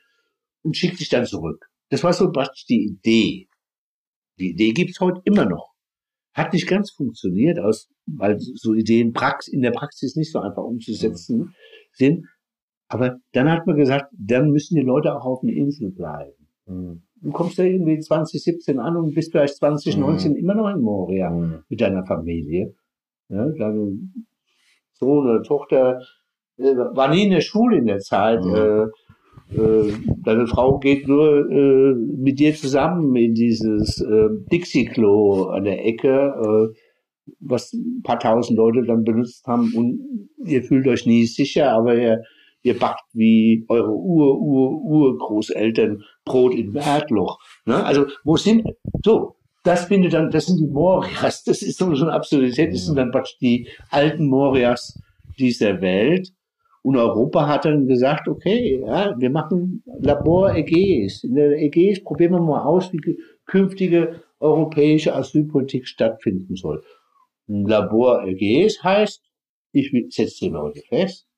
[0.62, 1.71] und schick dich dann zurück.
[1.92, 3.48] Das war so praktisch die Idee.
[4.38, 5.72] Die Idee gibt's heute immer noch.
[6.32, 10.62] Hat nicht ganz funktioniert, aus, weil so Ideen Prax in der Praxis nicht so einfach
[10.62, 11.54] umzusetzen
[11.92, 12.24] sind.
[12.88, 16.32] Aber dann hat man gesagt, dann müssen die Leute auch auf der Insel bleiben.
[17.20, 21.64] Du kommst ja irgendwie 2017 an und bist vielleicht 2019 immer noch in Moria Mhm.
[21.68, 22.74] mit deiner Familie.
[23.28, 23.98] Ja, deine
[24.92, 26.00] Sohn oder Tochter
[26.56, 28.42] äh, war nie in der Schule in der Zeit.
[28.42, 28.54] Mhm.
[29.50, 29.92] Äh,
[30.24, 36.08] deine Frau geht nur äh, mit dir zusammen in dieses äh, Dixie-Klo an der Ecke,
[36.08, 36.74] äh,
[37.40, 41.96] was ein paar tausend Leute dann benutzt haben und ihr fühlt euch nie sicher, aber
[41.96, 42.22] ihr,
[42.62, 47.38] ihr backt wie eure Ur, Ur, Urgroßeltern Brot im Erdloch.
[47.66, 47.84] Ne?
[47.84, 48.66] Also wo sind
[49.04, 49.36] so?
[49.64, 53.12] Das findet dann, das sind die Morias, das ist so eine Absurdität, das sind dann
[53.12, 55.00] praktisch die alten Morias
[55.38, 56.32] dieser Welt.
[56.82, 61.22] Und Europa hat dann gesagt, okay, ja, wir machen Labor Ägäis.
[61.22, 66.82] In der Ägäis probieren wir mal aus, wie künftige europäische Asylpolitik stattfinden soll.
[67.48, 69.22] Ein Labor Ägäis heißt,
[69.72, 71.28] ich setze die Leute fest,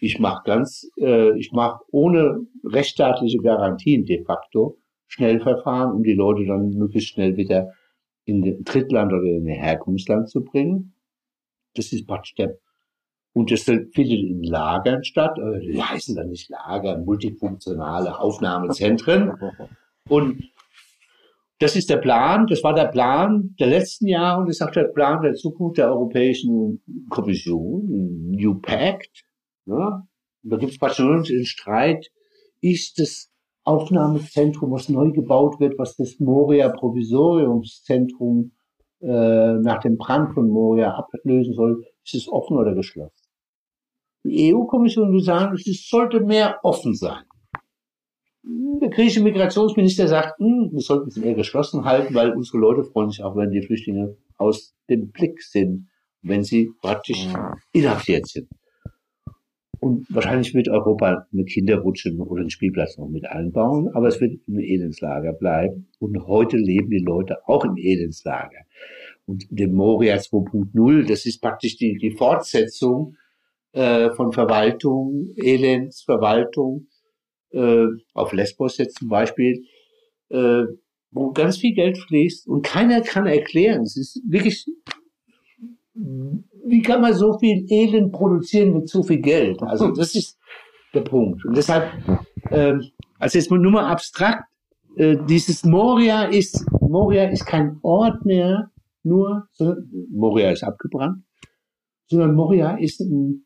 [0.00, 6.44] ich mache ganz, äh, ich mache ohne rechtsstaatliche Garantien de facto Schnellverfahren, um die Leute
[6.46, 7.72] dann möglichst schnell wieder
[8.24, 10.94] in den Drittland oder in den Herkunftsland zu bringen.
[11.74, 12.58] Das ist praktisch der
[13.36, 15.38] und das findet in Lagern statt.
[15.38, 19.34] Äh, die heißen dann nicht Lager, multifunktionale Aufnahmezentren.
[20.08, 20.42] Und
[21.58, 24.84] das ist der Plan, das war der Plan der letzten Jahre und ist auch der
[24.84, 26.80] Plan der Zukunft der Europäischen
[27.10, 29.26] Kommission, New Pact.
[29.66, 30.08] Ja.
[30.42, 32.10] Da gibt es praktisch einen Streit,
[32.62, 33.30] ist das
[33.64, 38.52] Aufnahmezentrum, was neu gebaut wird, was das Moria-Provisoriumszentrum
[39.02, 43.15] äh, nach dem Brand von Moria ablösen soll, ist es offen oder geschlossen?
[44.30, 47.24] EU-Kommission will sagen, es sollte mehr offen sein.
[48.80, 53.10] Der griechische Migrationsminister sagt, hm, wir sollten es eher geschlossen halten, weil unsere Leute freuen
[53.10, 55.88] sich auch, wenn die Flüchtlinge aus dem Blick sind,
[56.22, 57.26] wenn sie praktisch
[57.72, 58.48] inhaftiert sind.
[59.80, 64.40] Und wahrscheinlich wird Europa eine Kinderrutsche oder einen Spielplatz noch mit einbauen, aber es wird
[64.46, 65.88] im Elendslager bleiben.
[65.98, 68.64] Und heute leben die Leute auch im Elendslager.
[69.26, 73.16] Und dem Moria 2.0, das ist praktisch die, die Fortsetzung
[73.76, 76.86] äh, von Verwaltung, Elendsverwaltung,
[77.50, 77.84] äh,
[78.14, 79.66] auf Lesbos jetzt zum Beispiel,
[80.30, 80.64] äh,
[81.10, 83.82] wo ganz viel Geld fließt und keiner kann erklären.
[83.82, 84.64] Es ist wirklich,
[85.92, 89.62] wie kann man so viel Elend produzieren mit so viel Geld?
[89.62, 90.38] Also das ist
[90.94, 91.44] der Punkt.
[91.44, 91.92] Und deshalb,
[92.50, 92.78] äh,
[93.18, 94.44] also jetzt nur mal abstrakt,
[94.96, 98.70] äh, dieses Moria ist, Moria ist kein Ort mehr,
[99.02, 101.24] nur, sondern Moria ist abgebrannt,
[102.06, 103.45] sondern Moria ist ein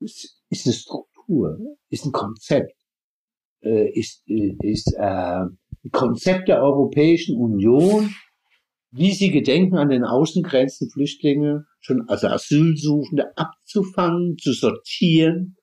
[0.00, 1.58] ist, ist eine Struktur,
[1.88, 2.74] ist ein Konzept,
[3.62, 5.44] äh, ist, ist äh,
[5.92, 8.14] Konzept der Europäischen Union,
[8.92, 15.56] wie sie gedenken, an den Außengrenzen Flüchtlinge, schon also Asylsuchende abzufangen, zu sortieren,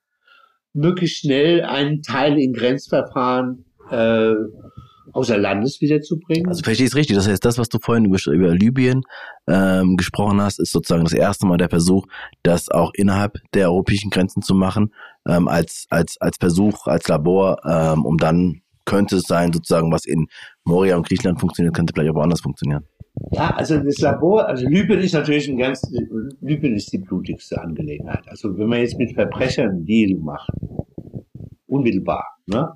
[0.74, 4.34] möglichst schnell einen Teil in Grenzverfahren äh,
[5.18, 6.48] außer Landes wiederzubringen.
[6.48, 7.16] Also verstehe ich es richtig.
[7.16, 9.02] Das heißt, das, was du vorhin über, über Libyen
[9.48, 12.06] ähm, gesprochen hast, ist sozusagen das erste Mal der Versuch,
[12.44, 14.94] das auch innerhalb der europäischen Grenzen zu machen,
[15.28, 20.06] ähm, als, als, als Versuch, als Labor, ähm, um dann könnte es sein, sozusagen, was
[20.06, 20.28] in
[20.64, 22.86] Moria und Griechenland funktioniert, könnte vielleicht auch woanders funktionieren.
[23.32, 25.82] Ja, also das Labor, also Libyen ist natürlich ein ganz,
[26.42, 28.24] Libyen ist die blutigste Angelegenheit.
[28.28, 30.52] Also wenn man jetzt mit Verbrechern einen Deal macht,
[31.66, 32.72] unmittelbar, ne,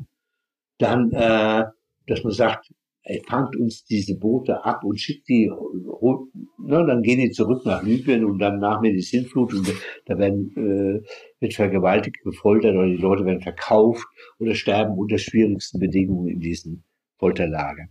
[0.80, 1.66] dann äh,
[2.12, 2.72] dass man sagt,
[3.04, 7.82] ey, fangt uns diese Boote ab und schickt die, ne, dann gehen die zurück nach
[7.84, 9.74] Libyen und dann nach Sintflut und
[10.06, 11.08] da werden, äh,
[11.40, 14.06] wird vergewaltigt, gefoltert oder die Leute werden verkauft
[14.40, 16.84] oder sterben unter schwierigsten Bedingungen in diesen
[17.18, 17.90] Folterlagern.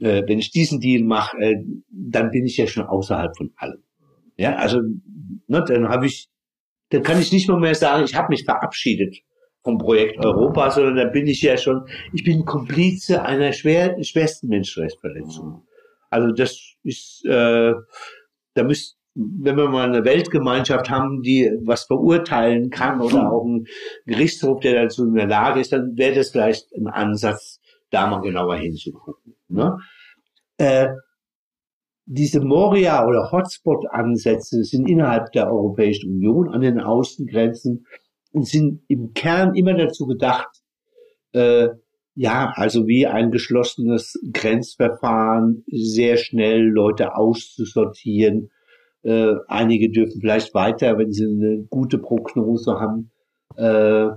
[0.00, 1.56] Äh, wenn ich diesen Deal mache, äh,
[1.88, 3.82] dann bin ich ja schon außerhalb von allem.
[4.36, 4.80] Ja, also
[5.46, 6.28] ne, dann habe ich,
[6.90, 9.16] dann kann ich nicht mal mehr sagen, ich habe mich verabschiedet
[9.64, 14.48] vom Projekt Europa, sondern da bin ich ja schon, ich bin Komplize einer schwer, schwersten
[14.48, 15.66] Menschenrechtsverletzung.
[16.10, 17.72] Also das ist, äh,
[18.54, 23.66] da müsst, wenn wir mal eine Weltgemeinschaft haben, die was verurteilen kann oder auch ein
[24.06, 27.60] Gerichtshof, der dazu in der Lage ist, dann wäre das vielleicht ein Ansatz,
[27.90, 29.34] da mal genauer hinzugucken.
[29.48, 29.78] Ne?
[30.58, 30.88] Äh,
[32.06, 37.86] diese Moria- oder Hotspot-Ansätze sind innerhalb der Europäischen Union an den Außengrenzen
[38.42, 40.48] sind im Kern immer dazu gedacht,
[41.32, 41.68] äh,
[42.16, 48.50] ja, also wie ein geschlossenes Grenzverfahren, sehr schnell Leute auszusortieren.
[49.02, 53.10] Äh, einige dürfen vielleicht weiter, wenn sie eine gute Prognose haben,
[53.56, 54.10] äh,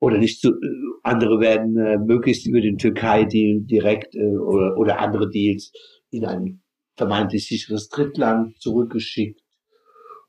[0.00, 0.54] oder nicht so, äh,
[1.02, 5.72] andere werden äh, möglichst über den Türkei-Deal direkt äh, oder, oder andere Deals
[6.10, 6.62] in ein
[6.96, 9.40] vermeintlich sicheres Drittland zurückgeschickt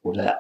[0.02, 0.38] oder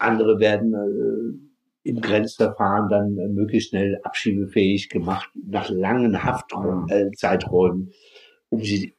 [0.00, 7.92] andere werden äh, im Grenzverfahren dann äh, möglichst schnell abschiebefähig gemacht nach langen Haftzeiträumen, äh,
[8.50, 8.94] um sie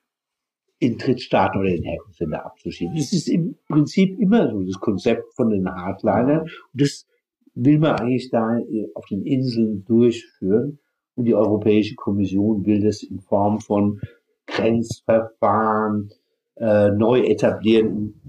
[0.79, 2.95] in Drittstaaten oder in Herkunftsländer abzuschieben.
[2.95, 6.41] Das ist im Prinzip immer so das Konzept von den Hardlinern.
[6.41, 7.05] Und das
[7.53, 10.79] will man eigentlich da äh, auf den Inseln durchführen.
[11.15, 13.99] Und die Europäische Kommission will das in Form von
[14.47, 16.09] Grenzverfahren
[16.55, 18.19] äh, neu etablieren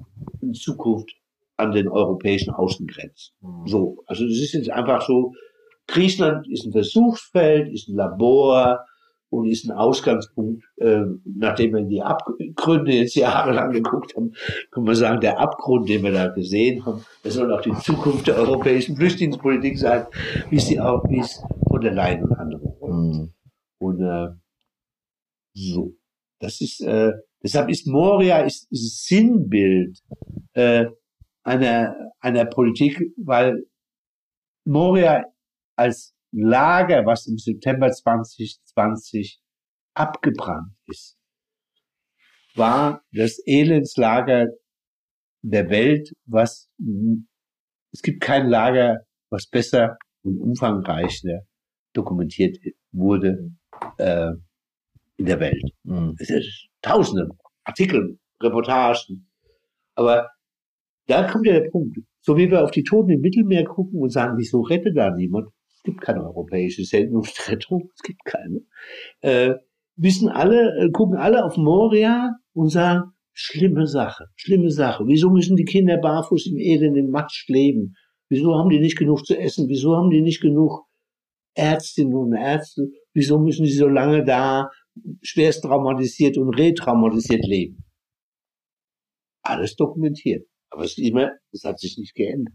[0.43, 1.22] in Zukunft
[1.63, 3.35] an den europäischen Außengrenzen.
[3.41, 3.67] Mhm.
[3.67, 5.33] So, also es ist jetzt einfach so,
[5.87, 8.85] Griechenland ist ein Versuchsfeld, ist ein Labor
[9.31, 14.33] und ist ein Ausgangspunkt, äh, nachdem wir die Abgründe jetzt jahrelang geguckt haben,
[14.71, 18.27] kann man sagen, der Abgrund, den wir da gesehen haben, das soll auch die Zukunft
[18.27, 20.07] der europäischen Flüchtlingspolitik sein,
[20.51, 23.33] wie sie auch, wie es von der Leyen und anderen mhm.
[23.79, 24.29] Und äh,
[25.55, 25.95] so,
[26.39, 27.13] das ist, äh,
[27.43, 29.99] deshalb ist Moria ist, ist Sinnbild
[30.53, 30.87] äh,
[31.43, 33.65] einer, einer Politik, weil
[34.65, 35.25] Moria
[35.77, 39.41] als Lager, was im September 2020
[39.95, 41.19] abgebrannt ist,
[42.55, 44.47] war das Elendslager
[45.43, 46.71] der Welt, was
[47.93, 49.01] es gibt kein Lager,
[49.31, 51.41] was besser und umfangreicher
[51.93, 52.57] dokumentiert
[52.93, 53.51] wurde
[53.99, 54.33] äh,
[55.17, 55.63] in der Welt.
[55.83, 56.15] Mhm.
[56.19, 57.29] Es ist tausende
[57.65, 59.31] Artikel, Reportagen.
[59.95, 60.31] Aber
[61.07, 61.99] da kommt ja der Punkt.
[62.21, 65.49] So wie wir auf die Toten im Mittelmeer gucken und sagen, wieso rettet da niemand?
[65.75, 68.61] Es gibt keine europäische Sendungsrettung, es gibt keine.
[69.21, 69.55] Äh,
[69.97, 75.05] wissen alle, äh, gucken alle auf Moria und sagen, schlimme Sache, schlimme Sache.
[75.07, 77.95] Wieso müssen die Kinder barfuß im Elend, im Matsch leben?
[78.29, 79.69] Wieso haben die nicht genug zu essen?
[79.69, 80.85] Wieso haben die nicht genug
[81.55, 82.89] Ärztinnen und Ärzte?
[83.13, 84.71] Wieso müssen sie so lange da
[85.23, 87.85] schwerst traumatisiert und retraumatisiert leben?
[89.43, 90.47] Alles dokumentiert.
[90.73, 92.55] Aber es ist immer, es hat sich nicht geändert.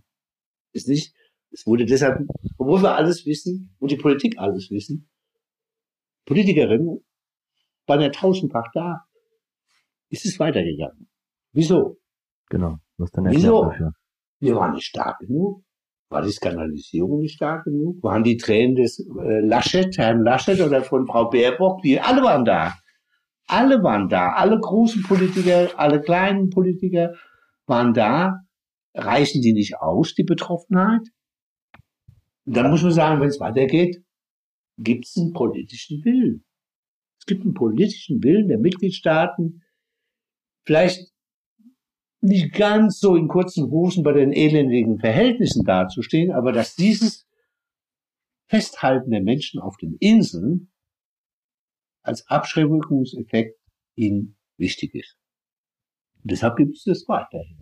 [0.74, 1.14] Es ist nicht,
[1.52, 2.20] es wurde deshalb,
[2.58, 5.10] obwohl wir alles wissen und die Politik alles wissen,
[6.26, 7.06] Politikerinnen
[7.86, 9.06] waren ja tausendfach da,
[10.10, 11.10] ist es weitergegangen.
[11.54, 11.98] Wieso?
[12.50, 12.78] Genau.
[12.98, 13.66] Was dann Wieso?
[13.66, 13.92] Dafür?
[14.40, 15.64] Wir waren nicht stark genug.
[16.10, 18.02] War die Skandalisierung nicht stark genug?
[18.02, 21.82] Waren die Tränen des äh, Laschet, Herrn Laschet oder von Frau Baerbock?
[21.84, 22.74] Die alle waren da.
[23.46, 24.34] Alle waren da.
[24.34, 27.14] Alle großen Politiker, alle kleinen Politiker
[27.68, 28.42] waren da.
[28.94, 31.08] Reichen die nicht aus, die Betroffenheit?
[32.46, 34.04] Dann muss man sagen, wenn es weitergeht,
[34.78, 36.46] gibt es einen politischen Willen.
[37.20, 39.64] Es gibt einen politischen Willen der Mitgliedstaaten,
[40.66, 41.12] vielleicht
[42.22, 47.28] nicht ganz so in kurzen Hosen bei den elendigen Verhältnissen dazustehen, aber dass dieses
[48.50, 50.72] Festhalten der Menschen auf den Inseln
[52.02, 53.60] als Abschreckungseffekt
[53.96, 55.18] ihnen wichtig ist.
[56.28, 57.56] Und deshalb gibt es das weiterhin.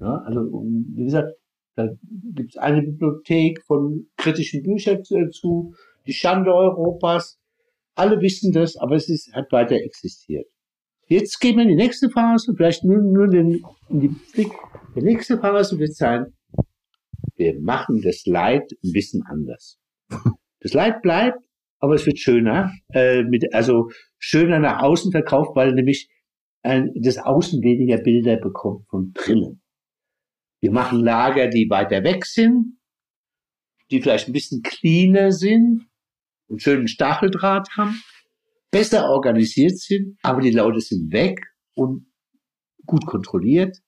[0.00, 1.28] Ja, also, wie gesagt,
[1.76, 1.90] da
[2.34, 5.74] gibt es eine Bibliothek von kritischen Büchern dazu,
[6.06, 7.38] die Schande Europas.
[7.94, 10.46] Alle wissen das, aber es ist, hat weiter existiert.
[11.06, 14.52] Jetzt gehen wir in die nächste Phase, vielleicht nur, nur den, in die Blick.
[14.96, 16.32] Die nächste Phase wird sein,
[17.36, 19.78] wir machen das Leid ein bisschen anders.
[20.60, 21.44] Das Leid bleibt,
[21.78, 26.08] aber es wird schöner, äh, mit, also schöner nach außen verkauft, weil nämlich
[26.62, 29.62] das Außen weniger Bilder bekommt von drinnen.
[30.60, 32.78] Wir machen Lager, die weiter weg sind,
[33.90, 35.88] die vielleicht ein bisschen cleaner sind,
[36.48, 38.00] einen schönen Stacheldraht haben
[38.72, 41.38] besser organisiert sind, aber die Leute sind weg
[41.74, 42.06] und
[42.84, 43.78] gut kontrolliert.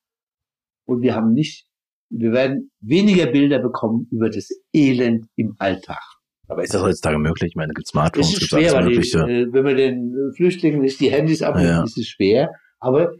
[0.85, 1.67] Und wir haben nicht,
[2.09, 6.01] wir werden weniger Bilder bekommen über das Elend im Alltag.
[6.47, 7.49] Aber ist das heutzutage möglich?
[7.49, 10.81] Ich meine, es gibt Smartphones, es ist schwer, weil die, äh, wenn man den Flüchtlingen
[10.81, 11.83] nicht die Handys abnimmt, ja.
[11.83, 12.53] ist es schwer.
[12.79, 13.13] Aber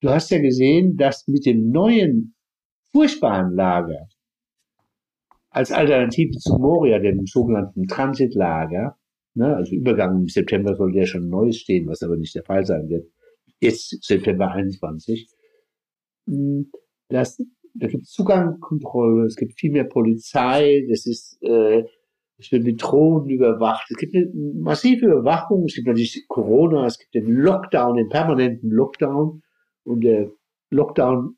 [0.00, 2.34] du hast ja gesehen, dass mit dem neuen
[2.92, 4.08] furchtbaren Lager
[5.50, 8.96] als Alternative zu Moria, dem sogenannten Transitlager,
[9.34, 9.56] Ne?
[9.56, 12.88] Also Übergang im September soll ja schon Neues stehen, was aber nicht der Fall sein
[12.88, 13.08] wird.
[13.60, 15.28] Jetzt September 21.
[16.26, 16.70] Hm,
[17.08, 17.42] das,
[17.74, 21.84] da gibt Zugangskontrolle, es gibt viel mehr Polizei, das ist, äh,
[22.38, 26.98] es wird mit Drohnen überwacht, es gibt eine massive Überwachung, es gibt natürlich Corona, es
[26.98, 29.42] gibt den Lockdown, den permanenten Lockdown
[29.84, 30.30] und der
[30.70, 31.36] Lockdown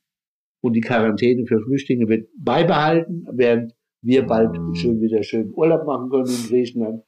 [0.60, 6.10] und die Quarantäne für Flüchtlinge wird beibehalten, während wir bald schön wieder schön Urlaub machen
[6.10, 7.02] können in Griechenland.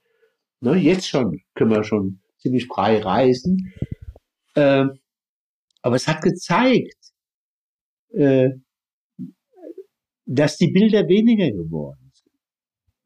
[0.61, 3.73] Ne, jetzt schon können wir schon ziemlich frei reisen.
[4.55, 4.87] Äh,
[5.83, 7.13] aber es hat gezeigt,
[8.11, 8.51] äh,
[10.27, 12.08] dass die Bilder weniger geworden.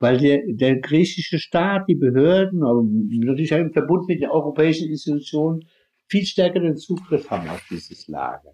[0.03, 5.61] Weil der, der griechische Staat, die Behörden, natürlich im Verbund mit den europäischen Institutionen,
[6.09, 8.53] viel stärkeren Zugriff haben auf dieses Lager.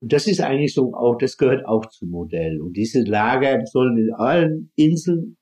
[0.00, 2.60] Und das ist eigentlich so auch, das gehört auch zum Modell.
[2.60, 5.38] Und diese Lager sollen in allen Inseln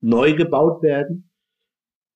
[0.00, 1.28] neu gebaut werden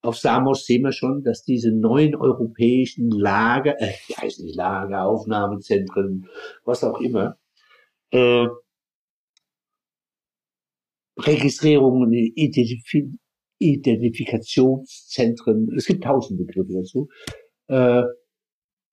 [0.03, 5.05] auf Samos sehen wir schon, dass diese neuen europäischen Lager, äh, die heißen nicht Lager,
[5.05, 6.29] Aufnahmezentren,
[6.65, 7.37] was auch immer,
[8.11, 8.47] äh,
[11.19, 12.85] Registrierungen, Identif
[13.59, 17.09] Identifikationszentren, es gibt tausend Begriffe dazu,
[17.69, 18.03] äh,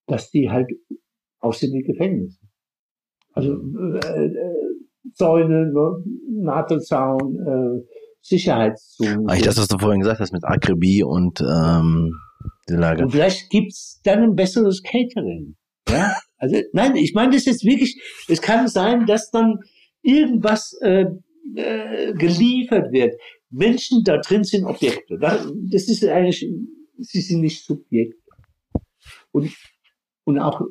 [0.05, 0.69] dass die halt
[1.39, 2.39] aussehen wie Gefängnisse.
[3.33, 4.31] Also äh, äh,
[5.15, 6.03] Zäune, ne,
[6.43, 7.79] NATO-Zaun, äh,
[8.21, 9.27] Sicherheitszonen.
[9.27, 12.13] Eigentlich das, was du vorhin gesagt hast mit Akribie und ähm,
[12.69, 13.03] die Lage.
[13.03, 15.55] Und vielleicht gibt's dann ein besseres Catering.
[15.87, 16.15] Ja?
[16.37, 19.59] Also nein, ich meine das jetzt wirklich, es kann sein, dass dann
[20.01, 21.05] irgendwas äh,
[21.55, 23.15] äh, geliefert wird.
[23.49, 25.17] Menschen da drin sind Objekte.
[25.19, 26.47] Das ist eigentlich,
[26.97, 28.19] sie sind nicht Subjekte.
[29.31, 29.51] Und,
[30.25, 30.61] und auch,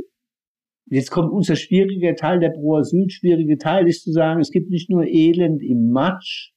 [0.86, 4.90] jetzt kommt unser schwieriger Teil, der Pro-Asyl schwierige Teil ist zu sagen, es gibt nicht
[4.90, 6.52] nur Elend im Matsch,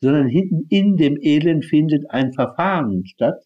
[0.00, 3.42] sondern hinten in dem Elend findet ein Verfahren statt,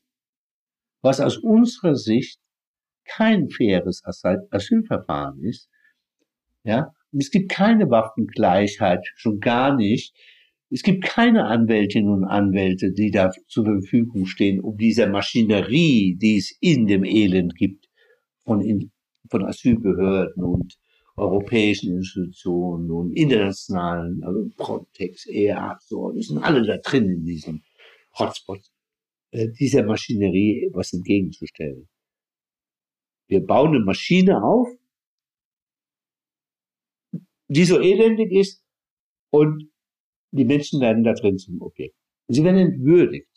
[1.03, 2.41] was aus unserer Sicht
[3.05, 5.71] kein faires Asylverfahren ist.
[6.65, 10.15] Ja, und es gibt keine Waffengleichheit, schon gar nicht.
[10.71, 16.37] Es gibt keine Anwältinnen und Anwälte, die da zur Verfügung stehen, um dieser Maschinerie, die
[16.37, 17.89] es in dem Elend gibt,
[18.45, 18.91] von, in,
[19.31, 20.79] von Asylbehörden und
[21.17, 27.63] europäischen Institutionen und internationalen, also Frontex, EA, so, die sind alle da drin in diesem
[28.19, 28.61] Hotspot,
[29.31, 31.89] äh, dieser Maschinerie was entgegenzustellen.
[33.27, 34.69] Wir bauen eine Maschine auf,
[37.49, 38.63] die so elendig ist
[39.31, 39.71] und
[40.31, 41.97] die Menschen werden da drin zum Objekt.
[42.29, 43.29] Sie werden entwürdigt.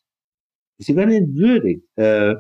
[0.78, 1.86] Sie werden entwürdigt.
[1.96, 2.36] Äh,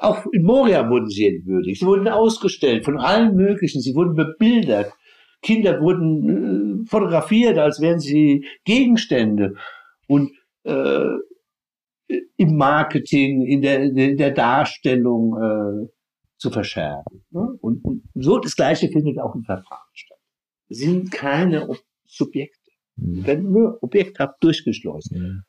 [0.00, 1.80] auch in Moria wurden sie entwürdigt.
[1.80, 3.80] Sie wurden ausgestellt von allen möglichen.
[3.80, 4.92] Sie wurden bebildert.
[5.40, 9.54] Kinder wurden äh, fotografiert, als wären sie Gegenstände.
[10.08, 10.32] Und
[10.64, 11.06] äh,
[12.36, 15.88] im Marketing, in der, in der Darstellung äh,
[16.38, 17.24] zu verschärfen.
[17.30, 17.58] Ne?
[17.60, 20.17] Und, und so das Gleiche findet auch im Verfahren statt.
[20.68, 21.68] Sind keine
[22.04, 22.70] Subjekte.
[22.96, 23.26] Mhm.
[23.26, 25.12] Werden nur objekthaft durchgeschleust.
[25.12, 25.42] Mhm.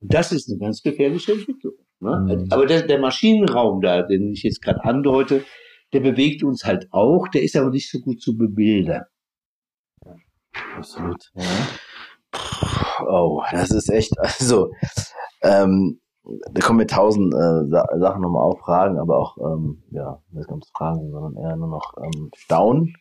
[0.00, 1.74] Das ist eine ganz gefährliche Entwicklung.
[2.00, 2.36] Ne?
[2.36, 2.46] Mhm.
[2.50, 5.44] Aber der, der, Maschinenraum da, den ich jetzt gerade andeute,
[5.92, 9.04] der bewegt uns halt auch, der ist aber nicht so gut zu bebildern.
[10.76, 11.30] Absolut.
[11.34, 11.42] Ja.
[13.06, 14.70] Oh, das ist echt, also,
[15.42, 17.68] ähm, da kommen mir tausend äh,
[17.98, 21.94] Sachen nochmal auf, Fragen, aber auch, ähm, ja, nicht ganz Fragen, sondern eher nur noch
[22.02, 22.94] ähm, Staunen,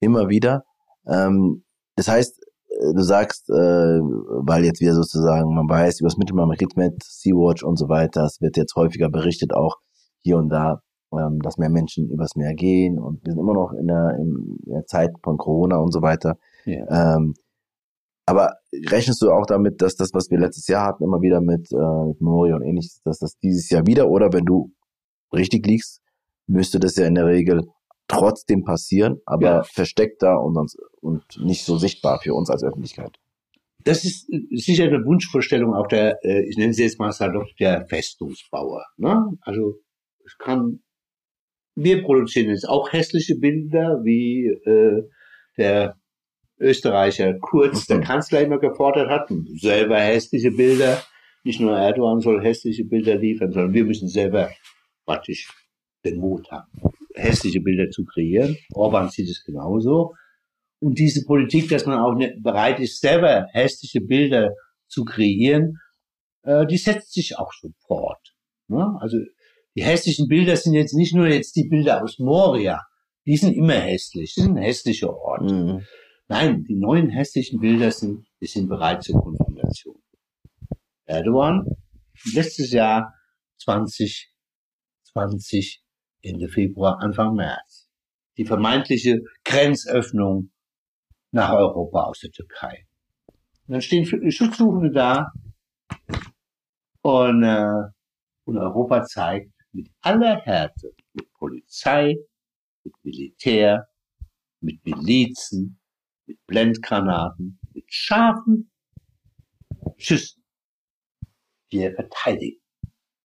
[0.00, 0.64] immer wieder.
[1.08, 1.64] Ähm,
[1.96, 6.46] das heißt, äh, du sagst, äh, weil jetzt wieder sozusagen, man weiß über das Mittelmeer,
[6.46, 9.76] man kriegt mit Sea-Watch und so weiter, es wird jetzt häufiger berichtet, auch
[10.20, 10.82] hier und da,
[11.12, 14.58] ähm, dass mehr Menschen übers Meer gehen und wir sind immer noch in der, in
[14.66, 16.36] der Zeit von Corona und so weiter.
[16.66, 17.16] Ja.
[17.16, 17.34] Ähm,
[18.26, 18.56] aber
[18.90, 22.06] rechnest du auch damit, dass das, was wir letztes Jahr hatten, immer wieder mit, äh,
[22.08, 24.70] mit Memoria und ähnliches, dass das dieses Jahr wieder oder wenn du
[25.32, 26.02] richtig liegst,
[26.46, 27.66] müsste das ja in der Regel
[28.08, 29.62] trotzdem passieren, aber ja.
[29.62, 30.56] versteckter und,
[31.00, 33.18] und nicht so sichtbar für uns als Öffentlichkeit.
[33.84, 37.86] Das ist sicher eine Wunschvorstellung auch der, äh, ich nenne sie jetzt mal salopp, der
[37.86, 38.84] Festungsbauer.
[38.96, 39.38] Ne?
[39.42, 39.76] Also
[40.26, 40.80] es kann,
[41.74, 45.02] wir produzieren jetzt auch hässliche Bilder, wie äh,
[45.56, 45.96] der
[46.58, 48.02] Österreicher Kurz, der mhm.
[48.02, 51.02] Kanzler immer gefordert hat, selber hässliche Bilder.
[51.44, 54.50] Nicht nur Erdogan soll hässliche Bilder liefern, sondern wir müssen selber
[55.06, 55.48] praktisch
[56.04, 56.68] den Mut haben,
[57.18, 58.56] hässliche Bilder zu kreieren.
[58.72, 60.14] Orban sieht es genauso.
[60.80, 64.54] Und diese Politik, dass man auch nicht bereit ist, selber hässliche Bilder
[64.86, 65.78] zu kreieren,
[66.42, 68.34] äh, die setzt sich auch so fort.
[68.68, 68.96] Ne?
[69.00, 69.18] Also
[69.76, 72.82] die hässlichen Bilder sind jetzt nicht nur jetzt die Bilder aus Moria,
[73.26, 75.54] die sind immer hässlich, das sind hässliche Orte.
[75.54, 75.84] Mhm.
[76.28, 80.00] Nein, die neuen hässlichen Bilder sind, die sind bereit zur Konfrontation.
[81.04, 81.66] Erdogan,
[82.34, 83.14] letztes Jahr
[83.58, 85.82] 2020
[86.28, 87.88] Ende Februar, Anfang März.
[88.36, 90.50] Die vermeintliche Grenzöffnung
[91.32, 92.86] nach Europa aus der Türkei.
[93.66, 95.32] Und dann stehen Schutzsuchende da
[97.02, 97.90] und, äh,
[98.44, 102.16] und Europa zeigt mit aller Härte, mit Polizei,
[102.84, 103.88] mit Militär,
[104.60, 105.80] mit Milizen,
[106.26, 108.70] mit Blendgranaten, mit scharfen
[109.96, 110.44] Schüssen.
[111.70, 112.60] Wir verteidigen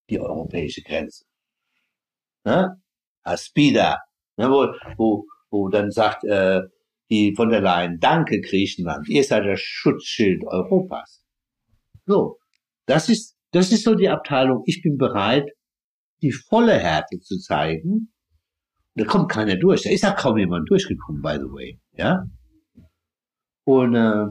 [0.10, 1.26] die europäische Grenze.
[2.46, 2.83] Ne?
[3.24, 4.00] Aspida,
[4.38, 4.68] ne, wo,
[4.98, 6.62] wo, wo dann sagt äh,
[7.10, 11.24] die von der Leyen, danke Griechenland, ihr seid das Schutzschild Europas.
[12.06, 12.38] So,
[12.86, 15.50] das ist, das ist so die Abteilung, ich bin bereit,
[16.22, 18.14] die volle Härte zu zeigen.
[18.96, 19.84] Da kommt keiner durch.
[19.84, 21.80] Da ist ja kaum jemand durchgekommen, by the way.
[21.94, 22.26] Ja?
[23.66, 24.28] Und, äh,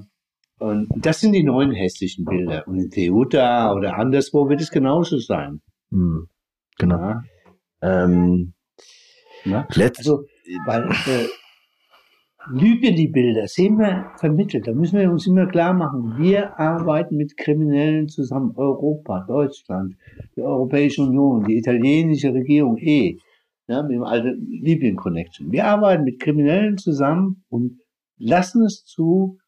[0.58, 2.66] und das sind die neuen hässlichen Bilder.
[2.68, 5.60] Und in Teuta oder anderswo wird es genauso sein.
[5.90, 6.28] Hm,
[6.78, 6.98] genau.
[6.98, 7.24] Ja.
[7.82, 8.54] Ähm,
[9.44, 9.66] Ne?
[9.68, 10.24] Also,
[10.66, 11.28] weil äh,
[12.50, 14.66] Libyen die Bilder sehen wir vermittelt.
[14.66, 18.52] Da müssen wir uns immer klar machen, wir arbeiten mit Kriminellen zusammen.
[18.56, 19.94] Europa, Deutschland,
[20.36, 23.16] die Europäische Union, die italienische Regierung eh,
[23.68, 25.52] ja, mit dem alten Libyen Connection.
[25.52, 27.78] Wir arbeiten mit Kriminellen zusammen und
[28.18, 29.38] lassen es zu,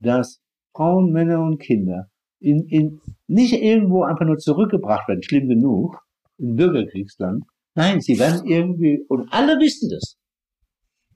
[0.00, 0.40] dass
[0.74, 2.08] Frauen, Männer und Kinder
[2.40, 5.98] in, in, nicht irgendwo einfach nur zurückgebracht werden, schlimm genug,
[6.38, 10.16] im Bürgerkriegsland, Nein, sie werden irgendwie, und alle wissen das,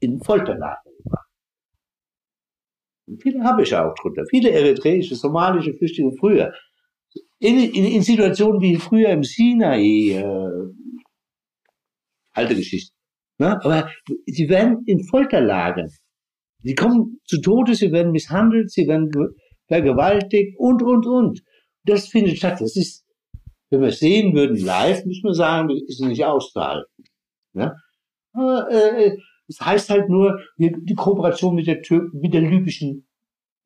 [0.01, 1.28] in Folterlager gebracht.
[3.07, 4.24] Und viele habe ich auch drunter.
[4.31, 6.53] Viele eritreische, somalische Flüchtlinge früher.
[7.39, 10.73] In, in, in Situationen wie früher im Sinai, äh,
[12.33, 12.95] alte Geschichte.
[13.39, 13.59] Ne?
[13.62, 13.91] Aber
[14.27, 15.89] sie werden in Folterlagern.
[16.62, 19.11] Sie kommen zu Tode, sie werden misshandelt, sie werden
[19.69, 21.43] vergewaltigt und, und, und.
[21.85, 22.61] Das findet statt.
[22.61, 23.05] Das ist,
[23.71, 27.05] wenn wir es sehen würden live, müssen wir sagen, ist nicht auszuhalten.
[27.55, 27.75] Ja?
[28.33, 29.17] Aber, äh,
[29.49, 33.07] das heißt halt nur, die Kooperation mit der, Tür mit der libyschen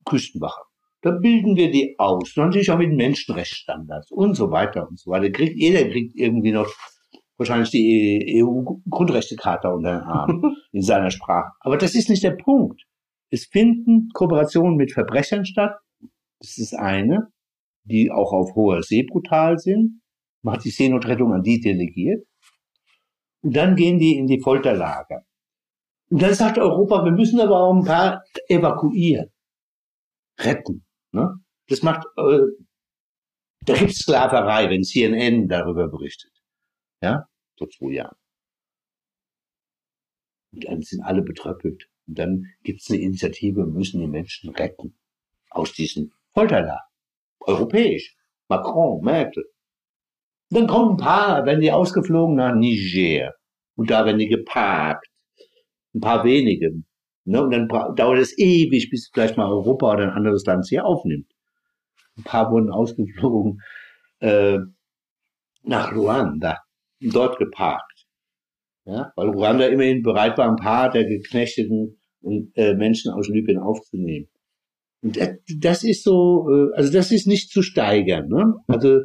[0.05, 0.63] Küstenwache.
[1.03, 2.37] Da bilden wir die aus.
[2.37, 5.31] Natürlich auch mit Menschenrechtsstandards und so weiter und so weiter.
[5.31, 6.71] Kriegt, jeder kriegt irgendwie noch
[7.39, 11.53] wahrscheinlich die EU-Grundrechtecharta unter den Arm in seiner Sprache.
[11.61, 12.83] Aber das ist nicht der Punkt.
[13.31, 15.77] Es finden Kooperationen mit Verbrechern statt.
[16.41, 17.29] Das ist eine,
[17.85, 20.01] die auch auf hoher See brutal sind.
[20.43, 22.27] Man hat die Seenotrettung an die delegiert.
[23.43, 25.25] Und dann gehen die in die Folterlager.
[26.11, 29.31] Und dann sagt Europa, wir müssen aber auch ein paar evakuieren,
[30.39, 30.85] retten.
[31.13, 31.37] Ne?
[31.69, 32.41] Das macht, äh,
[33.65, 36.33] da gibt Sklaverei, wenn CNN darüber berichtet.
[37.01, 37.27] Ja,
[37.57, 38.17] vor zwei Jahren.
[40.53, 41.89] Und dann sind alle betröppelt.
[42.07, 44.99] Und dann gibt es eine Initiative, müssen die Menschen retten
[45.51, 46.90] aus diesen Folterlager.
[47.41, 48.17] Europäisch.
[48.49, 49.45] Macron, Merkel.
[50.51, 53.33] Dann kommen ein paar, werden die ausgeflogen nach Niger.
[53.77, 55.07] Und da werden die geparkt
[55.95, 56.83] ein paar wenige.
[57.25, 57.43] Ne?
[57.43, 61.31] Und dann dauert es ewig, bis vielleicht mal Europa oder ein anderes Land sie aufnimmt.
[62.17, 63.61] Ein paar wurden ausgeflogen
[64.21, 64.59] äh,
[65.63, 66.59] nach Ruanda
[67.01, 68.07] und dort geparkt.
[68.85, 69.13] Ja?
[69.17, 72.01] Weil Ruanda immerhin bereit war, ein paar der geknechteten
[72.55, 74.29] äh, Menschen aus Libyen aufzunehmen.
[75.03, 75.19] Und
[75.59, 78.29] das ist so, äh, also das ist nicht zu steigern.
[78.29, 78.55] Ne?
[78.67, 79.01] Also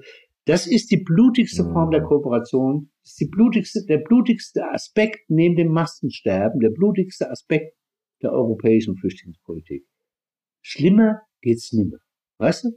[0.46, 2.08] das ist die blutigste Form der mhm.
[2.08, 2.92] Kooperation.
[3.02, 7.76] Das ist die blutigste, der blutigste Aspekt neben dem Massensterben, der blutigste Aspekt
[8.22, 9.86] der europäischen Flüchtlingspolitik.
[10.62, 11.98] Schlimmer geht's nimmer.
[12.38, 12.70] Weißt du?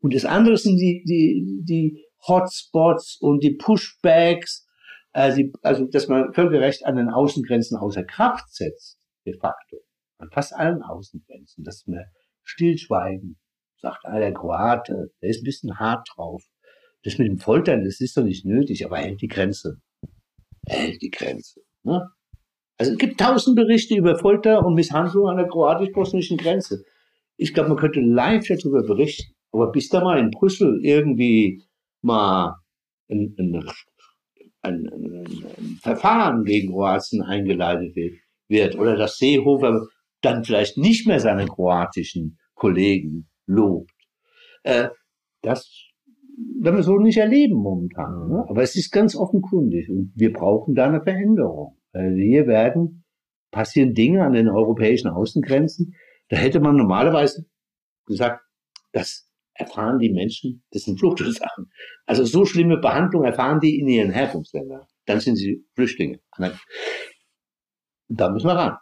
[0.00, 4.66] Und das andere sind die, die, die Hotspots und die Pushbacks,
[5.12, 9.78] also, also dass man Völkerrecht an den Außengrenzen außer Kraft setzt, de facto.
[10.18, 12.04] An fast allen Außengrenzen, dass man
[12.42, 13.38] stillschweigen,
[13.76, 16.42] sagt, der Kroate, der ist ein bisschen hart drauf.
[17.02, 19.80] Das mit dem Foltern, das ist doch nicht nötig, aber er hält die Grenze.
[20.66, 21.60] Er hält die Grenze.
[21.82, 22.08] Ne?
[22.78, 26.84] Also es gibt tausend Berichte über Folter und Misshandlung an der kroatisch-bosnischen Grenze.
[27.36, 29.34] Ich glaube, man könnte live darüber berichten.
[29.52, 31.62] Aber bis da mal in Brüssel irgendwie
[32.02, 32.56] mal
[33.08, 33.62] ein, ein,
[34.62, 37.94] ein, ein Verfahren gegen Kroatien eingeleitet
[38.48, 39.86] wird oder dass Seehofer
[40.26, 43.92] dann vielleicht nicht mehr seine kroatischen Kollegen lobt,
[44.64, 44.88] äh,
[45.42, 45.70] das
[46.60, 48.28] werden wir so nicht erleben momentan.
[48.28, 48.44] Ne?
[48.48, 51.78] Aber es ist ganz offenkundig und wir brauchen da eine Veränderung.
[51.92, 53.04] Weil hier werden,
[53.50, 55.94] passieren Dinge an den europäischen Außengrenzen,
[56.28, 57.46] da hätte man normalerweise
[58.04, 58.42] gesagt,
[58.92, 61.70] das erfahren die Menschen, das sind Fluchtursachen.
[62.04, 64.82] Also so schlimme Behandlung erfahren die in ihren Herkunftsländern.
[65.06, 66.20] Dann sind sie Flüchtlinge.
[68.08, 68.76] Da müssen wir ran.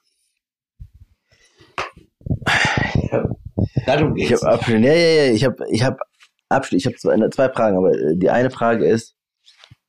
[3.86, 4.42] Darum geht's.
[4.42, 5.98] Ich habe ja, ja, ja, ich hab, ich hab
[6.48, 6.80] Abschluss.
[6.80, 9.14] Ich habe zwei, zwei Fragen, aber äh, die eine Frage ist,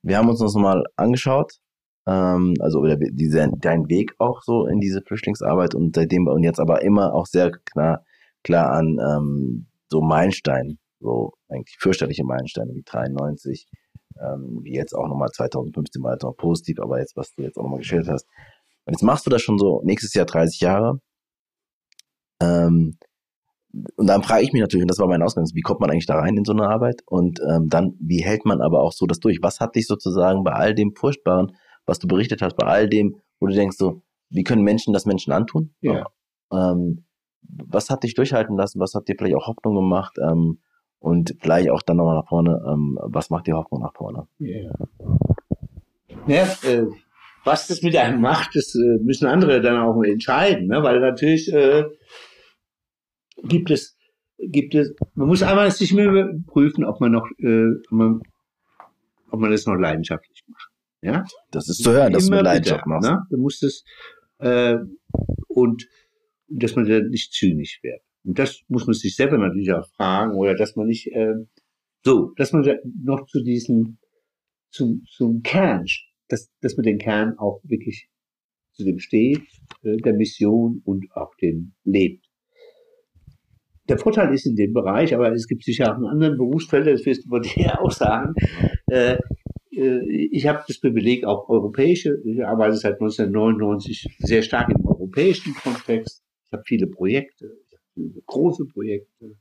[0.02, 1.54] wir haben uns das nochmal angeschaut,
[2.06, 6.60] ähm, also oder diese, dein Weg auch so in diese Flüchtlingsarbeit und seitdem und jetzt
[6.60, 8.04] aber immer auch sehr klar,
[8.44, 13.66] klar an ähm, so Meilensteinen, so eigentlich fürchterliche Meilensteine wie 93,
[14.20, 17.56] ähm, wie jetzt auch nochmal 2015 war jetzt noch positiv, aber jetzt, was du jetzt
[17.58, 18.26] auch nochmal geschildert hast.
[18.84, 21.00] Und jetzt machst du das schon so nächstes Jahr 30 Jahre.
[22.40, 22.98] Ähm,
[23.96, 26.06] und dann frage ich mich natürlich, und das war mein Ausgang, wie kommt man eigentlich
[26.06, 27.02] da rein in so eine Arbeit?
[27.06, 29.38] Und ähm, dann, wie hält man aber auch so das durch?
[29.42, 31.52] Was hat dich sozusagen bei all dem Furchtbaren,
[31.84, 35.06] was du berichtet hast, bei all dem, wo du denkst so, wie können Menschen das
[35.06, 35.74] Menschen antun?
[35.80, 36.06] Ja.
[36.52, 37.04] Ähm,
[37.42, 38.80] was hat dich durchhalten lassen?
[38.80, 40.16] Was hat dir vielleicht auch Hoffnung gemacht?
[40.22, 40.60] Ähm,
[40.98, 44.26] und vielleicht auch dann nochmal nach vorne, ähm, was macht dir Hoffnung nach vorne?
[44.38, 44.72] Ja.
[46.26, 46.86] ja äh,
[47.44, 50.82] was das mit einem macht, das äh, müssen andere dann auch entscheiden, ne?
[50.82, 51.84] weil natürlich äh,
[53.42, 53.96] gibt es,
[54.38, 58.20] gibt es, man muss einmal sich mehr prüfen, ob man noch, äh, ob man,
[59.30, 60.70] ob man das noch leidenschaftlich macht.
[61.02, 61.24] Ja?
[61.50, 63.08] Das ist zu hören, dass du Leidenschaft machst.
[63.08, 63.26] Ne?
[63.30, 63.84] Du musst es,
[64.38, 64.78] äh,
[65.48, 65.86] und,
[66.48, 68.00] dass man dann nicht zynisch wird.
[68.24, 71.34] Und das muss man sich selber natürlich auch fragen, oder dass man nicht, äh,
[72.04, 72.64] so, dass man
[73.02, 73.98] noch zu diesem,
[74.70, 75.86] zum, zum Kern,
[76.28, 78.08] dass, dass man den Kern auch wirklich
[78.72, 79.42] zu dem steht,
[79.82, 82.25] äh, der Mission und auch den lebt
[83.88, 87.06] der Vorteil ist in dem Bereich, aber es gibt sicher auch in anderen Berufsfeldern, das
[87.06, 88.34] wirst du von dir auch sagen,
[88.90, 89.16] äh,
[89.76, 95.54] äh, ich habe das Privileg, auch europäische, ich arbeite seit 1999 sehr stark im europäischen
[95.54, 96.22] Kontext.
[96.46, 99.36] Ich habe viele Projekte, ich habe viele große Projekte.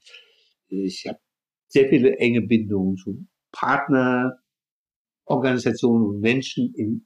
[0.68, 1.20] Ich habe
[1.68, 7.06] sehr viele enge Bindungen zu Partnerorganisationen und Menschen in,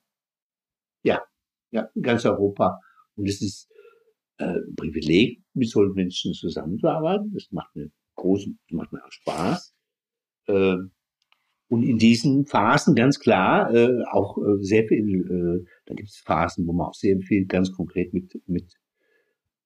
[1.03, 1.21] ja,
[1.71, 2.79] ja, ganz Europa.
[3.15, 3.69] Und es ist
[4.39, 7.31] äh, Privileg, mit solchen Menschen zusammenzuarbeiten.
[7.33, 9.75] Das macht mir großen, macht mir auch Spaß.
[10.47, 10.77] Äh,
[11.67, 16.23] und in diesen Phasen ganz klar äh, auch äh, sehr viel, äh, da gibt es
[16.25, 18.73] Phasen, wo man auch sehr viel ganz konkret mit, mit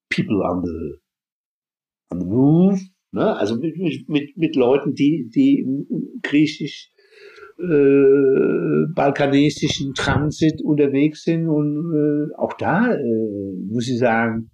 [0.09, 0.99] People on the,
[2.11, 2.79] on the Move,
[3.11, 3.35] ne?
[3.37, 3.77] also mit,
[4.09, 5.65] mit, mit Leuten, die, die
[6.23, 6.91] griechisch
[7.57, 14.49] äh, balkanesischen Transit unterwegs sind und äh, auch da äh, muss ich sagen,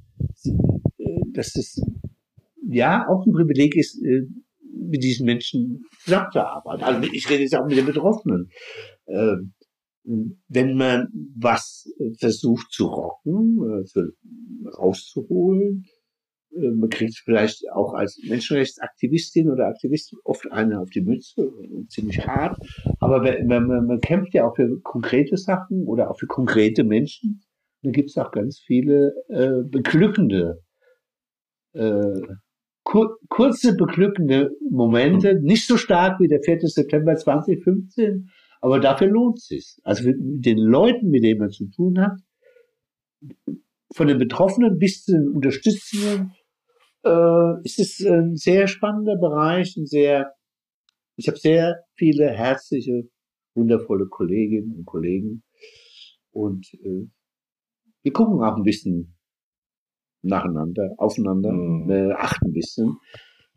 [1.33, 1.81] dass das
[2.69, 4.27] ja auch ein Privileg ist, äh,
[4.89, 6.83] mit diesen Menschen zusammenzuarbeiten.
[6.83, 8.49] Also ich rede jetzt auch mit den Betroffenen.
[9.05, 9.35] Äh,
[10.47, 11.87] wenn man was
[12.17, 14.11] versucht zu rocken, äh, zu,
[14.77, 15.85] rauszuholen,
[16.55, 21.51] äh, man kriegt vielleicht auch als Menschenrechtsaktivistin oder Aktivist oft eine auf die Mütze,
[21.89, 22.57] ziemlich hart.
[22.99, 27.41] Aber man, man, man kämpft ja auch für konkrete Sachen oder auch für konkrete Menschen.
[27.81, 30.61] Da gibt es auch ganz viele äh, beglückende,
[31.73, 32.22] äh,
[32.84, 35.39] kur kurze beglückende Momente.
[35.41, 36.60] Nicht so stark wie der 4.
[36.68, 38.30] September 2015,
[38.61, 39.77] aber dafür lohnt es sich.
[39.84, 42.19] Also mit den Leuten, mit denen man zu tun hat,
[43.95, 46.34] von den Betroffenen bis zu den Unterstützenden,
[47.06, 50.34] äh, ist es ein sehr spannender Bereich, ein sehr,
[51.15, 53.10] ich habe sehr viele herzliche,
[53.56, 55.43] wundervolle Kolleginnen und Kollegen
[56.31, 57.07] und äh,
[58.03, 59.15] wir gucken auch ein bisschen
[60.21, 61.89] nacheinander, aufeinander, mhm.
[61.89, 62.97] äh, achten ein bisschen,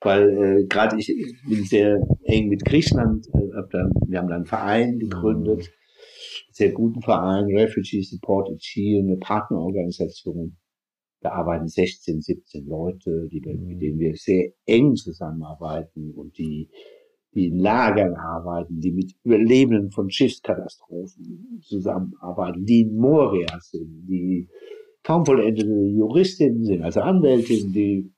[0.01, 1.09] weil äh, gerade ich,
[1.48, 6.52] bin sehr eng mit Griechenland, äh, hab da, wir haben da einen Verein gegründet, mhm.
[6.52, 10.56] sehr guten Verein, Refugee Support Chile, eine Partnerorganisation
[11.23, 16.69] da arbeiten 16, 17 Leute, die, mit denen wir sehr eng zusammenarbeiten und die,
[17.35, 24.49] die in Lagern arbeiten, die mit Überlebenden von Schiffskatastrophen zusammenarbeiten, die in Moria sind, die
[25.03, 28.13] kaum vollendete Juristinnen sind, also Anwältinnen, die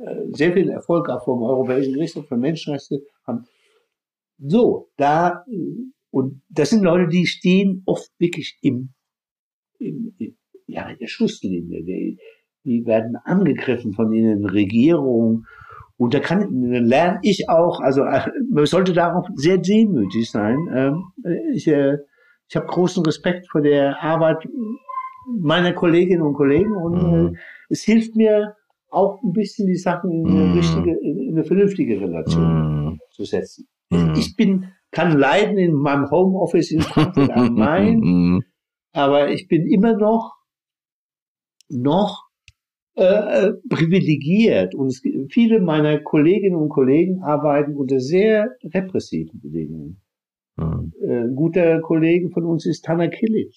[0.00, 3.44] äh, sehr viel Erfolg auch vom Europäischen Gerichtshof für Menschenrechte haben.
[4.38, 5.44] So, da,
[6.10, 8.90] und das sind Leute, die stehen oft wirklich im,
[9.78, 10.14] im,
[10.66, 11.82] ja, in der Schusslinie.
[11.82, 12.18] Die,
[12.64, 15.46] die werden angegriffen von ihnen Regierungen.
[15.98, 18.02] Und da kann, lerne ich auch, also
[18.50, 20.58] man sollte da auch sehr demütig sein.
[20.74, 21.04] Ähm,
[21.54, 21.96] ich, äh,
[22.48, 24.46] ich habe großen Respekt vor der Arbeit
[25.40, 27.34] meiner Kolleginnen und Kollegen und mhm.
[27.34, 28.54] Äh, es hilft mir
[28.90, 30.52] auch ein bisschen die Sachen in eine, mhm.
[30.52, 32.98] richtige, in eine vernünftige Relation mhm.
[33.10, 33.66] zu setzen.
[33.90, 34.14] Mhm.
[34.16, 38.42] Ich bin, kann leiden in meinem Homeoffice in Frankfurt am Main, mhm.
[38.92, 40.34] aber ich bin immer noch
[41.68, 42.25] noch
[42.98, 44.74] äh, äh, privilegiert.
[44.74, 44.98] Und
[45.30, 50.00] viele meiner Kolleginnen und Kollegen arbeiten unter sehr repressiven Bedingungen.
[50.56, 50.94] Mhm.
[51.02, 53.54] Äh, ein guter Kollege von uns ist Tana Kilic,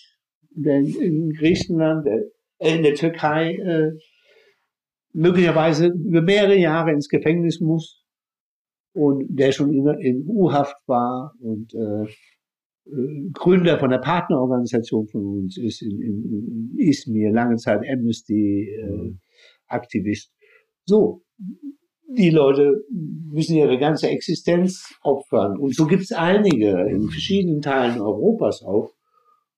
[0.52, 3.92] der in, Griechenland, äh, in der Türkei äh,
[5.14, 8.04] möglicherweise über mehrere Jahre ins Gefängnis muss
[8.94, 12.08] und der schon in, in U-Haft war und äh,
[13.32, 19.29] Gründer von der Partnerorganisation von uns ist in, in, in Izmir, lange Zeit Amnesty-Aktivist.
[19.70, 20.16] Äh,
[20.86, 21.24] so,
[22.08, 25.58] die Leute müssen ihre ganze Existenz opfern.
[25.58, 28.94] Und so gibt es einige in verschiedenen Teilen Europas auch.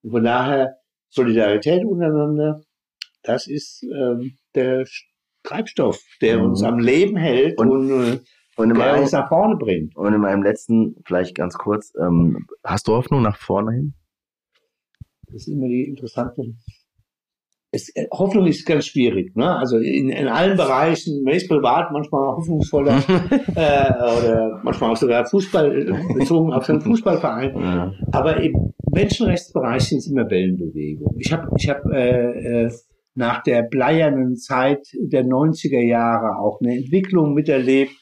[0.03, 0.77] Und von daher
[1.09, 2.61] Solidarität untereinander,
[3.23, 4.85] das ist ähm, der
[5.43, 6.45] Treibstoff, der mhm.
[6.45, 8.19] uns am Leben hält und, und äh,
[8.57, 9.95] und der uns nach vorne bringt.
[9.95, 13.93] Und in meinem letzten, vielleicht ganz kurz, ähm, hast du Hoffnung nach vorne hin?
[15.27, 16.53] Das ist immer die interessante.
[17.71, 19.35] Es, äh, Hoffnung ist ganz schwierig.
[19.35, 19.55] Ne?
[19.55, 22.97] Also in, in allen Bereichen, ist privat manchmal hoffnungsvoller
[23.55, 27.55] äh, oder manchmal auch sogar Fußball äh, bezogen auf seinen Fußballverein.
[27.55, 27.93] Ja.
[28.11, 31.17] Aber im Menschenrechtsbereich sind es immer Wellenbewegungen.
[31.19, 32.71] Ich habe ich hab, äh, äh,
[33.15, 37.93] nach der bleiernen Zeit der 90er Jahre auch eine Entwicklung miterlebt,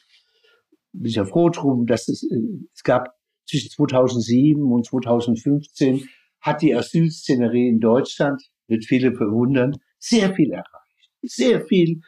[0.92, 2.36] bin ich ja froh drum, dass es, äh,
[2.74, 3.08] es gab
[3.48, 6.04] zwischen 2007 und 2015
[6.40, 11.10] hat die Asylszenerie in Deutschland, wird viele verwundern, sehr viel erreicht.
[11.22, 12.00] Sehr viel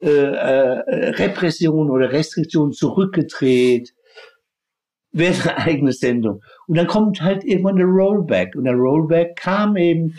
[0.00, 3.94] äh, äh, Repression oder Restriktion zurückgedreht.
[5.12, 6.42] Wäre eine eigene Sendung.
[6.66, 8.56] Und dann kommt halt irgendwann der Rollback.
[8.56, 10.14] Und der Rollback kam eben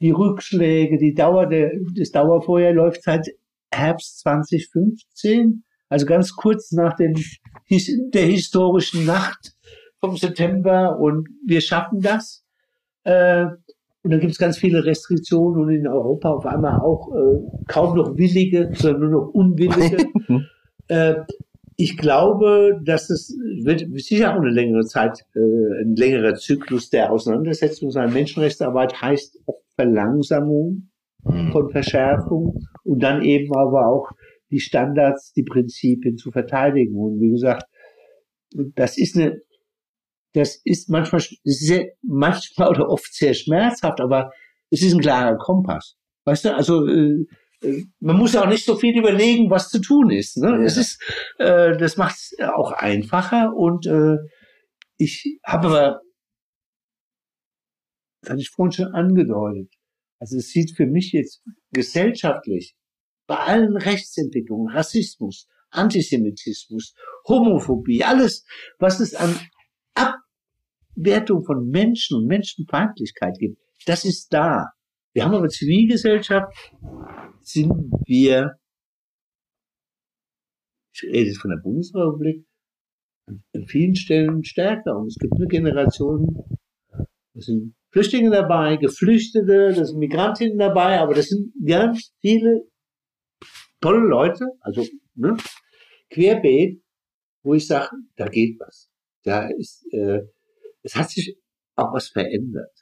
[0.00, 3.28] die Rückschläge, die Dauer der, das Dauerfeuer läuft seit
[3.70, 5.62] Herbst 2015
[5.92, 7.22] also ganz kurz nach den,
[7.68, 9.52] der historischen Nacht
[10.00, 12.46] vom September und wir schaffen das.
[13.04, 13.48] Äh,
[14.02, 17.96] und dann gibt es ganz viele Restriktionen und in Europa auf einmal auch äh, kaum
[17.96, 20.06] noch Willige, sondern nur noch Unwillige.
[20.88, 21.14] äh,
[21.76, 27.12] ich glaube, dass es wird sicher auch eine längere Zeit, äh, ein längerer Zyklus der
[27.12, 28.12] Auseinandersetzung sein.
[28.12, 30.90] Menschenrechtsarbeit heißt auch Verlangsamung
[31.24, 31.52] mhm.
[31.52, 34.10] von Verschärfung und dann eben aber auch
[34.50, 36.96] die Standards, die Prinzipien zu verteidigen.
[36.96, 37.66] Und wie gesagt,
[38.74, 39.40] das ist eine,
[40.34, 44.30] das ist manchmal, sehr, manchmal oder oft sehr schmerzhaft, aber
[44.70, 45.96] es ist ein klarer Kompass.
[46.24, 47.26] Weißt du, also äh,
[47.62, 50.38] äh man muss ja auch nicht so viel überlegen, was zu tun ist.
[50.38, 50.48] Ne?
[50.48, 50.62] Ja.
[50.62, 51.02] Es ist,
[51.38, 54.16] äh, das macht es auch einfacher und äh,
[54.96, 56.00] ich habe aber,
[58.22, 59.72] das hatte ich vorhin schon angedeutet,
[60.20, 61.42] also es sieht für mich jetzt
[61.72, 62.76] gesellschaftlich
[63.26, 66.94] bei allen Rechtsentwicklungen, Rassismus, Antisemitismus,
[67.26, 68.44] Homophobie, alles,
[68.78, 69.34] was es an
[69.94, 74.66] Abwertung von Menschen und Menschenfeindlichkeit gibt, das ist da.
[75.14, 76.52] Wir haben aber Zivilgesellschaft,
[77.40, 77.72] sind
[78.06, 78.58] wir,
[80.94, 82.46] ich rede jetzt von der Bundesrepublik,
[83.28, 84.96] an vielen Stellen stärker.
[84.96, 86.44] Und es gibt eine Generation,
[87.34, 92.62] das sind Flüchtlinge dabei, Geflüchtete, das sind Migrantinnen dabei, aber das sind ganz viele
[93.80, 95.36] tolle Leute, also ne,
[96.10, 96.82] querbeet,
[97.42, 98.91] wo ich sage, da geht was.
[99.24, 100.22] Da ist, äh,
[100.82, 101.36] es hat sich
[101.76, 102.72] auch was verändert.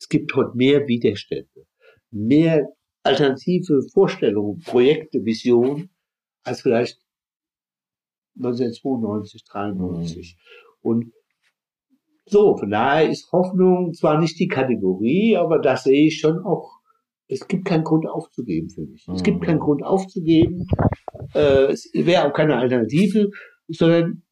[0.00, 1.66] Es gibt heute mehr Widerstände,
[2.10, 2.66] mehr
[3.02, 5.90] alternative Vorstellungen, Projekte, Visionen,
[6.42, 6.98] als vielleicht
[8.36, 10.36] 1992, 93.
[10.36, 10.90] Mhm.
[10.90, 11.12] Und
[12.26, 16.80] so, von daher ist Hoffnung zwar nicht die Kategorie, aber das sehe ich schon auch.
[17.26, 19.06] Es gibt keinen Grund aufzugeben für mich.
[19.14, 19.62] Es gibt keinen mhm.
[19.62, 20.66] Grund aufzugeben.
[21.34, 23.30] Äh, es wäre auch keine Alternative,
[23.68, 24.22] sondern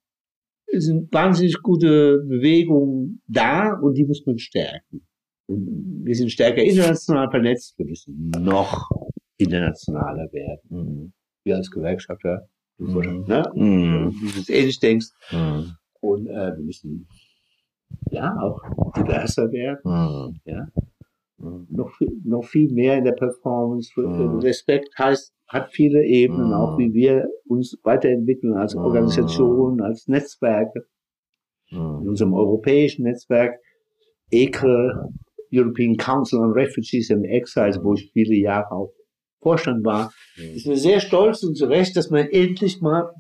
[0.73, 5.07] sind wahnsinnig gute Bewegungen da und die muss man stärken.
[5.47, 7.79] Und wir sind stärker international vernetzt.
[7.79, 8.91] Wir müssen noch
[9.39, 10.61] internationaler werden.
[10.69, 11.13] Mhm.
[11.45, 13.25] Wir als Gewerkschafter, mhm.
[13.27, 13.51] ne?
[13.55, 14.15] Mhm.
[14.21, 15.09] wie du es ähnlich denkst.
[15.33, 15.73] Mhm.
[16.01, 17.09] Und äh, wir müssen
[18.11, 18.61] ja auch
[18.97, 19.81] diverser werden.
[19.85, 20.41] Mhm.
[20.45, 20.69] Ja.
[21.39, 21.67] Mhm.
[21.71, 21.93] Noch,
[22.25, 23.91] noch viel mehr in der Performance.
[23.97, 24.39] Mhm.
[24.41, 30.87] Respekt heißt, hat viele Ebenen, auch wie wir uns weiterentwickeln als Organisation, als Netzwerke.
[31.71, 33.61] In unserem europäischen Netzwerk,
[34.31, 35.11] ECRE,
[35.53, 38.93] European Council on Refugees and Exiles, wo ich viele Jahre auch
[39.41, 43.11] Vorstand war, ist mir sehr stolz und zu Recht, dass man endlich mal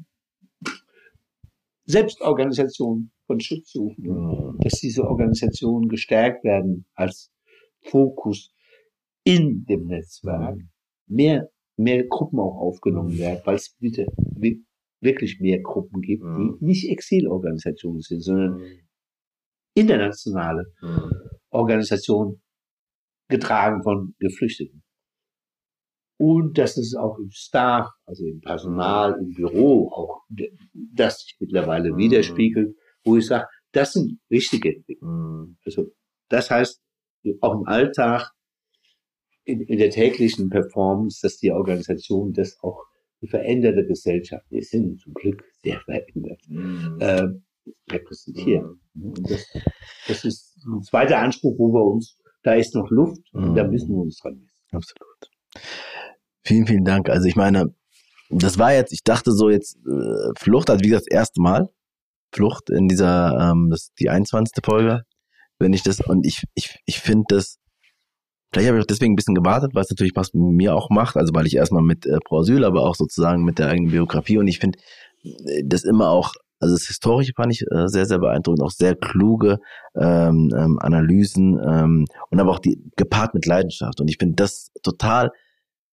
[1.85, 7.31] Selbstorganisationen von Schutz suchen, dass diese Organisationen gestärkt werden als
[7.90, 8.52] Fokus
[9.24, 10.59] in dem Netzwerk,
[11.06, 14.06] mehr, mehr Gruppen auch aufgenommen werden, weil es wieder
[15.01, 18.62] wirklich mehr Gruppen gibt, die nicht Exilorganisationen sind, sondern
[19.74, 20.65] internationale
[21.51, 22.43] Organisationen
[23.28, 24.82] getragen von Geflüchteten.
[26.20, 30.23] Und dass es auch im Staff, also im Personal, im Büro auch
[30.74, 31.98] das sich mittlerweile mhm.
[31.98, 35.51] widerspiegelt, wo ich sage, das sind wichtige Entwicklungen.
[35.51, 35.59] Mhm.
[35.65, 35.93] Also
[36.28, 36.82] das heißt,
[37.40, 38.31] auch im Alltag,
[39.45, 42.85] in, in, der täglichen Performance, dass die Organisation das auch
[43.20, 46.99] die veränderte Gesellschaft, wir sind zum Glück sehr verändert, mhm.
[47.01, 47.28] äh,
[47.90, 48.81] repräsentieren.
[48.95, 49.05] Mhm.
[49.05, 49.47] Und das,
[50.07, 53.55] das ist ein zweiter Anspruch, wo wir uns, da ist noch Luft, mhm.
[53.55, 54.53] da müssen wir uns dran messen.
[54.70, 55.31] Absolut.
[56.45, 57.09] Vielen, vielen Dank.
[57.09, 57.74] Also ich meine,
[58.31, 61.69] das war jetzt, ich dachte so jetzt, äh, Flucht, also wie gesagt, das erste Mal.
[62.32, 64.62] Flucht in dieser, ähm, das ist die 21.
[64.62, 65.03] Folge,
[65.59, 67.59] wenn ich das, und ich, ich, ich finde das,
[68.52, 70.90] vielleicht habe ich auch deswegen ein bisschen gewartet, weil es natürlich was mit mir auch
[70.90, 73.90] macht, also weil ich erstmal mit äh, Pro Asyl, aber auch sozusagen mit der eigenen
[73.90, 74.78] Biografie und ich finde
[75.22, 78.97] äh, das immer auch also das Historische fand ich äh, sehr, sehr beeindruckend, auch sehr
[78.97, 79.59] kluge
[79.94, 84.01] ähm, ähm, Analysen ähm, und aber auch die gepaart mit Leidenschaft.
[84.01, 85.30] Und ich finde das total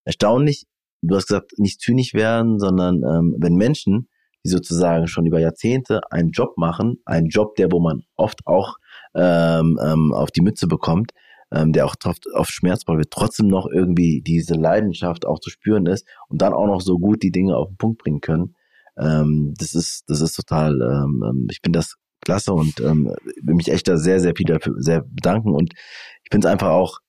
[0.06, 0.66] erstaunlich.
[1.02, 4.10] Du hast gesagt, nicht zynisch werden, sondern ähm, wenn Menschen,
[4.44, 8.76] die sozusagen schon über Jahrzehnte einen Job machen, einen Job, der wo man oft auch
[9.16, 11.12] ähm, ähm, auf die Mütze bekommt,
[11.52, 15.86] ähm, der auch oft, oft schmerzvoll wird, trotzdem noch irgendwie diese Leidenschaft auch zu spüren
[15.86, 18.56] ist und dann auch noch so gut die Dinge auf den Punkt bringen können
[18.98, 23.56] ähm, das ist, das ist total, ähm, ähm ich finde das klasse und ähm, will
[23.56, 25.54] mich echt da sehr, sehr viel dafür sehr bedanken.
[25.54, 27.00] Und ich finde es einfach auch,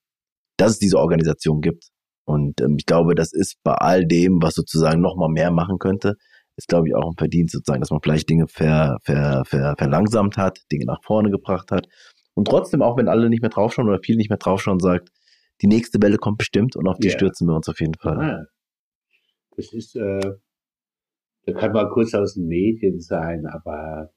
[0.56, 1.88] dass es diese Organisation gibt.
[2.24, 5.78] Und ähm, ich glaube, das ist bei all dem, was sozusagen noch mal mehr machen
[5.78, 6.14] könnte,
[6.56, 10.36] ist, glaube ich, auch ein Verdienst sozusagen, dass man vielleicht Dinge ver, ver, ver, verlangsamt
[10.36, 11.86] hat, Dinge nach vorne gebracht hat.
[12.34, 15.10] Und trotzdem, auch wenn alle nicht mehr draufschauen oder viele nicht mehr draufschauen, sagt,
[15.62, 17.16] die nächste Welle kommt bestimmt und auf die yeah.
[17.16, 18.46] stürzen wir uns auf jeden Fall.
[19.56, 20.20] Das ist, äh,
[21.44, 24.10] da kann man kurz aus den Medien sein, aber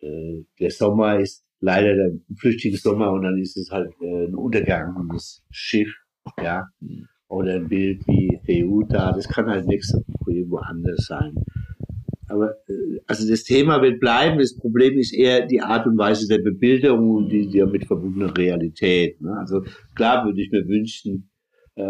[0.00, 4.34] äh, der Sommer ist leider der flüchtige Sommer und dann ist es halt äh, ein
[4.34, 5.94] untergangenes Schiff,
[6.42, 6.66] ja,
[7.28, 11.34] oder ein Bild wie Ceuta, das kann halt nächste Woche woanders sein.
[12.32, 14.38] Aber äh, also das Thema wird bleiben.
[14.38, 19.20] Das Problem ist eher die Art und Weise der Bebilderung und die damit verbundene Realität.
[19.20, 19.36] Ne?
[19.38, 19.62] Also
[19.94, 21.30] klar würde ich mir wünschen,
[21.74, 21.82] äh,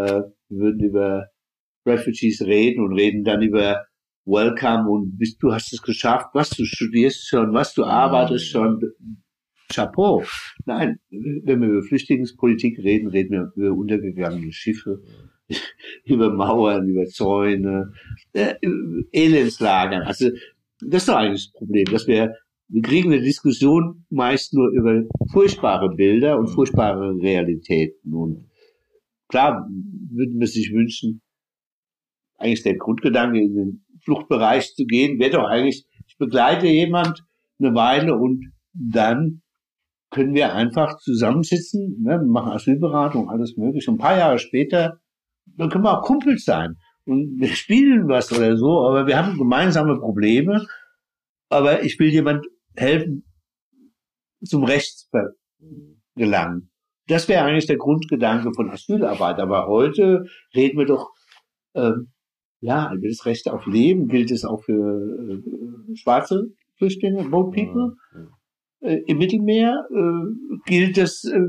[0.48, 1.26] wir würden über
[1.86, 3.84] Refugees reden und reden dann über
[4.24, 8.80] Welcome und bist, du hast es geschafft, was du studierst schon, was du arbeitest schon.
[9.72, 10.22] Chapeau.
[10.66, 15.02] Nein, wenn wir über Flüchtlingspolitik reden, reden wir über untergegangene Schiffe,
[16.04, 17.92] über Mauern, über Zäune,
[18.32, 18.54] äh,
[19.12, 20.02] Elendslagern.
[20.02, 20.30] Also
[20.80, 22.34] das ist doch eigentlich das Problem, dass wir
[22.72, 28.14] wir kriegen eine Diskussion meist nur über furchtbare Bilder und furchtbare Realitäten.
[28.14, 28.48] Und
[29.28, 29.68] klar
[30.10, 31.20] würden wir sich wünschen,
[32.38, 37.22] eigentlich der Grundgedanke in den Fluchtbereich zu gehen, wäre doch eigentlich, ich begleite jemand
[37.60, 39.42] eine Weile und dann
[40.08, 43.90] können wir einfach zusammensitzen, ne, machen Asylberatung, alles mögliche.
[43.90, 44.98] Und ein paar Jahre später,
[45.46, 46.76] dann können wir auch Kumpels sein.
[47.04, 50.66] Und wir spielen was oder so, aber wir haben gemeinsame Probleme.
[51.48, 52.46] Aber ich will jemand
[52.76, 53.24] helfen,
[54.44, 55.08] zum Recht
[56.16, 56.70] gelangen.
[57.08, 59.38] Das wäre eigentlich der Grundgedanke von Asylarbeit.
[59.38, 60.24] Aber heute
[60.54, 61.10] reden wir doch,
[61.74, 62.12] ähm,
[62.60, 66.46] ja, das Recht auf Leben, gilt es auch für äh, schwarze
[66.78, 67.96] Flüchtlinge, Boat People.
[68.80, 71.40] Äh, Im Mittelmeer äh, gilt es äh,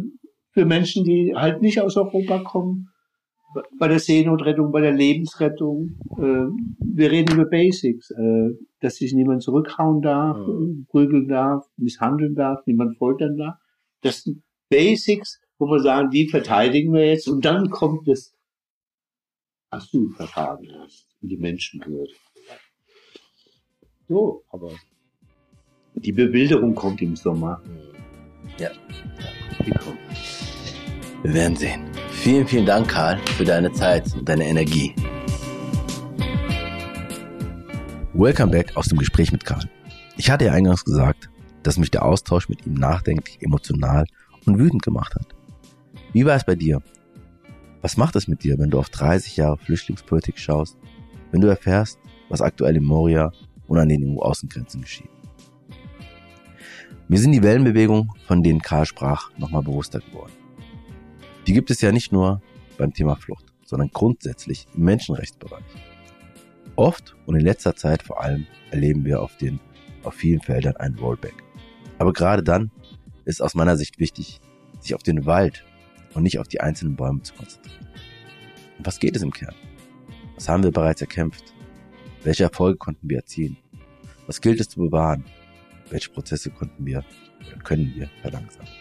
[0.52, 2.93] für Menschen, die halt nicht aus Europa kommen
[3.80, 5.98] bei der Seenotrettung, bei der Lebensrettung.
[6.18, 6.48] Äh,
[6.80, 8.50] wir reden über Basics, äh,
[8.80, 10.38] dass sich niemand zurückhauen darf,
[10.90, 13.56] prügeln darf, misshandeln darf, niemand foltern darf.
[14.02, 18.34] Das sind Basics, wo wir sagen, die verteidigen wir jetzt und dann kommt das
[19.70, 22.14] Asylverfahren erst und die Menschenwürde.
[24.08, 24.72] So, aber
[25.96, 27.62] die Bebilderung kommt im Sommer.
[28.60, 28.70] Ja.
[29.66, 30.00] Die kommt.
[31.24, 32.03] Wir werden sehen.
[32.24, 34.96] Vielen, vielen Dank, Karl, für deine Zeit und deine Energie.
[38.14, 39.70] Welcome back aus dem Gespräch mit Karl.
[40.16, 41.30] Ich hatte ja eingangs gesagt,
[41.64, 44.06] dass mich der Austausch mit ihm nachdenklich, emotional
[44.46, 45.36] und wütend gemacht hat.
[46.14, 46.82] Wie war es bei dir?
[47.82, 50.78] Was macht es mit dir, wenn du auf 30 Jahre Flüchtlingspolitik schaust,
[51.32, 53.34] wenn du erfährst, was aktuell in Moria
[53.68, 55.10] und an den EU-Außengrenzen geschieht?
[57.10, 60.32] Mir sind die Wellenbewegungen, von denen Karl sprach, nochmal bewusster geworden.
[61.46, 62.42] Die gibt es ja nicht nur
[62.78, 65.64] beim Thema Flucht, sondern grundsätzlich im Menschenrechtsbereich.
[66.76, 69.60] Oft und in letzter Zeit vor allem erleben wir auf, den,
[70.04, 71.36] auf vielen Feldern ein Rollback.
[72.00, 72.72] Aber gerade dann
[73.26, 74.40] ist aus meiner Sicht wichtig,
[74.80, 75.66] sich auf den Wald
[76.14, 77.88] und nicht auf die einzelnen Bäume zu konzentrieren.
[78.78, 79.56] Und was geht es im Kern?
[80.36, 81.54] Was haben wir bereits erkämpft?
[82.24, 83.58] Welche Erfolge konnten wir erzielen?
[84.28, 85.26] Was gilt es zu bewahren?
[85.90, 87.04] Welche Prozesse konnten wir
[87.46, 88.72] oder können wir verlangsamen?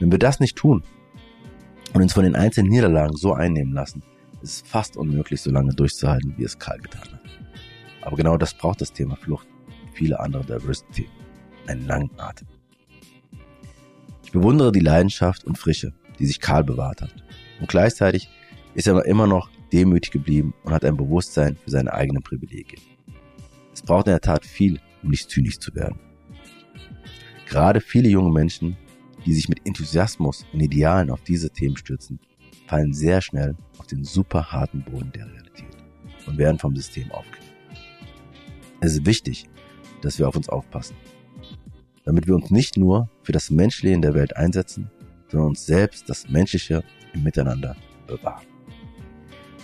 [0.00, 0.82] Wenn wir das nicht tun,
[1.92, 4.02] und uns von den einzelnen Niederlagen so einnehmen lassen,
[4.42, 7.20] ist es fast unmöglich, so lange durchzuhalten, wie es Karl getan hat.
[8.02, 9.46] Aber genau das braucht das Thema Flucht
[9.82, 11.08] und viele andere Diversity.
[11.66, 12.48] Einen langen Atem.
[14.24, 17.14] Ich bewundere die Leidenschaft und Frische, die sich Karl bewahrt hat.
[17.60, 18.28] Und gleichzeitig
[18.74, 22.82] ist er immer noch demütig geblieben und hat ein Bewusstsein für seine eigenen Privilegien.
[23.72, 26.00] Es braucht in der Tat viel, um nicht zynisch zu werden.
[27.46, 28.76] Gerade viele junge Menschen
[29.26, 32.18] die sich mit Enthusiasmus und Idealen auf diese Themen stürzen,
[32.66, 35.76] fallen sehr schnell auf den super harten Boden der Realität
[36.26, 37.52] und werden vom System aufgegriffen.
[38.80, 39.46] Es ist wichtig,
[40.00, 40.96] dass wir auf uns aufpassen,
[42.04, 44.90] damit wir uns nicht nur für das Menschleben der Welt einsetzen,
[45.28, 46.82] sondern uns selbst das Menschliche
[47.14, 47.76] im Miteinander
[48.06, 48.46] bewahren.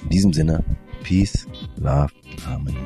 [0.05, 0.64] In diesem Sinne,
[1.02, 2.12] Peace, Love,
[2.47, 2.76] Harmony.